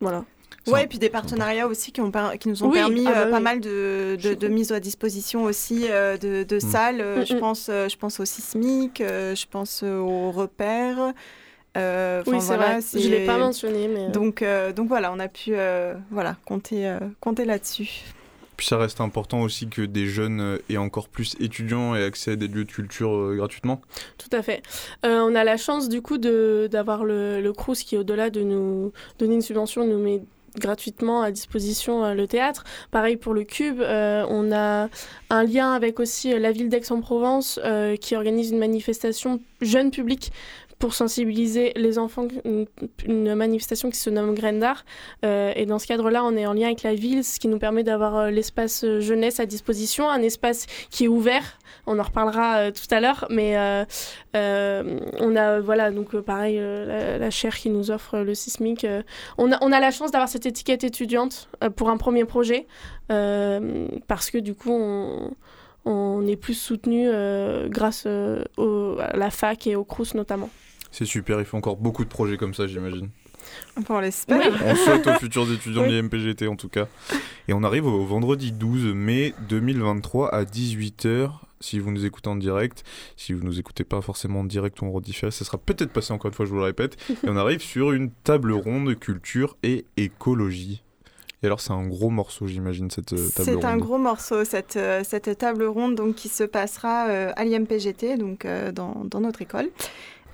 Voilà. 0.00 0.24
Ouais, 0.66 0.84
et 0.84 0.86
puis 0.88 0.98
des 0.98 1.10
partenariats 1.10 1.68
aussi 1.68 1.92
qui, 1.92 2.00
ont 2.00 2.10
per- 2.10 2.38
qui 2.40 2.48
nous 2.48 2.64
ont 2.64 2.68
Oui, 2.68 2.78
permis 2.78 3.06
ah 3.06 3.12
bah 3.12 3.20
euh, 3.20 3.30
pas 3.30 3.36
oui. 3.36 3.42
mal 3.42 3.60
de, 3.60 4.16
de, 4.20 4.34
de 4.34 4.48
mise 4.48 4.72
à 4.72 4.80
disposition 4.80 5.44
aussi 5.44 5.86
euh, 5.88 6.16
de, 6.16 6.42
de 6.42 6.58
salles. 6.58 7.00
Euh, 7.00 7.20
Mm, 7.20 7.26
Je, 7.26 7.34
mm. 7.34 7.38
pense, 7.38 7.68
euh, 7.68 7.88
je 7.88 7.96
pense 7.96 8.18
au 8.18 8.24
Sismic, 8.24 9.00
euh, 9.00 9.34
je 9.36 9.46
pense 9.48 9.84
aux 9.84 10.32
repères. 10.32 11.12
Euh, 11.76 12.22
Oui, 12.26 12.40
c'est 12.40 12.46
voilà, 12.56 12.80
vrai. 12.80 13.00
Je 13.00 13.08
l'ai 13.08 13.26
pas 13.26 13.38
mentionné, 13.38 13.86
mais... 13.86 14.08
Donc, 14.08 14.42
euh, 14.42 14.72
donc 14.72 14.88
voilà, 14.88 15.12
on 15.12 15.20
a 15.20 15.28
pu 15.28 15.50
euh, 15.52 15.94
voilà, 16.10 16.36
compter, 16.44 16.88
euh, 16.88 16.98
compter 17.20 17.44
là-dessus. 17.44 18.02
Puis 18.56 18.66
ça 18.66 18.78
reste 18.78 19.00
important 19.00 19.42
aussi 19.42 19.68
que 19.68 19.82
des 19.82 20.06
jeunes 20.06 20.40
euh, 20.40 20.58
aient 20.70 20.76
encore 20.76 21.08
plus 21.08 21.36
étudiants 21.40 21.94
et 21.94 22.02
accès 22.02 22.32
à 22.32 22.36
des 22.36 22.48
lieux 22.48 22.64
de 22.64 22.70
culture 22.70 23.14
euh, 23.14 23.36
gratuitement. 23.36 23.80
Tout 24.18 24.34
à 24.34 24.42
fait. 24.42 24.62
Euh, 25.04 25.20
on 25.20 25.34
a 25.34 25.44
la 25.44 25.56
chance 25.56 25.88
du 25.88 26.02
coup 26.02 26.18
d'avoir 26.18 27.04
le, 27.04 27.40
le 27.40 27.52
CRUS 27.52 27.82
qui, 27.82 27.96
au-delà 27.96 28.30
de 28.30 28.40
nous 28.42 28.92
donner 29.18 29.34
une 29.34 29.42
subvention, 29.42 29.86
nous 29.86 29.98
met 29.98 30.22
gratuitement 30.58 31.22
à 31.22 31.30
disposition 31.30 32.04
euh, 32.04 32.14
le 32.14 32.26
théâtre. 32.26 32.64
Pareil 32.90 33.16
pour 33.16 33.34
le 33.34 33.44
Cube, 33.44 33.80
euh, 33.80 34.24
on 34.28 34.52
a 34.52 34.88
un 35.30 35.44
lien 35.44 35.72
avec 35.72 36.00
aussi 36.00 36.32
euh, 36.32 36.38
la 36.38 36.52
ville 36.52 36.68
d'Aix-en-Provence 36.68 37.60
euh, 37.64 37.96
qui 37.96 38.16
organise 38.16 38.50
une 38.50 38.58
manifestation 38.58 39.40
jeune 39.60 39.90
public 39.90 40.32
pour 40.78 40.94
sensibiliser 40.94 41.72
les 41.76 41.98
enfants, 41.98 42.28
une, 43.06 43.34
manifestation 43.34 43.90
qui 43.90 43.98
se 43.98 44.10
nomme 44.10 44.34
Graines 44.34 44.60
d'Art. 44.60 44.84
Euh, 45.24 45.52
et 45.56 45.64
dans 45.64 45.78
ce 45.78 45.86
cadre-là, 45.86 46.22
on 46.24 46.36
est 46.36 46.46
en 46.46 46.52
lien 46.52 46.66
avec 46.66 46.82
la 46.82 46.94
ville, 46.94 47.24
ce 47.24 47.38
qui 47.38 47.48
nous 47.48 47.58
permet 47.58 47.82
d'avoir 47.82 48.16
euh, 48.16 48.30
l'espace 48.30 48.84
euh, 48.84 49.00
jeunesse 49.00 49.40
à 49.40 49.46
disposition, 49.46 50.08
un 50.08 50.20
espace 50.20 50.66
qui 50.90 51.04
est 51.04 51.08
ouvert. 51.08 51.58
On 51.86 51.98
en 51.98 52.02
reparlera 52.02 52.72
tout 52.72 52.86
à 52.90 53.00
l'heure, 53.00 53.26
mais 53.30 53.56
on 54.34 55.36
a, 55.36 55.60
voilà, 55.60 55.90
donc 55.90 56.16
pareil, 56.20 56.58
la, 56.58 57.18
la 57.18 57.30
chaire 57.30 57.56
qui 57.56 57.70
nous 57.70 57.90
offre 57.90 58.18
le 58.18 58.34
sismique. 58.34 58.86
on, 59.38 59.52
a, 59.52 59.58
on 59.60 59.72
a 59.72 59.80
la 59.80 59.90
chance 59.90 60.10
d'avoir 60.10 60.28
cette 60.28 60.46
étiquette 60.46 60.84
étudiante 60.84 61.48
pour 61.76 61.90
un 61.90 61.96
premier 61.96 62.24
projet, 62.24 62.66
parce 63.08 64.30
que 64.30 64.38
du 64.38 64.54
coup, 64.54 64.72
on, 65.84 66.26
est 66.26 66.36
plus 66.36 66.54
soutenu 66.54 67.08
grâce 67.68 68.06
à 68.06 69.16
la 69.16 69.30
fac 69.30 69.66
et 69.66 69.76
au 69.76 69.84
CRUS 69.84 70.14
notamment. 70.14 70.50
C'est 70.98 71.04
super, 71.04 71.40
il 71.40 71.44
faut 71.44 71.58
encore 71.58 71.76
beaucoup 71.76 72.04
de 72.04 72.08
projets 72.08 72.38
comme 72.38 72.54
ça, 72.54 72.66
j'imagine. 72.66 73.10
On 73.90 73.98
l'espère. 73.98 74.50
On 74.64 74.74
souhaite 74.74 75.06
aux 75.06 75.12
futurs 75.18 75.52
étudiants 75.52 75.82
Oui. 75.82 75.90
de 75.90 76.00
l'IMPGT 76.00 76.48
en 76.48 76.56
tout 76.56 76.70
cas. 76.70 76.86
Et 77.48 77.52
on 77.52 77.62
arrive 77.64 77.84
au 77.84 78.02
vendredi 78.06 78.50
12 78.50 78.94
mai 78.94 79.34
2023 79.50 80.34
à 80.34 80.44
18h. 80.44 81.32
Si 81.60 81.78
vous 81.80 81.90
nous 81.90 82.06
écoutez 82.06 82.30
en 82.30 82.36
direct, 82.36 82.82
si 83.18 83.34
vous 83.34 83.44
nous 83.44 83.60
écoutez 83.60 83.84
pas 83.84 84.00
forcément 84.00 84.40
en 84.40 84.44
direct 84.44 84.80
ou 84.80 84.86
en 84.86 84.90
redifféré, 84.90 85.30
ça 85.32 85.44
sera 85.44 85.58
peut-être 85.58 85.92
passé 85.92 86.14
encore 86.14 86.30
une 86.30 86.34
fois, 86.34 86.46
je 86.46 86.50
vous 86.52 86.56
le 86.56 86.62
répète. 86.64 86.96
Et 87.10 87.28
on 87.28 87.36
arrive 87.36 87.60
sur 87.60 87.92
une 87.92 88.10
table 88.24 88.52
ronde 88.52 88.98
culture 88.98 89.58
et 89.62 89.84
écologie. 89.98 90.82
Et 91.42 91.46
alors 91.46 91.60
c'est 91.60 91.72
un 91.72 91.86
gros 91.86 92.08
morceau, 92.08 92.46
j'imagine, 92.46 92.90
cette 92.90 93.12
euh, 93.12 93.28
table 93.36 93.50
ronde. 93.50 93.60
C'est 93.60 93.66
un 93.66 93.76
gros 93.76 93.98
morceau, 93.98 94.44
cette, 94.44 94.76
euh, 94.76 95.02
cette 95.04 95.36
table 95.36 95.64
ronde 95.64 95.94
donc, 95.94 96.14
qui 96.14 96.30
se 96.30 96.44
passera 96.44 97.08
euh, 97.08 97.32
à 97.36 97.44
l'IMPGT, 97.44 98.16
donc 98.16 98.46
euh, 98.46 98.72
dans, 98.72 99.02
dans 99.04 99.20
notre 99.20 99.42
école. 99.42 99.68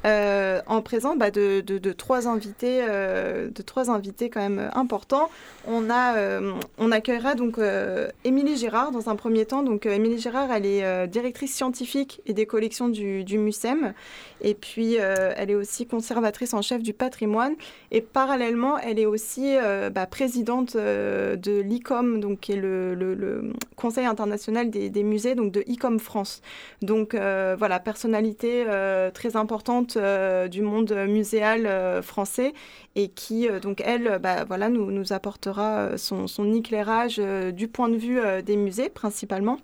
Euh, 0.04 0.60
en 0.66 0.82
présent 0.82 1.16
bah, 1.16 1.30
de, 1.30 1.92
trois 1.92 2.28
invités, 2.28 2.80
euh, 2.88 3.48
de 3.50 3.62
trois 3.62 3.90
invités 3.90 4.30
quand 4.30 4.40
même 4.40 4.70
importants. 4.74 5.30
On, 5.66 5.88
euh, 5.90 6.52
accueillera 6.90 7.34
donc 7.34 7.58
euh, 7.58 8.08
Émilie 8.24 8.56
Gérard 8.56 8.90
dans 8.90 9.08
un 9.08 9.16
premier 9.16 9.46
temps. 9.46 9.62
Donc 9.62 9.86
euh, 9.86 9.94
Émilie 9.94 10.18
Gérard, 10.18 10.50
elle 10.52 10.66
est 10.66 10.84
euh, 10.84 11.06
directrice 11.06 11.54
scientifique 11.54 12.20
et 12.26 12.32
des 12.32 12.46
collections 12.46 12.88
du, 12.88 13.24
du 13.24 13.38
MUSEM. 13.38 13.94
Et 14.42 14.54
puis 14.54 14.96
euh, 14.98 15.32
elle 15.36 15.50
est 15.50 15.54
aussi 15.54 15.86
conservatrice 15.86 16.52
en 16.52 16.62
chef 16.62 16.82
du 16.82 16.92
patrimoine. 16.92 17.54
Et 17.90 18.00
parallèlement, 18.00 18.78
elle 18.78 18.98
est 18.98 19.06
aussi 19.06 19.56
euh, 19.56 19.88
bah, 19.90 20.06
présidente 20.06 20.76
euh, 20.76 21.36
de 21.36 21.60
l'ICOM, 21.60 22.20
donc 22.20 22.40
qui 22.40 22.52
est 22.52 22.56
le, 22.56 23.52
Conseil 23.76 24.06
international 24.06 24.70
des, 24.70 24.90
des, 24.90 25.02
musées, 25.02 25.34
donc 25.34 25.50
de 25.50 25.64
ICOM 25.66 25.98
France. 25.98 26.40
Donc 26.82 27.14
euh, 27.14 27.56
voilà, 27.58 27.80
personnalité 27.80 28.64
euh, 28.68 29.10
très 29.10 29.36
importante 29.36 29.91
euh, 29.96 30.48
du 30.48 30.62
monde 30.62 30.92
muséal 31.08 31.66
euh, 31.66 32.02
français 32.02 32.52
et 32.94 33.08
qui 33.08 33.48
euh, 33.48 33.60
donc 33.60 33.82
elle, 33.84 34.18
bah, 34.20 34.44
voilà, 34.44 34.68
nous, 34.68 35.12
apportera 35.12 35.96
son, 35.96 36.26
éclairage 36.52 37.16
euh, 37.18 37.50
du 37.50 37.68
point 37.68 37.88
de 37.88 37.96
vue 37.96 38.20
euh, 38.20 38.42
des 38.42 38.56
musées 38.56 38.88
principalement. 38.88 39.58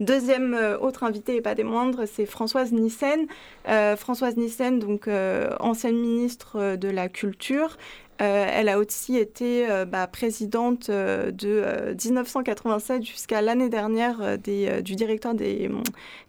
Deuxième 0.00 0.54
euh, 0.54 0.78
autre 0.78 1.04
invité 1.04 1.36
et 1.36 1.40
pas 1.40 1.54
des 1.54 1.64
moindres, 1.64 2.02
c'est 2.06 2.26
Françoise 2.26 2.72
Nissen. 2.72 3.26
Euh, 3.68 3.96
Françoise 3.96 4.36
Nissen, 4.36 4.78
donc 4.78 5.08
euh, 5.08 5.50
ancienne 5.60 5.96
ministre 5.96 6.76
de 6.76 6.88
la 6.88 7.08
Culture. 7.08 7.76
Euh, 8.22 8.46
elle 8.48 8.68
a 8.68 8.78
aussi 8.78 9.16
été 9.16 9.68
euh, 9.68 9.84
bah, 9.84 10.06
présidente 10.06 10.88
euh, 10.88 11.32
de 11.32 11.94
1987 12.04 13.02
jusqu'à 13.02 13.42
l'année 13.42 13.68
dernière 13.68 14.38
des, 14.38 14.82
du 14.82 14.94
directeur 14.94 15.34
des, 15.34 15.68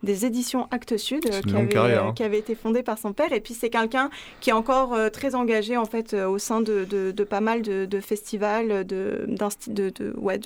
des 0.01 0.25
éditions 0.25 0.67
Actes 0.71 0.97
Sud, 0.97 1.29
qui 1.29 1.55
avait, 1.55 1.67
carrière, 1.67 2.05
hein. 2.05 2.13
qui, 2.15 2.23
avait, 2.23 2.39
été 2.39 2.55
fondé 2.55 2.81
par 2.81 2.97
son 2.97 3.13
père. 3.13 3.31
Et 3.33 3.39
puis 3.39 3.53
c'est 3.53 3.69
quelqu'un 3.69 4.09
qui 4.41 4.49
est 4.49 4.53
encore 4.53 4.97
très 5.11 5.35
engagé 5.35 5.77
en 5.77 5.85
fait 5.85 6.13
au 6.13 6.39
sein 6.39 6.61
de, 6.61 6.85
de, 6.85 7.11
de 7.11 7.23
pas 7.23 7.41
mal 7.41 7.61
de, 7.61 7.85
de 7.85 7.99
festivals, 7.99 8.85
de, 8.85 9.27
ouais, 10.17 10.39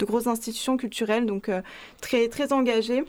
grosses 0.00 0.26
institutions 0.26 0.76
culturelles, 0.76 1.24
donc 1.24 1.50
très, 2.02 2.28
très 2.28 2.52
engagé 2.52 3.04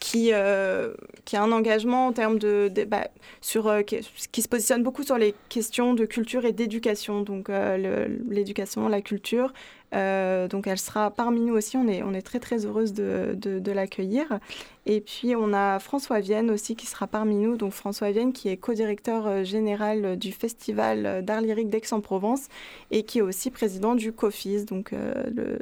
qui, 0.00 0.30
euh, 0.32 0.94
qui 1.24 1.36
a 1.36 1.42
un 1.42 1.52
engagement 1.52 2.06
en 2.06 2.12
termes 2.12 2.38
de, 2.38 2.70
de 2.72 2.84
bah, 2.84 3.08
sur 3.40 3.66
euh, 3.66 3.82
qui, 3.82 4.42
se 4.42 4.48
positionne 4.48 4.82
beaucoup 4.82 5.02
sur 5.02 5.18
les 5.18 5.34
questions 5.48 5.94
de 5.94 6.04
culture 6.04 6.44
et 6.44 6.52
d'éducation. 6.52 7.22
Donc 7.22 7.50
euh, 7.50 8.08
l'éducation 8.28 8.88
la 8.88 9.00
culture 9.00 9.52
euh, 9.94 10.48
donc 10.48 10.66
elle 10.66 10.78
sera 10.78 11.10
parmi 11.10 11.40
nous 11.40 11.54
aussi. 11.54 11.76
On 11.76 11.88
est 11.88 12.02
on 12.02 12.12
est 12.14 12.22
très 12.22 12.40
très 12.40 12.66
heureuse 12.66 12.92
de, 12.92 13.36
de, 13.36 13.72
l'accueillir. 13.72 14.38
Et 14.86 15.00
puis 15.00 15.34
on 15.36 15.52
a 15.52 15.78
François 15.78 16.20
Vienne 16.20 16.50
aussi 16.50 16.76
qui 16.76 16.86
sera 16.86 17.06
parmi 17.06 17.36
nous. 17.36 17.56
Donc 17.56 17.72
François 17.72 18.10
Vienne 18.10 18.32
qui 18.32 18.48
est 18.48 18.56
co-directeur 18.56 19.44
général 19.44 20.16
du 20.16 20.32
festival 20.32 21.24
d'art 21.24 21.40
lyrique 21.40 21.68
d'Aix-en-Provence 21.68 22.48
et 22.90 23.02
qui 23.02 23.18
est 23.18 23.22
aussi 23.22 23.50
président 23.50 23.94
du 23.94 24.12
COFIS 24.12 24.64
donc 24.64 24.92
le 24.92 25.58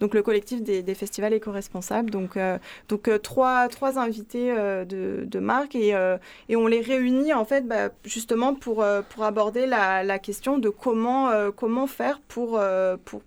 donc 0.00 0.14
le 0.14 0.22
collectif 0.22 0.62
des, 0.62 0.94
festivals 0.94 1.32
éco-responsables. 1.32 2.10
Donc 2.10 2.38
donc 2.88 3.10
trois 3.22 3.68
trois 3.68 3.98
invités 3.98 4.50
euh, 4.50 4.84
de, 4.84 5.24
de, 5.26 5.38
marque 5.38 5.74
et, 5.74 5.94
euh, 5.94 6.16
et, 6.48 6.56
on 6.56 6.66
les 6.66 6.80
réunit 6.80 7.32
en 7.32 7.44
fait 7.44 7.66
bah, 7.66 7.90
justement 8.04 8.54
pour, 8.54 8.82
euh, 8.82 9.02
pour 9.02 9.24
aborder 9.24 9.66
la, 9.66 10.18
question 10.18 10.58
de 10.58 10.68
comment, 10.68 11.30
comment 11.56 11.86
faire 11.86 12.20
pour, 12.28 12.60
pour 13.04 13.22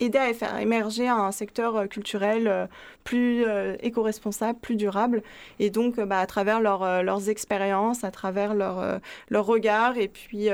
aider 0.00 0.18
à 0.18 0.32
faire 0.32 0.58
émerger 0.58 1.08
un 1.08 1.32
secteur 1.32 1.88
culturel 1.88 2.68
plus 3.04 3.44
éco-responsable, 3.80 4.58
plus 4.60 4.76
durable. 4.76 5.22
Et 5.58 5.70
donc, 5.70 6.00
bah, 6.00 6.20
à 6.20 6.26
travers 6.26 6.60
leur, 6.60 7.02
leurs 7.02 7.28
expériences, 7.28 8.04
à 8.04 8.10
travers 8.10 8.54
leur, 8.54 9.00
leur 9.28 9.46
regard, 9.46 9.96
et 9.98 10.08
puis, 10.08 10.48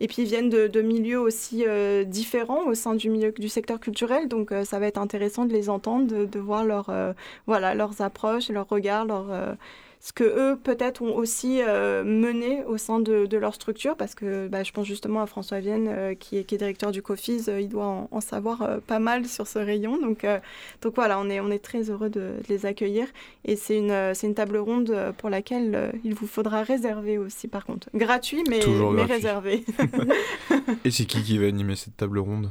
ils 0.00 0.24
viennent 0.24 0.50
de, 0.50 0.82
milieux 0.82 1.20
aussi 1.20 1.64
différents 2.06 2.66
au 2.66 2.74
sein 2.74 2.94
du 2.94 3.48
secteur 3.48 3.80
culturel. 3.80 4.28
Donc, 4.28 4.52
ça 4.64 4.78
va 4.78 4.86
être 4.86 4.98
intéressant 4.98 5.46
de 5.46 5.52
les 5.52 5.70
entendre, 5.70 6.26
de, 6.26 6.38
voir 6.38 6.64
leurs 6.64 8.02
approches, 8.02 8.50
leur 8.50 8.68
regard, 8.68 9.04
leur 9.06 9.56
ce 10.04 10.12
que 10.12 10.24
eux 10.24 10.58
peut-être 10.60 11.00
ont 11.00 11.14
aussi 11.14 11.60
euh, 11.62 12.02
mené 12.02 12.64
au 12.64 12.76
sein 12.76 12.98
de, 12.98 13.24
de, 13.26 13.36
leur 13.38 13.54
structure 13.54 13.96
parce 13.96 14.16
que 14.16 14.48
bah, 14.48 14.64
je 14.64 14.72
pense 14.72 14.84
justement 14.84 15.22
à 15.22 15.26
François 15.26 15.60
Vienne 15.60 15.86
euh, 15.88 16.14
qui, 16.16 16.38
est, 16.38 16.42
qui, 16.42 16.56
est, 16.56 16.58
directeur 16.58 16.90
du 16.90 17.02
COFIS 17.02 17.44
euh, 17.46 17.60
il 17.60 17.68
doit 17.68 17.86
en, 17.86 18.08
en 18.10 18.20
savoir 18.20 18.62
euh, 18.62 18.78
pas 18.84 18.98
mal 18.98 19.26
sur 19.26 19.46
ce 19.46 19.60
rayon. 19.60 20.00
Donc, 20.00 20.24
euh, 20.24 20.40
donc 20.80 20.96
voilà 20.96 21.20
on 21.20 21.30
est, 21.30 21.38
on 21.38 21.52
est 21.52 21.60
très 21.60 21.88
heureux 21.88 22.10
de, 22.10 22.20
de 22.20 22.48
les 22.48 22.66
accueillir. 22.66 23.06
Et 23.44 23.54
c'est 23.54 23.78
une, 23.78 24.12
c'est 24.12 24.26
une 24.26 24.34
table 24.34 24.56
ronde 24.56 24.92
pour 25.18 25.30
laquelle 25.30 25.72
euh, 25.76 25.92
il 26.02 26.14
vous 26.14 26.26
faudra 26.26 26.64
réserver 26.64 27.16
aussi 27.18 27.46
par 27.46 27.64
contre. 27.64 27.88
Gratuit 27.94 28.42
mais, 28.48 28.58
mais 28.66 28.74
gratuit. 28.96 29.12
réservé. 29.12 29.64
Et 30.84 30.90
c'est 30.90 31.04
qui 31.04 31.22
qui 31.22 31.38
va 31.38 31.46
animer 31.46 31.76
cette 31.76 31.96
table 31.96 32.18
ronde? 32.18 32.50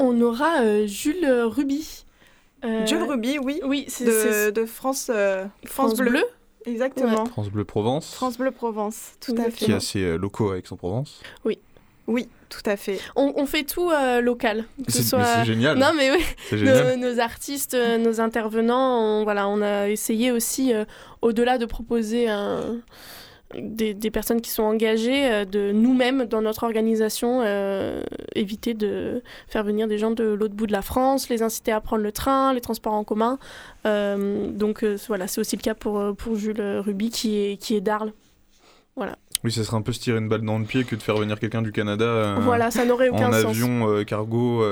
On 0.00 0.20
aura 0.20 0.62
euh, 0.62 0.88
Jules 0.88 1.24
Ruby. 1.24 2.04
Jules 2.86 3.04
Ruby 3.04 3.38
oui, 3.38 3.60
oui 3.64 3.86
de, 4.00 4.50
de, 4.50 4.64
France, 4.64 5.12
France, 5.12 5.48
France 5.64 5.96
Bleu, 5.96 6.10
Bleu. 6.10 6.24
Exactement. 6.68 7.24
Ouais. 7.24 7.30
France 7.30 7.50
Bleu 7.50 7.64
Provence. 7.64 8.14
France 8.14 8.38
Bleu 8.38 8.50
Provence, 8.50 9.12
tout 9.20 9.34
à 9.38 9.50
fait. 9.50 9.66
Qui 9.66 9.72
a 9.72 9.80
ses 9.80 10.02
euh, 10.02 10.16
locaux 10.16 10.50
avec 10.50 10.66
son 10.66 10.76
Provence. 10.76 11.20
Oui. 11.44 11.58
Oui, 12.08 12.26
tout 12.48 12.62
à 12.64 12.78
fait. 12.78 12.98
On, 13.16 13.34
on 13.36 13.44
fait 13.44 13.64
tout 13.64 13.90
euh, 13.90 14.22
local. 14.22 14.64
C'est 14.88 15.02
soit... 15.02 15.44
génial. 15.44 15.76
Non, 15.76 15.92
mais 15.94 16.10
oui. 16.10 16.24
Nos, 16.52 16.96
nos, 16.96 17.20
artistes, 17.20 17.74
euh, 17.74 17.98
nos 17.98 18.18
intervenants, 18.22 18.98
on, 18.98 19.24
voilà, 19.24 19.46
on 19.46 19.60
a 19.60 19.90
essayé 19.90 20.32
aussi, 20.32 20.72
euh, 20.72 20.86
au-delà 21.20 21.58
de 21.58 21.66
proposer 21.66 22.26
un 22.30 22.78
des, 23.54 23.94
des, 23.94 24.10
personnes 24.10 24.40
qui 24.40 24.50
sont 24.50 24.62
engagées, 24.62 25.30
euh, 25.30 25.44
de 25.44 25.72
nous-mêmes 25.72 26.26
dans 26.26 26.42
notre 26.42 26.64
organisation, 26.64 27.42
euh, 27.44 28.02
éviter 28.34 28.74
de 28.74 29.22
faire 29.48 29.64
venir 29.64 29.88
des 29.88 29.98
gens 29.98 30.10
de 30.10 30.24
l'autre 30.24 30.54
bout 30.54 30.66
de 30.66 30.72
la 30.72 30.82
France, 30.82 31.28
les 31.28 31.42
inciter 31.42 31.72
à 31.72 31.80
prendre 31.80 32.02
le 32.02 32.12
train, 32.12 32.52
les 32.52 32.60
transports 32.60 32.92
en 32.92 33.04
commun. 33.04 33.38
Euh, 33.86 34.50
donc 34.50 34.84
voilà, 35.06 35.26
c'est 35.26 35.40
aussi 35.40 35.56
le 35.56 35.62
cas 35.62 35.74
pour, 35.74 36.14
pour 36.16 36.36
Jules 36.36 36.60
Ruby 36.60 37.10
qui 37.10 37.38
est, 37.38 37.56
qui 37.56 37.74
est 37.74 37.80
d'Arles. 37.80 38.12
Voilà. 38.96 39.16
Oui, 39.44 39.52
ça 39.52 39.62
serait 39.62 39.76
un 39.76 39.82
peu 39.82 39.92
se 39.92 40.00
tirer 40.00 40.18
une 40.18 40.28
balle 40.28 40.42
dans 40.42 40.58
le 40.58 40.64
pied 40.64 40.84
que 40.84 40.96
de 40.96 41.02
faire 41.02 41.16
venir 41.16 41.38
quelqu'un 41.38 41.62
du 41.62 41.70
Canada 41.70 42.36
voilà, 42.40 42.72
ça 42.72 42.84
n'aurait 42.84 43.08
aucun 43.08 43.28
en 43.28 43.32
sens. 43.32 43.44
avion 43.44 44.04
cargo 44.04 44.64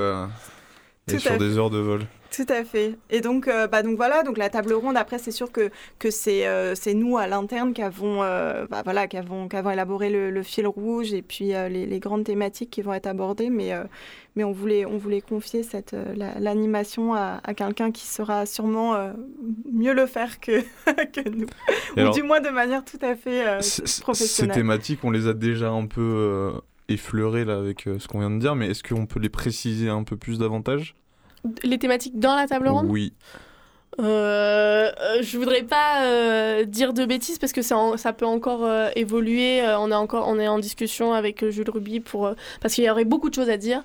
et 1.07 1.19
sur 1.19 1.37
des 1.37 1.57
heures 1.57 1.69
de 1.69 1.79
vol. 1.79 2.01
Tout 2.31 2.45
à 2.49 2.63
fait. 2.63 2.97
Et 3.09 3.21
donc, 3.21 3.47
euh, 3.47 3.67
bah, 3.67 3.83
donc 3.83 3.97
voilà, 3.97 4.23
donc 4.23 4.37
la 4.37 4.49
table 4.49 4.73
ronde, 4.73 4.97
après, 4.97 5.17
c'est 5.17 5.31
sûr 5.31 5.51
que, 5.51 5.69
que 5.99 6.11
c'est 6.11 6.47
euh, 6.47 6.73
nous, 6.93 7.17
à 7.17 7.27
l'interne, 7.27 7.73
qui 7.73 7.81
avons, 7.81 8.23
euh, 8.23 8.65
bah, 8.69 8.81
voilà, 8.83 9.07
qui 9.07 9.17
avons, 9.17 9.47
qui 9.47 9.55
avons 9.55 9.71
élaboré 9.71 10.09
le, 10.09 10.29
le, 10.29 10.43
fil 10.43 10.67
rouge 10.67 11.13
et 11.13 11.21
puis 11.21 11.47
les, 11.47 11.85
les, 11.85 11.99
grandes 11.99 12.23
thématiques 12.23 12.69
qui 12.69 12.81
vont 12.81 12.93
être 12.93 13.07
abordées. 13.07 13.49
Mais, 13.49 13.71
mais 14.35 14.43
on, 14.43 14.51
voulait, 14.51 14.85
on 14.85 14.97
voulait 14.97 15.21
confier 15.21 15.63
cette 15.63 15.95
l'animation 16.39 17.13
la, 17.13 17.35
à, 17.35 17.49
à 17.49 17.53
quelqu'un 17.53 17.91
qui 17.91 18.05
sera 18.05 18.45
sûrement 18.45 18.95
mieux 19.71 19.93
le 19.93 20.05
faire 20.05 20.39
que, 20.39 20.61
que 21.13 21.29
nous. 21.29 21.47
Et 21.95 21.97
Ou 21.97 21.99
alors, 21.99 22.13
du 22.13 22.23
moins 22.23 22.41
de 22.41 22.49
manière 22.49 22.83
tout 22.83 22.99
à 23.01 23.15
fait 23.15 23.43
professionnelle. 24.01 24.53
Ces 24.53 24.59
thématiques, 24.59 24.99
on 25.03 25.11
les 25.11 25.27
a 25.27 25.33
déjà 25.33 25.69
un 25.69 25.85
peu 25.85 26.53
effleurées 26.89 27.45
là, 27.45 27.57
avec 27.57 27.81
ce 27.81 28.07
qu'on 28.07 28.19
vient 28.19 28.31
de 28.31 28.39
dire, 28.39 28.55
mais 28.55 28.69
est-ce 28.69 28.83
qu'on 28.83 29.05
peut 29.05 29.19
les 29.19 29.29
préciser 29.29 29.89
un 29.89 30.03
peu 30.03 30.17
plus 30.17 30.39
davantage? 30.39 30.95
Les 31.63 31.77
thématiques 31.77 32.19
dans 32.19 32.35
la 32.35 32.47
table 32.47 32.67
ronde 32.67 32.87
Oui. 32.89 33.13
Euh, 33.99 34.91
je 35.21 35.37
voudrais 35.39 35.63
pas 35.63 36.03
euh, 36.03 36.65
dire 36.65 36.93
de 36.93 37.03
bêtises 37.05 37.39
parce 37.39 37.51
que 37.51 37.63
ça, 37.63 37.77
en, 37.77 37.97
ça 37.97 38.13
peut 38.13 38.27
encore 38.27 38.63
euh, 38.63 38.89
évoluer. 38.95 39.61
on, 39.63 39.91
est 39.91 39.95
encore, 39.95 40.27
on 40.27 40.39
est 40.39 40.47
en 40.47 40.59
discussion 40.59 41.13
avec 41.13 41.47
Jules 41.49 41.69
Ruby 41.69 41.99
pour, 41.99 42.31
parce 42.61 42.75
qu'il 42.75 42.83
y 42.83 42.89
aurait 42.89 43.05
beaucoup 43.05 43.29
de 43.29 43.35
choses 43.35 43.49
à 43.49 43.57
dire 43.57 43.83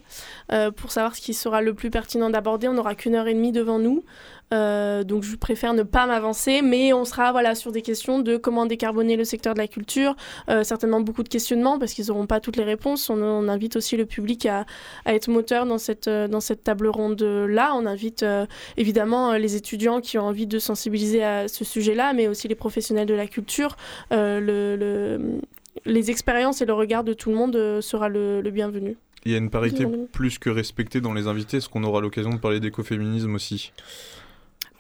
pour 0.77 0.93
savoir 0.93 1.17
ce 1.17 1.21
qui 1.21 1.35
sera 1.35 1.63
le 1.63 1.75
plus 1.75 1.91
pertinent 1.91 2.31
d'aborder. 2.31 2.69
On 2.69 2.75
n'aura 2.75 2.95
qu'une 2.95 3.15
heure 3.15 3.27
et 3.27 3.35
demie 3.35 3.53
devant 3.53 3.79
nous. 3.79 4.05
Euh, 4.53 5.03
donc 5.05 5.23
je 5.25 5.35
préfère 5.37 5.75
ne 5.75 5.83
pas 5.83 6.07
m'avancer, 6.07 6.63
mais 6.63 6.93
on 6.93 7.05
sera 7.05 7.33
voilà 7.33 7.55
sur 7.55 7.73
des 7.73 7.83
questions 7.83 8.19
de 8.19 8.37
comment 8.37 8.67
décarboner 8.67 9.17
le 9.17 9.25
secteur 9.25 9.55
de 9.55 9.59
la 9.59 9.69
culture, 9.69 10.15
euh, 10.49 10.63
certainement 10.63 11.01
beaucoup 11.01 11.23
de 11.23 11.29
questionnements 11.29 11.79
parce 11.79 11.95
qu'ils 11.95 12.07
n'auront 12.09 12.27
pas 12.27 12.41
toutes 12.41 12.57
les 12.57 12.65
réponses. 12.65 13.11
On, 13.11 13.21
on, 13.23 13.49
invite 13.49 13.77
aussi 13.77 13.97
le 13.97 14.07
public 14.07 14.47
à, 14.47 14.67
à 15.05 15.15
être 15.15 15.29
moteur 15.29 15.67
dans 15.67 15.79
cette, 15.79 16.09
euh, 16.09 16.29
dans 16.29 16.41
cette 16.41 16.65
table 16.65 16.89
ronde 16.89 17.23
là. 17.23 17.73
On 17.75 17.87
invite 17.87 18.23
euh, 18.23 18.47
évidemment 18.77 19.33
les 19.35 19.57
étudiants 19.57 20.01
qui 20.01 20.19
ont 20.19 20.27
envie 20.27 20.47
de 20.47 20.59
sensibiliser 20.59 21.23
à 21.23 21.49
ce 21.49 21.65
sujet-là, 21.65 22.13
mais 22.13 22.29
aussi 22.29 22.49
les 22.49 22.55
professionnels 22.55 23.07
de 23.07 23.15
la 23.15 23.27
culture. 23.27 23.77
Euh, 24.13 24.41
le, 24.41 24.77
le, 24.77 25.41
les 25.85 26.11
expériences 26.11 26.61
et 26.61 26.67
le 26.67 26.75
regard 26.75 27.05
de 27.05 27.13
tout 27.13 27.31
le 27.31 27.37
monde 27.37 27.81
sera 27.81 28.09
le, 28.09 28.41
le 28.41 28.51
bienvenu. 28.51 28.97
Il 29.25 29.33
y 29.33 29.35
a 29.35 29.39
une 29.39 29.51
parité 29.51 29.87
plus 30.13 30.39
que 30.39 30.51
respectée 30.51 31.01
dans 31.01 31.15
les 31.15 31.29
invités. 31.29 31.59
Est-ce 31.59 31.69
qu'on 31.69 31.85
aura 31.85 32.01
l'occasion 32.01 32.31
de 32.31 32.39
parler 32.39 32.59
d'écoféminisme 32.59 33.35
aussi? 33.35 33.73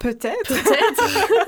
Peut-être. 0.03 0.48
Peut-être. 0.48 1.28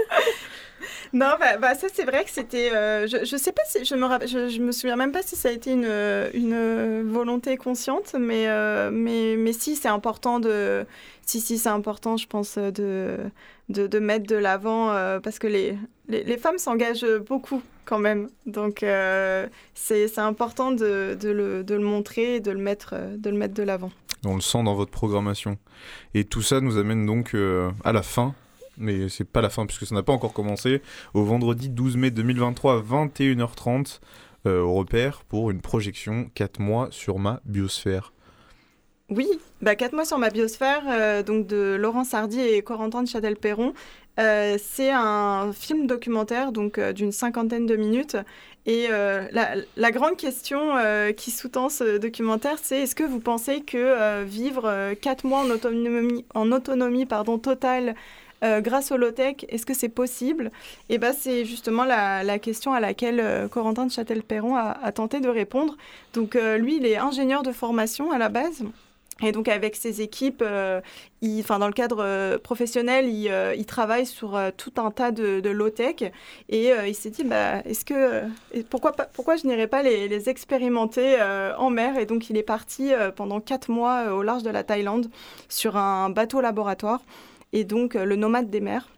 Non, 1.13 1.31
bah, 1.39 1.57
bah, 1.59 1.75
ça 1.77 1.87
c'est 1.93 2.03
vrai 2.05 2.25
que 2.25 2.31
c'était. 2.31 2.73
euh, 2.75 3.07
je, 3.07 3.25
je 3.25 3.37
sais 3.37 3.53
pas 3.53 3.63
si 3.67 3.85
je 3.85 3.95
me 3.95 4.05
rappelle, 4.05 4.27
je, 4.29 4.49
je 4.49 4.61
me 4.61 4.73
souviens 4.73 4.97
même 4.97 5.13
pas 5.13 5.23
si 5.23 5.37
ça 5.37 5.49
a 5.49 5.53
été 5.53 5.71
une, 5.71 5.89
une 6.35 7.09
volonté 7.09 7.57
consciente, 7.57 8.17
mais 8.19 8.49
euh, 8.49 8.91
mais 8.93 9.37
mais 9.39 9.53
si 9.53 9.77
c'est 9.77 9.89
important 9.89 10.41
de 10.41 10.85
si 11.25 11.41
si 11.41 11.57
c'est 11.57 11.69
important, 11.69 12.17
je 12.17 12.27
pense 12.27 12.59
de 12.59 13.19
de, 13.69 13.87
de 13.87 13.99
mettre 14.01 14.27
de 14.27 14.35
l'avant 14.35 14.91
euh, 14.91 15.21
parce 15.21 15.39
que 15.39 15.47
les, 15.47 15.79
les 16.09 16.25
les 16.25 16.37
femmes 16.37 16.59
s'engagent 16.59 17.07
beaucoup 17.29 17.63
quand 17.85 18.01
même, 18.01 18.29
donc 18.47 18.83
euh, 18.83 19.47
c'est 19.75 20.19
important 20.19 20.73
de, 20.73 21.17
de 21.19 21.29
le 21.31 21.63
de 21.63 21.75
le 21.77 21.85
montrer 21.85 22.37
et 22.37 22.41
de 22.41 22.51
le 22.51 22.59
mettre 22.59 22.91
euh, 22.95 23.17
de 23.17 23.31
le 23.31 23.37
mettre 23.37 23.55
de 23.55 23.63
l'avant. 23.63 23.93
On 24.27 24.35
le 24.35 24.41
sent 24.41 24.63
dans 24.65 24.75
votre 24.75 24.91
programmation. 24.91 25.59
Et 26.15 26.25
tout 26.25 26.43
ça 26.43 26.61
nous 26.61 26.77
amène 26.79 27.05
donc 27.07 27.35
euh, 27.35 27.71
à 27.85 27.93
la 27.93 28.03
fin, 28.03 28.35
mais 28.79 29.09
c'est 29.09 29.25
pas 29.25 29.41
la 29.41 29.51
fin 29.51 29.67
puisque 29.67 29.87
ça 29.87 29.95
n'a 29.95 30.03
pas 30.03 30.13
encore 30.13 30.33
commencé, 30.33 30.83
au 31.15 31.25
vendredi 31.25 31.69
12 31.69 31.97
mai 31.97 32.11
2023 32.11 32.75
à 32.75 32.81
21h30 32.81 34.01
euh, 34.47 34.61
au 34.61 34.75
repère 34.75 35.23
pour 35.27 35.51
une 35.51 35.63
projection 35.63 36.29
4 36.35 36.61
mois 36.61 36.89
sur 36.91 37.19
ma 37.19 37.41
biosphère. 37.47 38.13
Oui, 39.09 39.27
bah, 39.63 39.75
4 39.75 39.95
mois 39.95 40.05
sur 40.05 40.19
ma 40.19 40.29
biosphère, 40.29 40.83
euh, 40.87 41.23
donc 41.23 41.47
de 41.47 41.77
Laurent 41.81 42.05
Sardy 42.05 42.41
et 42.41 42.61
Corentin 42.61 43.03
de 43.03 43.09
Châtel-Perron. 43.09 43.73
Euh, 44.21 44.59
c'est 44.63 44.91
un 44.91 45.53
film 45.55 45.87
documentaire 45.87 46.53
donc 46.53 46.79
d'une 46.79 47.11
cinquantaine 47.11 47.65
de 47.65 47.77
minutes. 47.77 48.19
Et 48.67 48.89
la, 48.89 49.91
grande 49.93 50.17
question 50.17 50.75
qui 51.17 51.31
sous-tend 51.31 51.69
ce 51.69 51.99
documentaire, 51.99 52.57
c'est 52.63 52.83
est-ce 52.83 52.95
que 52.95 53.03
vous 53.03 53.21
pensez 53.21 53.61
que 53.63 54.25
vivre 54.25 54.95
4 54.95 55.27
mois 55.27 55.41
en 55.41 55.51
autonomie, 55.51 56.25
en 56.35 56.51
autonomie 56.53 57.07
pardon, 57.07 57.39
totale 57.39 57.95
euh, 58.45 58.61
grâce 58.61 58.93
au 58.93 58.97
low-tech, 58.97 59.37
est-ce 59.49 59.65
que 59.65 59.75
c'est 59.75 59.89
possible? 59.89 60.51
Et 60.91 60.99
ben, 60.99 61.15
c'est 61.19 61.45
justement 61.47 61.85
la, 61.85 62.39
question 62.39 62.75
à 62.75 62.81
laquelle 62.81 63.21
euh, 63.21 63.49
Corentin 63.49 63.87
de 63.87 63.91
Châtel-Perron 63.91 64.57
a, 64.57 64.93
tenté 64.93 65.21
de 65.21 65.29
répondre. 65.29 65.77
Donc 66.13 66.37
euh, 66.37 66.59
lui, 66.59 66.77
il 66.77 66.85
est 66.87 66.97
ingénieur 66.97 67.43
de 67.43 67.53
formation 67.53 68.13
à 68.13 68.19
la 68.19 68.29
base. 68.29 68.63
Et 69.23 69.31
donc 69.31 69.47
avec 69.47 69.77
ses 69.77 70.03
équipes, 70.03 70.45
il, 71.23 71.41
enfin 71.41 71.61
dans 71.61 71.69
le 71.69 71.73
cadre 71.73 72.37
professionnel, 72.39 73.07
il, 73.09 73.33
il 73.57 73.65
travaille 73.65 74.07
sur 74.07 74.37
tout 74.57 74.73
un 74.77 74.91
tas 74.91 75.13
de, 75.13 75.49
low-tech. 75.49 76.11
Et 76.49 76.73
il 76.85 76.95
s'est 76.97 77.11
dit, 77.11 77.23
bah, 77.23 77.61
est-ce 77.65 77.85
que, 77.85 78.25
pourquoi, 78.71 78.91
pourquoi 78.91 79.37
je 79.37 79.47
n'irais 79.47 79.69
pas 79.69 79.85
les, 79.85 80.09
les 80.09 80.29
expérimenter 80.29 81.17
en 81.57 81.71
mer? 81.71 81.97
Et 81.97 82.07
donc 82.07 82.29
il 82.29 82.37
est 82.37 82.43
parti 82.43 82.91
pendant 83.15 83.39
quatre 83.39 83.71
mois 83.71 84.13
au 84.13 84.25
large 84.25 84.43
de 84.43 84.51
la 84.51 84.65
Thaïlande 84.65 85.07
sur 85.49 85.77
un 85.77 86.11
bateau 86.11 86.41
laboratoire, 86.41 87.01
et 87.55 87.65
donc 87.65 87.97
euh, 87.97 88.05
le 88.05 88.17
nomade 88.17 88.51
des 88.51 88.61
mers. 88.61 88.91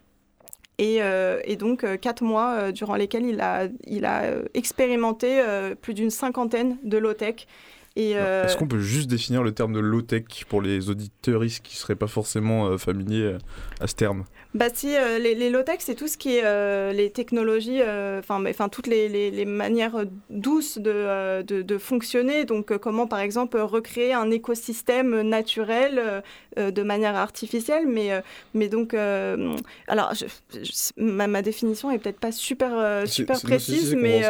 Et, 0.79 1.01
euh, 1.01 1.39
et 1.45 1.55
donc 1.55 1.83
euh, 1.83 1.97
quatre 1.97 2.23
mois 2.23 2.53
euh, 2.53 2.71
durant 2.71 2.95
lesquels 2.95 3.25
il 3.25 3.41
a, 3.41 3.67
il 3.87 4.05
a 4.05 4.25
expérimenté 4.53 5.41
plus 5.81 5.93
d'une 5.93 6.11
cinquantaine 6.11 6.77
de 6.83 6.97
low-tech. 6.97 7.47
Est-ce 7.95 8.55
qu'on 8.57 8.67
peut 8.67 8.79
juste 8.79 9.09
définir 9.09 9.41
le 9.41 9.53
terme 9.53 9.73
de 9.73 9.79
low-tech 9.79 10.45
pour 10.47 10.61
les 10.61 10.91
auditeuristes 10.91 11.63
qui 11.63 11.75
seraient 11.77 11.95
pas 11.95 12.05
forcément 12.05 12.77
familiers 12.77 13.37
à 13.79 13.87
ce 13.87 13.95
terme? 13.95 14.25
Bah 14.57 14.69
si, 14.73 14.95
euh, 14.95 15.19
les, 15.19 15.35
les 15.35 15.51
low-tech, 15.51 15.77
c'est 15.81 15.93
tout 15.93 16.07
ce 16.07 16.17
qui 16.17 16.35
est 16.37 16.41
euh, 16.43 16.91
les 16.91 17.11
technologies, 17.11 17.79
euh, 17.79 18.19
enfin 18.19 18.69
toutes 18.69 18.87
les, 18.87 19.07
les, 19.07 19.29
les 19.29 19.45
manières 19.45 20.05
douces 20.31 20.79
de, 20.79 21.43
de, 21.43 21.61
de 21.61 21.77
fonctionner. 21.77 22.43
Donc 22.43 22.75
comment 22.79 23.05
par 23.05 23.19
exemple 23.19 23.59
recréer 23.59 24.13
un 24.13 24.31
écosystème 24.31 25.21
naturel 25.21 26.23
de 26.55 26.81
manière 26.83 27.15
artificielle, 27.15 27.85
mais, 27.87 28.09
mais 28.55 28.67
donc 28.67 28.95
alors 28.95 30.13
je- 30.15 30.25
je- 30.53 30.91
ma, 30.97 31.27
ma 31.27 31.43
définition 31.43 31.91
est 31.91 31.99
peut-être 31.99 32.19
pas 32.19 32.31
super, 32.31 33.03
super 33.07 33.39
précise, 33.41 33.93
mais, 33.95 34.21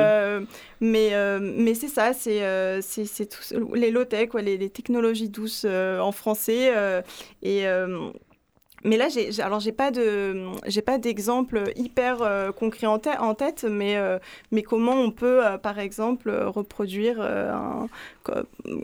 mais, 0.81 1.39
mais 1.39 1.73
c'est 1.73 1.87
ça, 1.87 2.11
c'est 2.13 2.41
les 3.73 3.91
low-tech, 3.91 4.33
ouais, 4.33 4.41
les, 4.41 4.69
technologies 4.69 5.29
douces 5.29 5.65
en 5.65 6.11
français. 6.11 6.73
et, 7.43 7.63
mais 8.83 8.97
là, 8.97 9.09
j'ai, 9.09 9.41
alors 9.41 9.59
j'ai 9.59 9.71
pas 9.71 9.91
d'exemple 10.97 11.63
hyper 11.75 12.21
euh, 12.21 12.51
concret 12.51 12.87
en, 12.87 12.99
tê- 12.99 13.17
en 13.19 13.33
tête, 13.33 13.65
mais 13.69 13.97
euh, 13.97 14.19
mais 14.51 14.61
comment 14.63 14.93
on 14.93 15.11
peut, 15.11 15.45
euh, 15.45 15.57
par 15.57 15.79
exemple, 15.79 16.31
reproduire 16.31 17.19
un, 17.21 17.87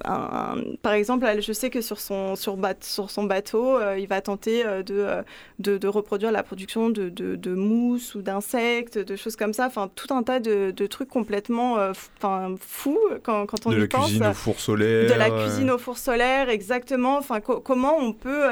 un- 0.05 0.11
un- 0.11 0.55
par 0.81 0.93
exemple, 0.93 1.25
je 1.41 1.53
sais 1.53 1.69
que 1.69 1.81
sur 1.81 1.99
son 1.99 2.35
sur, 2.35 2.57
bat- 2.57 2.75
sur 2.81 3.09
son 3.11 3.23
bateau, 3.23 3.77
euh, 3.77 3.97
il 3.99 4.07
va 4.07 4.21
tenter 4.21 4.65
euh, 4.65 4.83
de, 4.83 4.95
euh, 4.95 5.21
de 5.59 5.77
de 5.77 5.87
reproduire 5.87 6.31
la 6.31 6.43
production 6.43 6.89
de, 6.89 7.09
de, 7.09 7.35
de 7.35 7.53
mousse 7.53 8.15
ou 8.15 8.21
d'insectes, 8.21 8.97
de 8.97 9.15
choses 9.15 9.35
comme 9.35 9.53
ça. 9.53 9.67
Enfin, 9.67 9.89
tout 9.95 10.13
un 10.13 10.23
tas 10.23 10.39
de, 10.39 10.71
de 10.71 10.87
trucs 10.87 11.09
complètement, 11.09 11.75
enfin, 11.89 12.55
fous 12.59 12.99
quand, 13.23 13.45
quand 13.45 13.65
on 13.65 13.71
De 13.71 13.77
y 13.77 13.79
la 13.81 13.87
pense. 13.87 14.05
cuisine 14.05 14.25
au 14.27 14.33
four 14.33 14.59
solaire 14.59 15.09
De 15.13 15.17
la 15.17 15.29
cuisine 15.29 15.71
au 15.71 15.77
four 15.77 15.97
solaire, 15.97 16.49
exactement. 16.49 17.17
Enfin, 17.17 17.39
co- 17.41 17.59
comment 17.59 17.97
on 17.99 18.13
peut, 18.13 18.43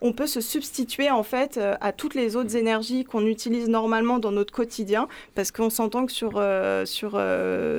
on 0.00 0.12
peut 0.12 0.26
se 0.26 0.40
substituer 0.40 1.10
en 1.10 1.22
fait 1.22 1.58
à 1.80 1.92
toutes 1.92 2.14
les 2.14 2.36
autres 2.36 2.56
énergies 2.56 3.04
qu'on 3.04 3.26
utilise 3.26 3.68
normalement 3.68 4.18
dans 4.18 4.32
notre 4.32 4.52
quotidien, 4.52 5.08
parce 5.34 5.50
qu'on 5.50 5.70
s'entend 5.70 6.06
que 6.06 6.12
sur 6.12 6.42
sur 6.84 7.20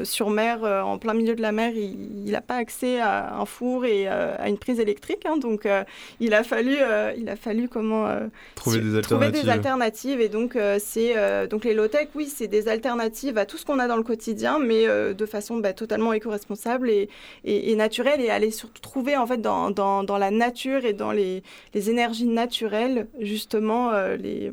sur 0.04 0.30
mer, 0.30 0.64
en 0.64 0.98
plein 0.98 1.14
milieu 1.14 1.36
de 1.36 1.42
la 1.42 1.52
mer, 1.52 1.74
il 1.76 2.32
n'a 2.32 2.42
pas 2.50 2.56
accès 2.56 3.00
à 3.00 3.36
un 3.36 3.46
four 3.46 3.86
et 3.86 4.08
euh, 4.08 4.36
à 4.40 4.50
une 4.50 4.58
prise 4.58 4.80
électrique. 4.80 5.24
hein. 5.26 5.38
donc, 5.38 5.66
euh, 5.68 5.84
il 6.20 6.34
a 6.34 6.44
fallu, 6.44 6.76
euh, 6.82 7.14
il 7.16 7.30
a 7.30 7.36
fallu 7.36 7.70
comment 7.70 8.08
Trouver 8.56 8.80
des 8.80 9.02
trouver 9.02 9.28
alternatives. 9.28 9.44
des 9.44 9.50
alternatives. 9.50 10.22
Et 10.22 10.30
donc, 10.30 10.58
c'est 10.80 11.14
donc 11.48 11.64
les 11.64 11.74
low-tech, 11.76 12.08
oui, 12.16 12.26
c'est 12.26 12.48
des 12.48 12.68
alternatives 12.68 13.38
à 13.38 13.46
tout 13.46 13.58
ce 13.58 13.66
qu'on 13.66 13.78
a 13.80 13.88
dans 13.88 13.98
le 13.98 14.04
quotidien, 14.04 14.58
mais 14.60 14.86
de 15.14 15.26
façon 15.26 15.58
bah, 15.58 15.74
totalement 15.74 16.12
éco-responsable 16.14 16.90
et, 16.90 17.08
et, 17.46 17.72
et 17.72 17.76
naturelle, 17.76 18.20
et 18.22 18.30
aller 18.32 18.52
surtout 18.52 18.82
trouver 18.82 19.16
en 19.16 19.28
fait 19.28 19.42
dans, 19.42 19.70
dans, 19.70 20.04
dans 20.04 20.18
la 20.18 20.32
nature 20.32 20.86
et 20.86 20.94
dans 20.94 21.12
les, 21.12 21.44
les 21.76 21.90
énergies 21.92 22.26
naturelles 22.28 23.08
justement 23.20 23.92
les, 24.18 24.52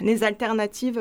les 0.00 0.24
alternatives. 0.24 1.00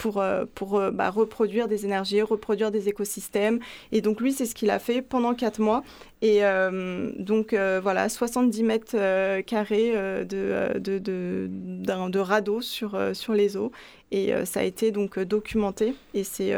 Pour, 0.00 0.18
euh, 0.18 0.46
pour 0.54 0.78
euh, 0.78 0.90
bah, 0.90 1.10
reproduire 1.10 1.68
des 1.68 1.84
énergies, 1.84 2.22
reproduire 2.22 2.70
des 2.70 2.88
écosystèmes. 2.88 3.60
Et 3.92 4.00
donc 4.00 4.22
lui, 4.22 4.32
c'est 4.32 4.46
ce 4.46 4.54
qu'il 4.54 4.70
a 4.70 4.78
fait 4.78 5.02
pendant 5.02 5.34
quatre 5.34 5.60
mois. 5.60 5.84
Et 6.22 6.42
euh, 6.42 7.10
donc 7.18 7.52
euh, 7.52 7.80
voilà, 7.82 8.08
70 8.08 8.62
mètres 8.62 8.92
euh, 8.94 9.42
carrés 9.42 9.92
de, 9.92 10.78
de, 10.78 10.98
de, 10.98 11.50
de 11.50 12.18
radeau 12.18 12.62
sur, 12.62 12.98
sur 13.12 13.34
les 13.34 13.58
eaux. 13.58 13.72
Et 14.10 14.32
ça 14.44 14.60
a 14.60 14.62
été 14.62 14.90
donc 14.90 15.18
documenté. 15.18 15.94
Et 16.14 16.24
c'est 16.24 16.54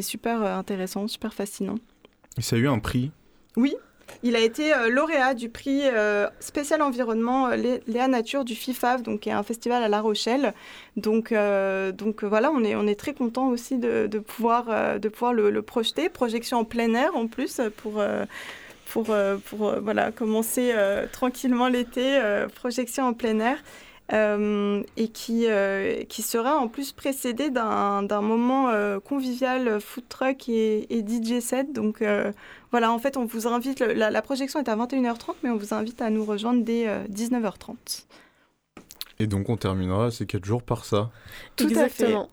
super 0.00 0.42
intéressant, 0.42 1.06
super 1.06 1.34
fascinant. 1.34 1.76
Et 2.38 2.42
ça 2.42 2.56
a 2.56 2.58
eu 2.58 2.66
un 2.66 2.78
prix? 2.78 3.10
Oui, 3.56 3.74
il 4.22 4.36
a 4.36 4.40
été 4.40 4.74
euh, 4.74 4.88
lauréat 4.88 5.34
du 5.34 5.48
prix 5.48 5.82
euh, 5.84 6.28
spécial 6.40 6.82
environnement 6.82 7.48
euh, 7.48 7.56
Lé- 7.56 7.80
Léa 7.86 8.08
Nature 8.08 8.44
du 8.44 8.54
FIFAV, 8.54 9.02
donc 9.02 9.20
qui 9.20 9.28
est 9.28 9.32
un 9.32 9.42
festival 9.42 9.82
à 9.82 9.88
La 9.88 10.00
Rochelle. 10.00 10.54
Donc, 10.96 11.32
voilà, 11.32 12.50
on 12.50 12.86
est, 12.86 12.94
très 12.94 13.12
content 13.12 13.48
aussi 13.48 13.78
de, 13.78 14.18
pouvoir, 14.18 14.66
le, 14.68 15.60
projeter. 15.60 16.08
Projection 16.08 16.58
en 16.58 16.64
plein 16.64 16.94
air 16.94 17.16
en 17.16 17.26
plus 17.26 17.60
pour. 17.76 18.02
commencer 20.16 20.74
tranquillement 21.12 21.68
l'été, 21.68 22.18
projection 22.54 23.04
en 23.04 23.12
plein 23.12 23.38
air, 23.40 23.58
euh, 24.12 24.82
et 24.96 25.08
qui, 25.08 25.46
euh, 25.48 26.04
qui 26.04 26.22
sera 26.22 26.56
en 26.56 26.68
plus 26.68 26.92
précédé 26.92 27.50
d'un 27.50 28.02
d'un 28.02 28.20
moment 28.20 28.68
euh, 28.68 29.00
convivial 29.00 29.80
food 29.80 30.04
truck 30.08 30.48
et, 30.48 30.86
et 30.96 31.02
DJ 31.06 31.40
set. 31.40 31.72
Donc 31.72 32.02
euh, 32.02 32.32
voilà, 32.70 32.92
en 32.92 32.98
fait, 32.98 33.16
on 33.16 33.24
vous 33.24 33.46
invite, 33.48 33.80
la, 33.80 34.10
la 34.10 34.22
projection 34.22 34.60
est 34.60 34.68
à 34.68 34.76
21h30, 34.76 35.34
mais 35.42 35.50
on 35.50 35.56
vous 35.56 35.74
invite 35.74 36.00
à 36.02 36.10
nous 36.10 36.24
rejoindre 36.24 36.62
dès 36.64 36.86
euh, 36.88 37.04
19h30. 37.12 38.04
Et 39.18 39.26
donc 39.26 39.48
on 39.48 39.56
terminera 39.56 40.10
ces 40.10 40.26
4 40.26 40.44
jours 40.44 40.62
par 40.62 40.84
ça. 40.84 41.10
Tout 41.56 41.64
à 41.64 41.68
fait. 41.68 42.04
Exactement. 42.04 42.28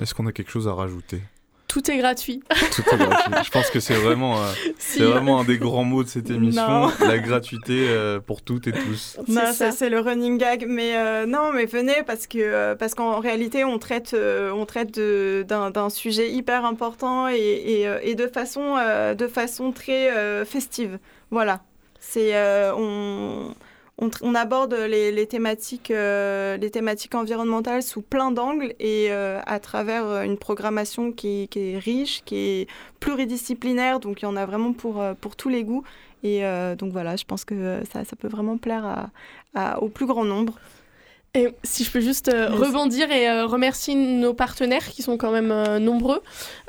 Est-ce 0.00 0.14
qu'on 0.14 0.26
a 0.26 0.32
quelque 0.32 0.50
chose 0.50 0.68
à 0.68 0.72
rajouter? 0.72 1.20
Tout 1.68 1.90
est 1.90 1.98
gratuit. 1.98 2.40
Tout 2.74 2.82
est 2.92 2.96
gratuit. 2.96 3.32
Je 3.44 3.50
pense 3.50 3.70
que 3.70 3.78
c'est 3.78 3.94
vraiment, 3.94 4.38
euh, 4.42 4.52
Si. 4.78 4.98
c'est 4.98 5.04
vraiment 5.04 5.38
un 5.40 5.44
des 5.44 5.58
grands 5.58 5.84
mots 5.84 6.02
de 6.02 6.08
cette 6.08 6.30
émission, 6.30 6.66
Non. 6.66 6.90
la 7.06 7.18
gratuité 7.18 7.86
euh, 7.88 8.20
pour 8.20 8.40
toutes 8.42 8.66
et 8.68 8.72
tous. 8.72 9.18
Non, 9.28 9.42
C'est 9.48 9.52
ça 9.52 9.52
ça. 9.52 9.72
c'est 9.72 9.90
le 9.90 10.00
running 10.00 10.38
gag, 10.38 10.64
mais 10.66 10.96
euh, 10.96 11.26
non, 11.26 11.52
mais 11.52 11.66
venez 11.66 12.02
parce 12.06 12.26
que 12.26 12.38
euh, 12.38 12.74
parce 12.74 12.94
qu'en 12.94 13.20
réalité 13.20 13.64
on 13.64 13.78
traite 13.78 14.14
euh, 14.14 14.50
on 14.50 14.64
traite 14.64 14.94
de- 14.98 15.44
d'un 15.46 15.70
d'un 15.70 15.90
sujet 15.90 16.30
hyper 16.32 16.64
important 16.64 17.28
et, 17.28 17.36
et, 17.36 17.86
euh, 17.86 17.98
et 18.02 18.14
de 18.14 18.26
façon 18.26 18.76
euh, 18.78 19.14
de 19.14 19.26
façon 19.28 19.70
très 19.70 20.10
euh, 20.16 20.44
festive. 20.46 20.98
Voilà, 21.30 21.60
c'est 22.00 22.34
euh, 22.34 22.72
on 22.74 23.54
on, 23.98 24.34
aborde 24.34 24.74
les, 24.74 25.26
thématiques, 25.26 25.90
euh, 25.90 26.56
les 26.56 26.70
thématiques 26.70 27.14
environnementales 27.14 27.82
sous 27.82 28.00
plein 28.00 28.30
d'angles 28.30 28.74
et 28.78 29.08
euh, 29.10 29.40
à 29.44 29.58
travers 29.58 30.04
euh, 30.06 30.22
une 30.22 30.38
programmation 30.38 31.10
qui, 31.10 31.48
est 31.54 31.78
riche, 31.78 32.22
qui 32.24 32.36
est 32.36 32.66
pluridisciplinaire, 33.00 33.98
donc 33.98 34.22
il 34.22 34.26
y 34.26 34.28
en 34.28 34.36
a 34.36 34.46
vraiment 34.46 34.72
pour, 34.72 35.02
pour 35.20 35.34
tous 35.34 35.48
les 35.48 35.64
goûts. 35.64 35.82
Et 36.24 36.42
donc 36.76 36.90
voilà, 36.90 37.14
je 37.14 37.24
pense 37.24 37.44
que 37.44 37.80
ça, 37.92 38.04
ça 38.04 38.16
peut 38.16 38.26
vraiment 38.26 38.58
plaire 38.58 39.08
au 39.80 39.88
plus 39.88 40.04
grand 40.04 40.24
nombre. 40.24 40.58
Et 41.38 41.54
si 41.62 41.84
je 41.84 41.90
peux 41.92 42.00
juste 42.00 42.28
euh, 42.34 42.48
rebondir 42.50 43.12
et 43.12 43.28
euh, 43.28 43.46
remercier 43.46 43.94
nos 43.94 44.34
partenaires 44.34 44.88
qui 44.88 45.02
sont 45.02 45.16
quand 45.16 45.30
même 45.30 45.52
euh, 45.52 45.78
nombreux. 45.78 46.20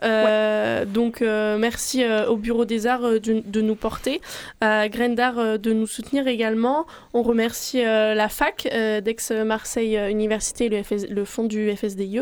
Euh, 0.03 0.85
Donc 0.85 1.21
merci 1.21 2.03
au 2.27 2.35
Bureau 2.37 2.65
des 2.65 2.85
Arts 2.85 3.19
de, 3.19 3.41
de 3.45 3.61
nous 3.61 3.75
porter, 3.75 4.21
à 4.61 4.87
Graines 4.89 5.15
d'Art 5.15 5.57
de 5.57 5.73
nous 5.73 5.87
soutenir 5.87 6.27
également. 6.27 6.85
On 7.13 7.23
remercie 7.23 7.81
la 7.81 8.29
fac 8.29 8.67
d'Aix-Marseille 9.03 9.99
Université 10.09 10.69
le, 10.69 10.83
FS 10.83 11.07
le 11.09 11.25
fonds 11.25 11.45
du 11.45 11.75
FSDIE, 11.75 12.21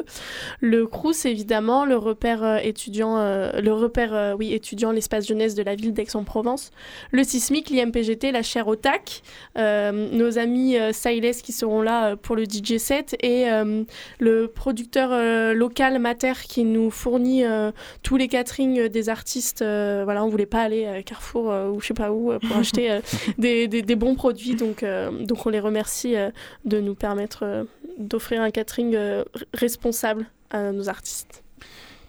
le 0.62 0.88
CRUS 0.88 1.26
évidemment, 1.26 1.86
le 1.86 1.98
repère 1.98 2.66
étudiant, 2.66 3.18
le 3.18 3.72
repère 3.72 4.36
oui 4.38 4.54
étudiant 4.54 4.92
l'espace 4.92 5.28
jeunesse 5.28 5.56
de 5.56 5.64
la 5.64 5.76
ville 5.76 5.94
d'Aix-en-Provence, 5.94 6.72
le 7.12 7.24
Sismic, 7.24 7.70
l'IMPGT, 7.70 8.32
la 8.32 8.44
chaire 8.44 8.68
OTAC, 8.68 9.22
euh, 9.58 9.92
nos 10.12 10.38
amis 10.38 10.78
Siles 10.94 11.42
qui 11.44 11.52
seront 11.52 11.82
là 11.82 12.16
pour 12.16 12.37
le 12.38 12.46
DJ 12.46 12.78
set 12.78 13.18
et 13.22 13.50
euh, 13.52 13.84
le 14.20 14.48
producteur 14.48 15.10
euh, 15.12 15.54
local 15.54 16.00
Mater 16.00 16.34
qui 16.48 16.64
nous 16.64 16.90
fournit 16.92 17.44
euh, 17.44 17.72
tous 18.04 18.16
les 18.18 18.28
caterings 18.30 18.88
des 18.88 19.10
artistes. 19.10 19.62
euh, 19.62 20.02
voilà, 20.06 20.24
on 20.24 20.30
voulait 20.30 20.46
pas 20.46 20.62
aller 20.62 20.86
à 20.86 21.02
Carrefour 21.04 21.52
euh, 21.52 21.70
ou 21.70 21.82
je 21.82 21.88
sais 21.88 21.94
pas 21.94 22.12
où 22.12 22.32
pour 22.40 22.58
acheter 22.60 22.92
euh, 22.92 23.00
des, 23.38 23.68
des- 23.68 23.82
des 23.82 23.96
bons 23.96 24.16
produits, 24.16 24.56
donc, 24.56 24.84
euh, 24.84 25.12
donc 25.26 25.46
on 25.46 25.50
les 25.50 25.60
remercie 25.60 26.16
euh, 26.16 26.30
de 26.66 26.80
nous 26.80 26.96
permettre 26.96 27.40
euh, 27.44 27.64
d'offrir 27.98 28.42
un 28.42 28.52
catering 28.52 28.96
euh, 28.96 29.24
responsable 29.54 30.26
à 30.52 30.72
nos 30.72 30.88
artistes. 30.90 31.44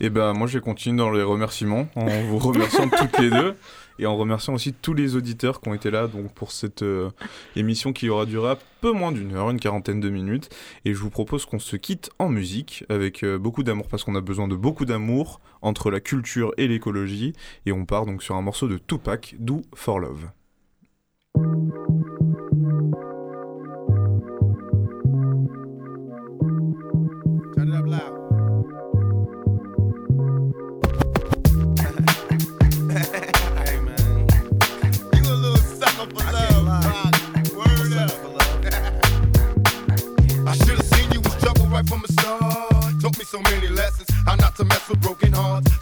Et 0.01 0.11
ben 0.11 0.33
moi 0.33 0.47
je 0.47 0.59
vais 0.59 0.62
continuer 0.64 0.97
dans 0.99 1.11
les 1.11 1.22
remerciements 1.24 1.89
en 1.97 2.07
vous 2.29 2.39
remerciant 2.39 2.89
toutes 2.89 3.18
les 3.18 3.31
deux 3.31 3.55
et 3.99 4.07
en 4.07 4.16
remerciant 4.16 4.55
aussi 4.55 4.72
tous 4.72 4.94
les 4.94 5.16
auditeurs 5.16 5.61
qui 5.61 5.68
ont 5.68 5.74
été 5.74 5.90
là 5.90 6.07
donc 6.07 6.32
pour 6.32 6.53
cette 6.53 6.82
euh, 6.82 7.11
émission 7.57 7.92
qui 7.92 8.09
aura 8.09 8.26
duré 8.26 8.51
un 8.51 8.59
peu 8.80 8.92
moins 8.92 9.12
d'une 9.12 9.34
heure, 9.34 9.51
une 9.51 9.61
quarantaine 9.61 10.01
de 10.01 10.09
minutes. 10.09 10.49
Et 10.84 10.94
je 10.94 10.99
vous 10.99 11.11
propose 11.11 11.44
qu'on 11.44 11.59
se 11.59 11.76
quitte 11.76 12.11
en 12.18 12.28
musique 12.28 12.84
avec 12.88 13.24
euh, 13.24 13.38
beaucoup 13.38 13.62
d'amour 13.62 13.88
parce 13.88 14.05
qu'on 14.05 14.14
a 14.14 14.20
besoin 14.20 14.49
de 14.49 14.57
beaucoup 14.57 14.84
d'amour 14.84 15.40
entre 15.62 15.90
la 15.90 16.01
culture 16.01 16.53
et 16.57 16.68
l'écologie. 16.68 17.32
Et 17.66 17.72
on 17.72 17.84
part 17.84 18.07
donc 18.07 18.22
sur 18.22 18.36
un 18.36 18.42
morceau 18.42 18.68
de 18.68 18.78
Tupac, 18.78 19.34
Do 19.38 19.62
For 19.74 19.99
Love. 19.99 20.28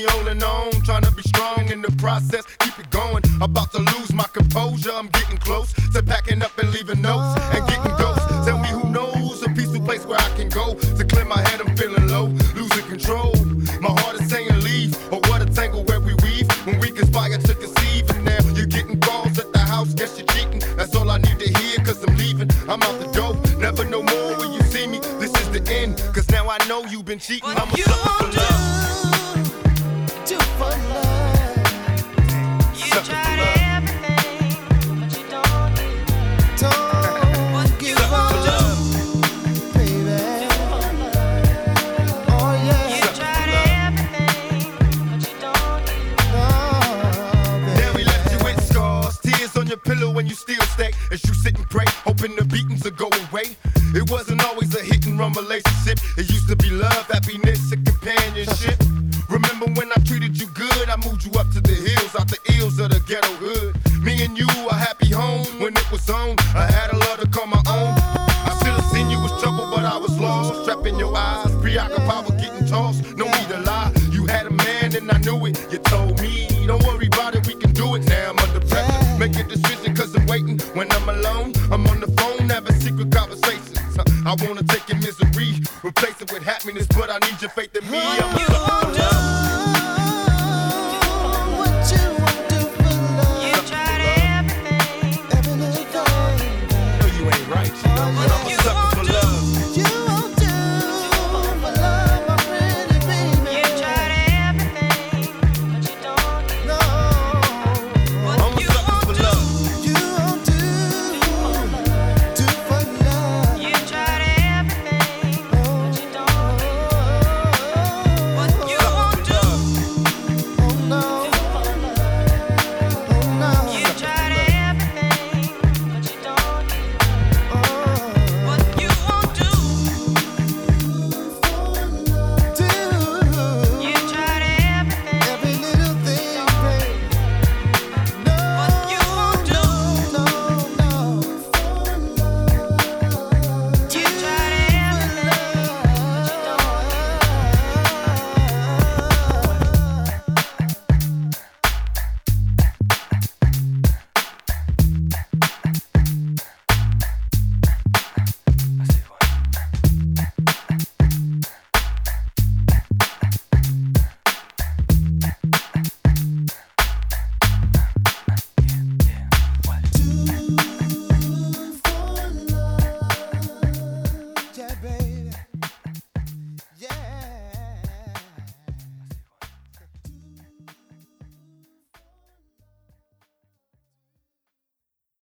me 0.00 0.06
holding 0.10 0.42
on, 0.42 0.70
trying 0.82 1.02
to 1.02 1.12
be 1.12 1.22
strong 1.22 1.70
in 1.70 1.82
the 1.82 1.92
process, 1.92 2.44
keep 2.58 2.78
it 2.78 2.90
going. 2.90 3.22
About 3.40 3.72
to 3.72 3.78
lose 3.78 4.12
my 4.12 4.24
composure, 4.32 4.92
I'm 4.92 5.08
getting 5.08 5.38
close 5.38 5.72
to 5.92 6.02
packing 6.02 6.42
up 6.42 6.56
and 6.58 6.70
leaving 6.72 7.02
notes 7.02 7.39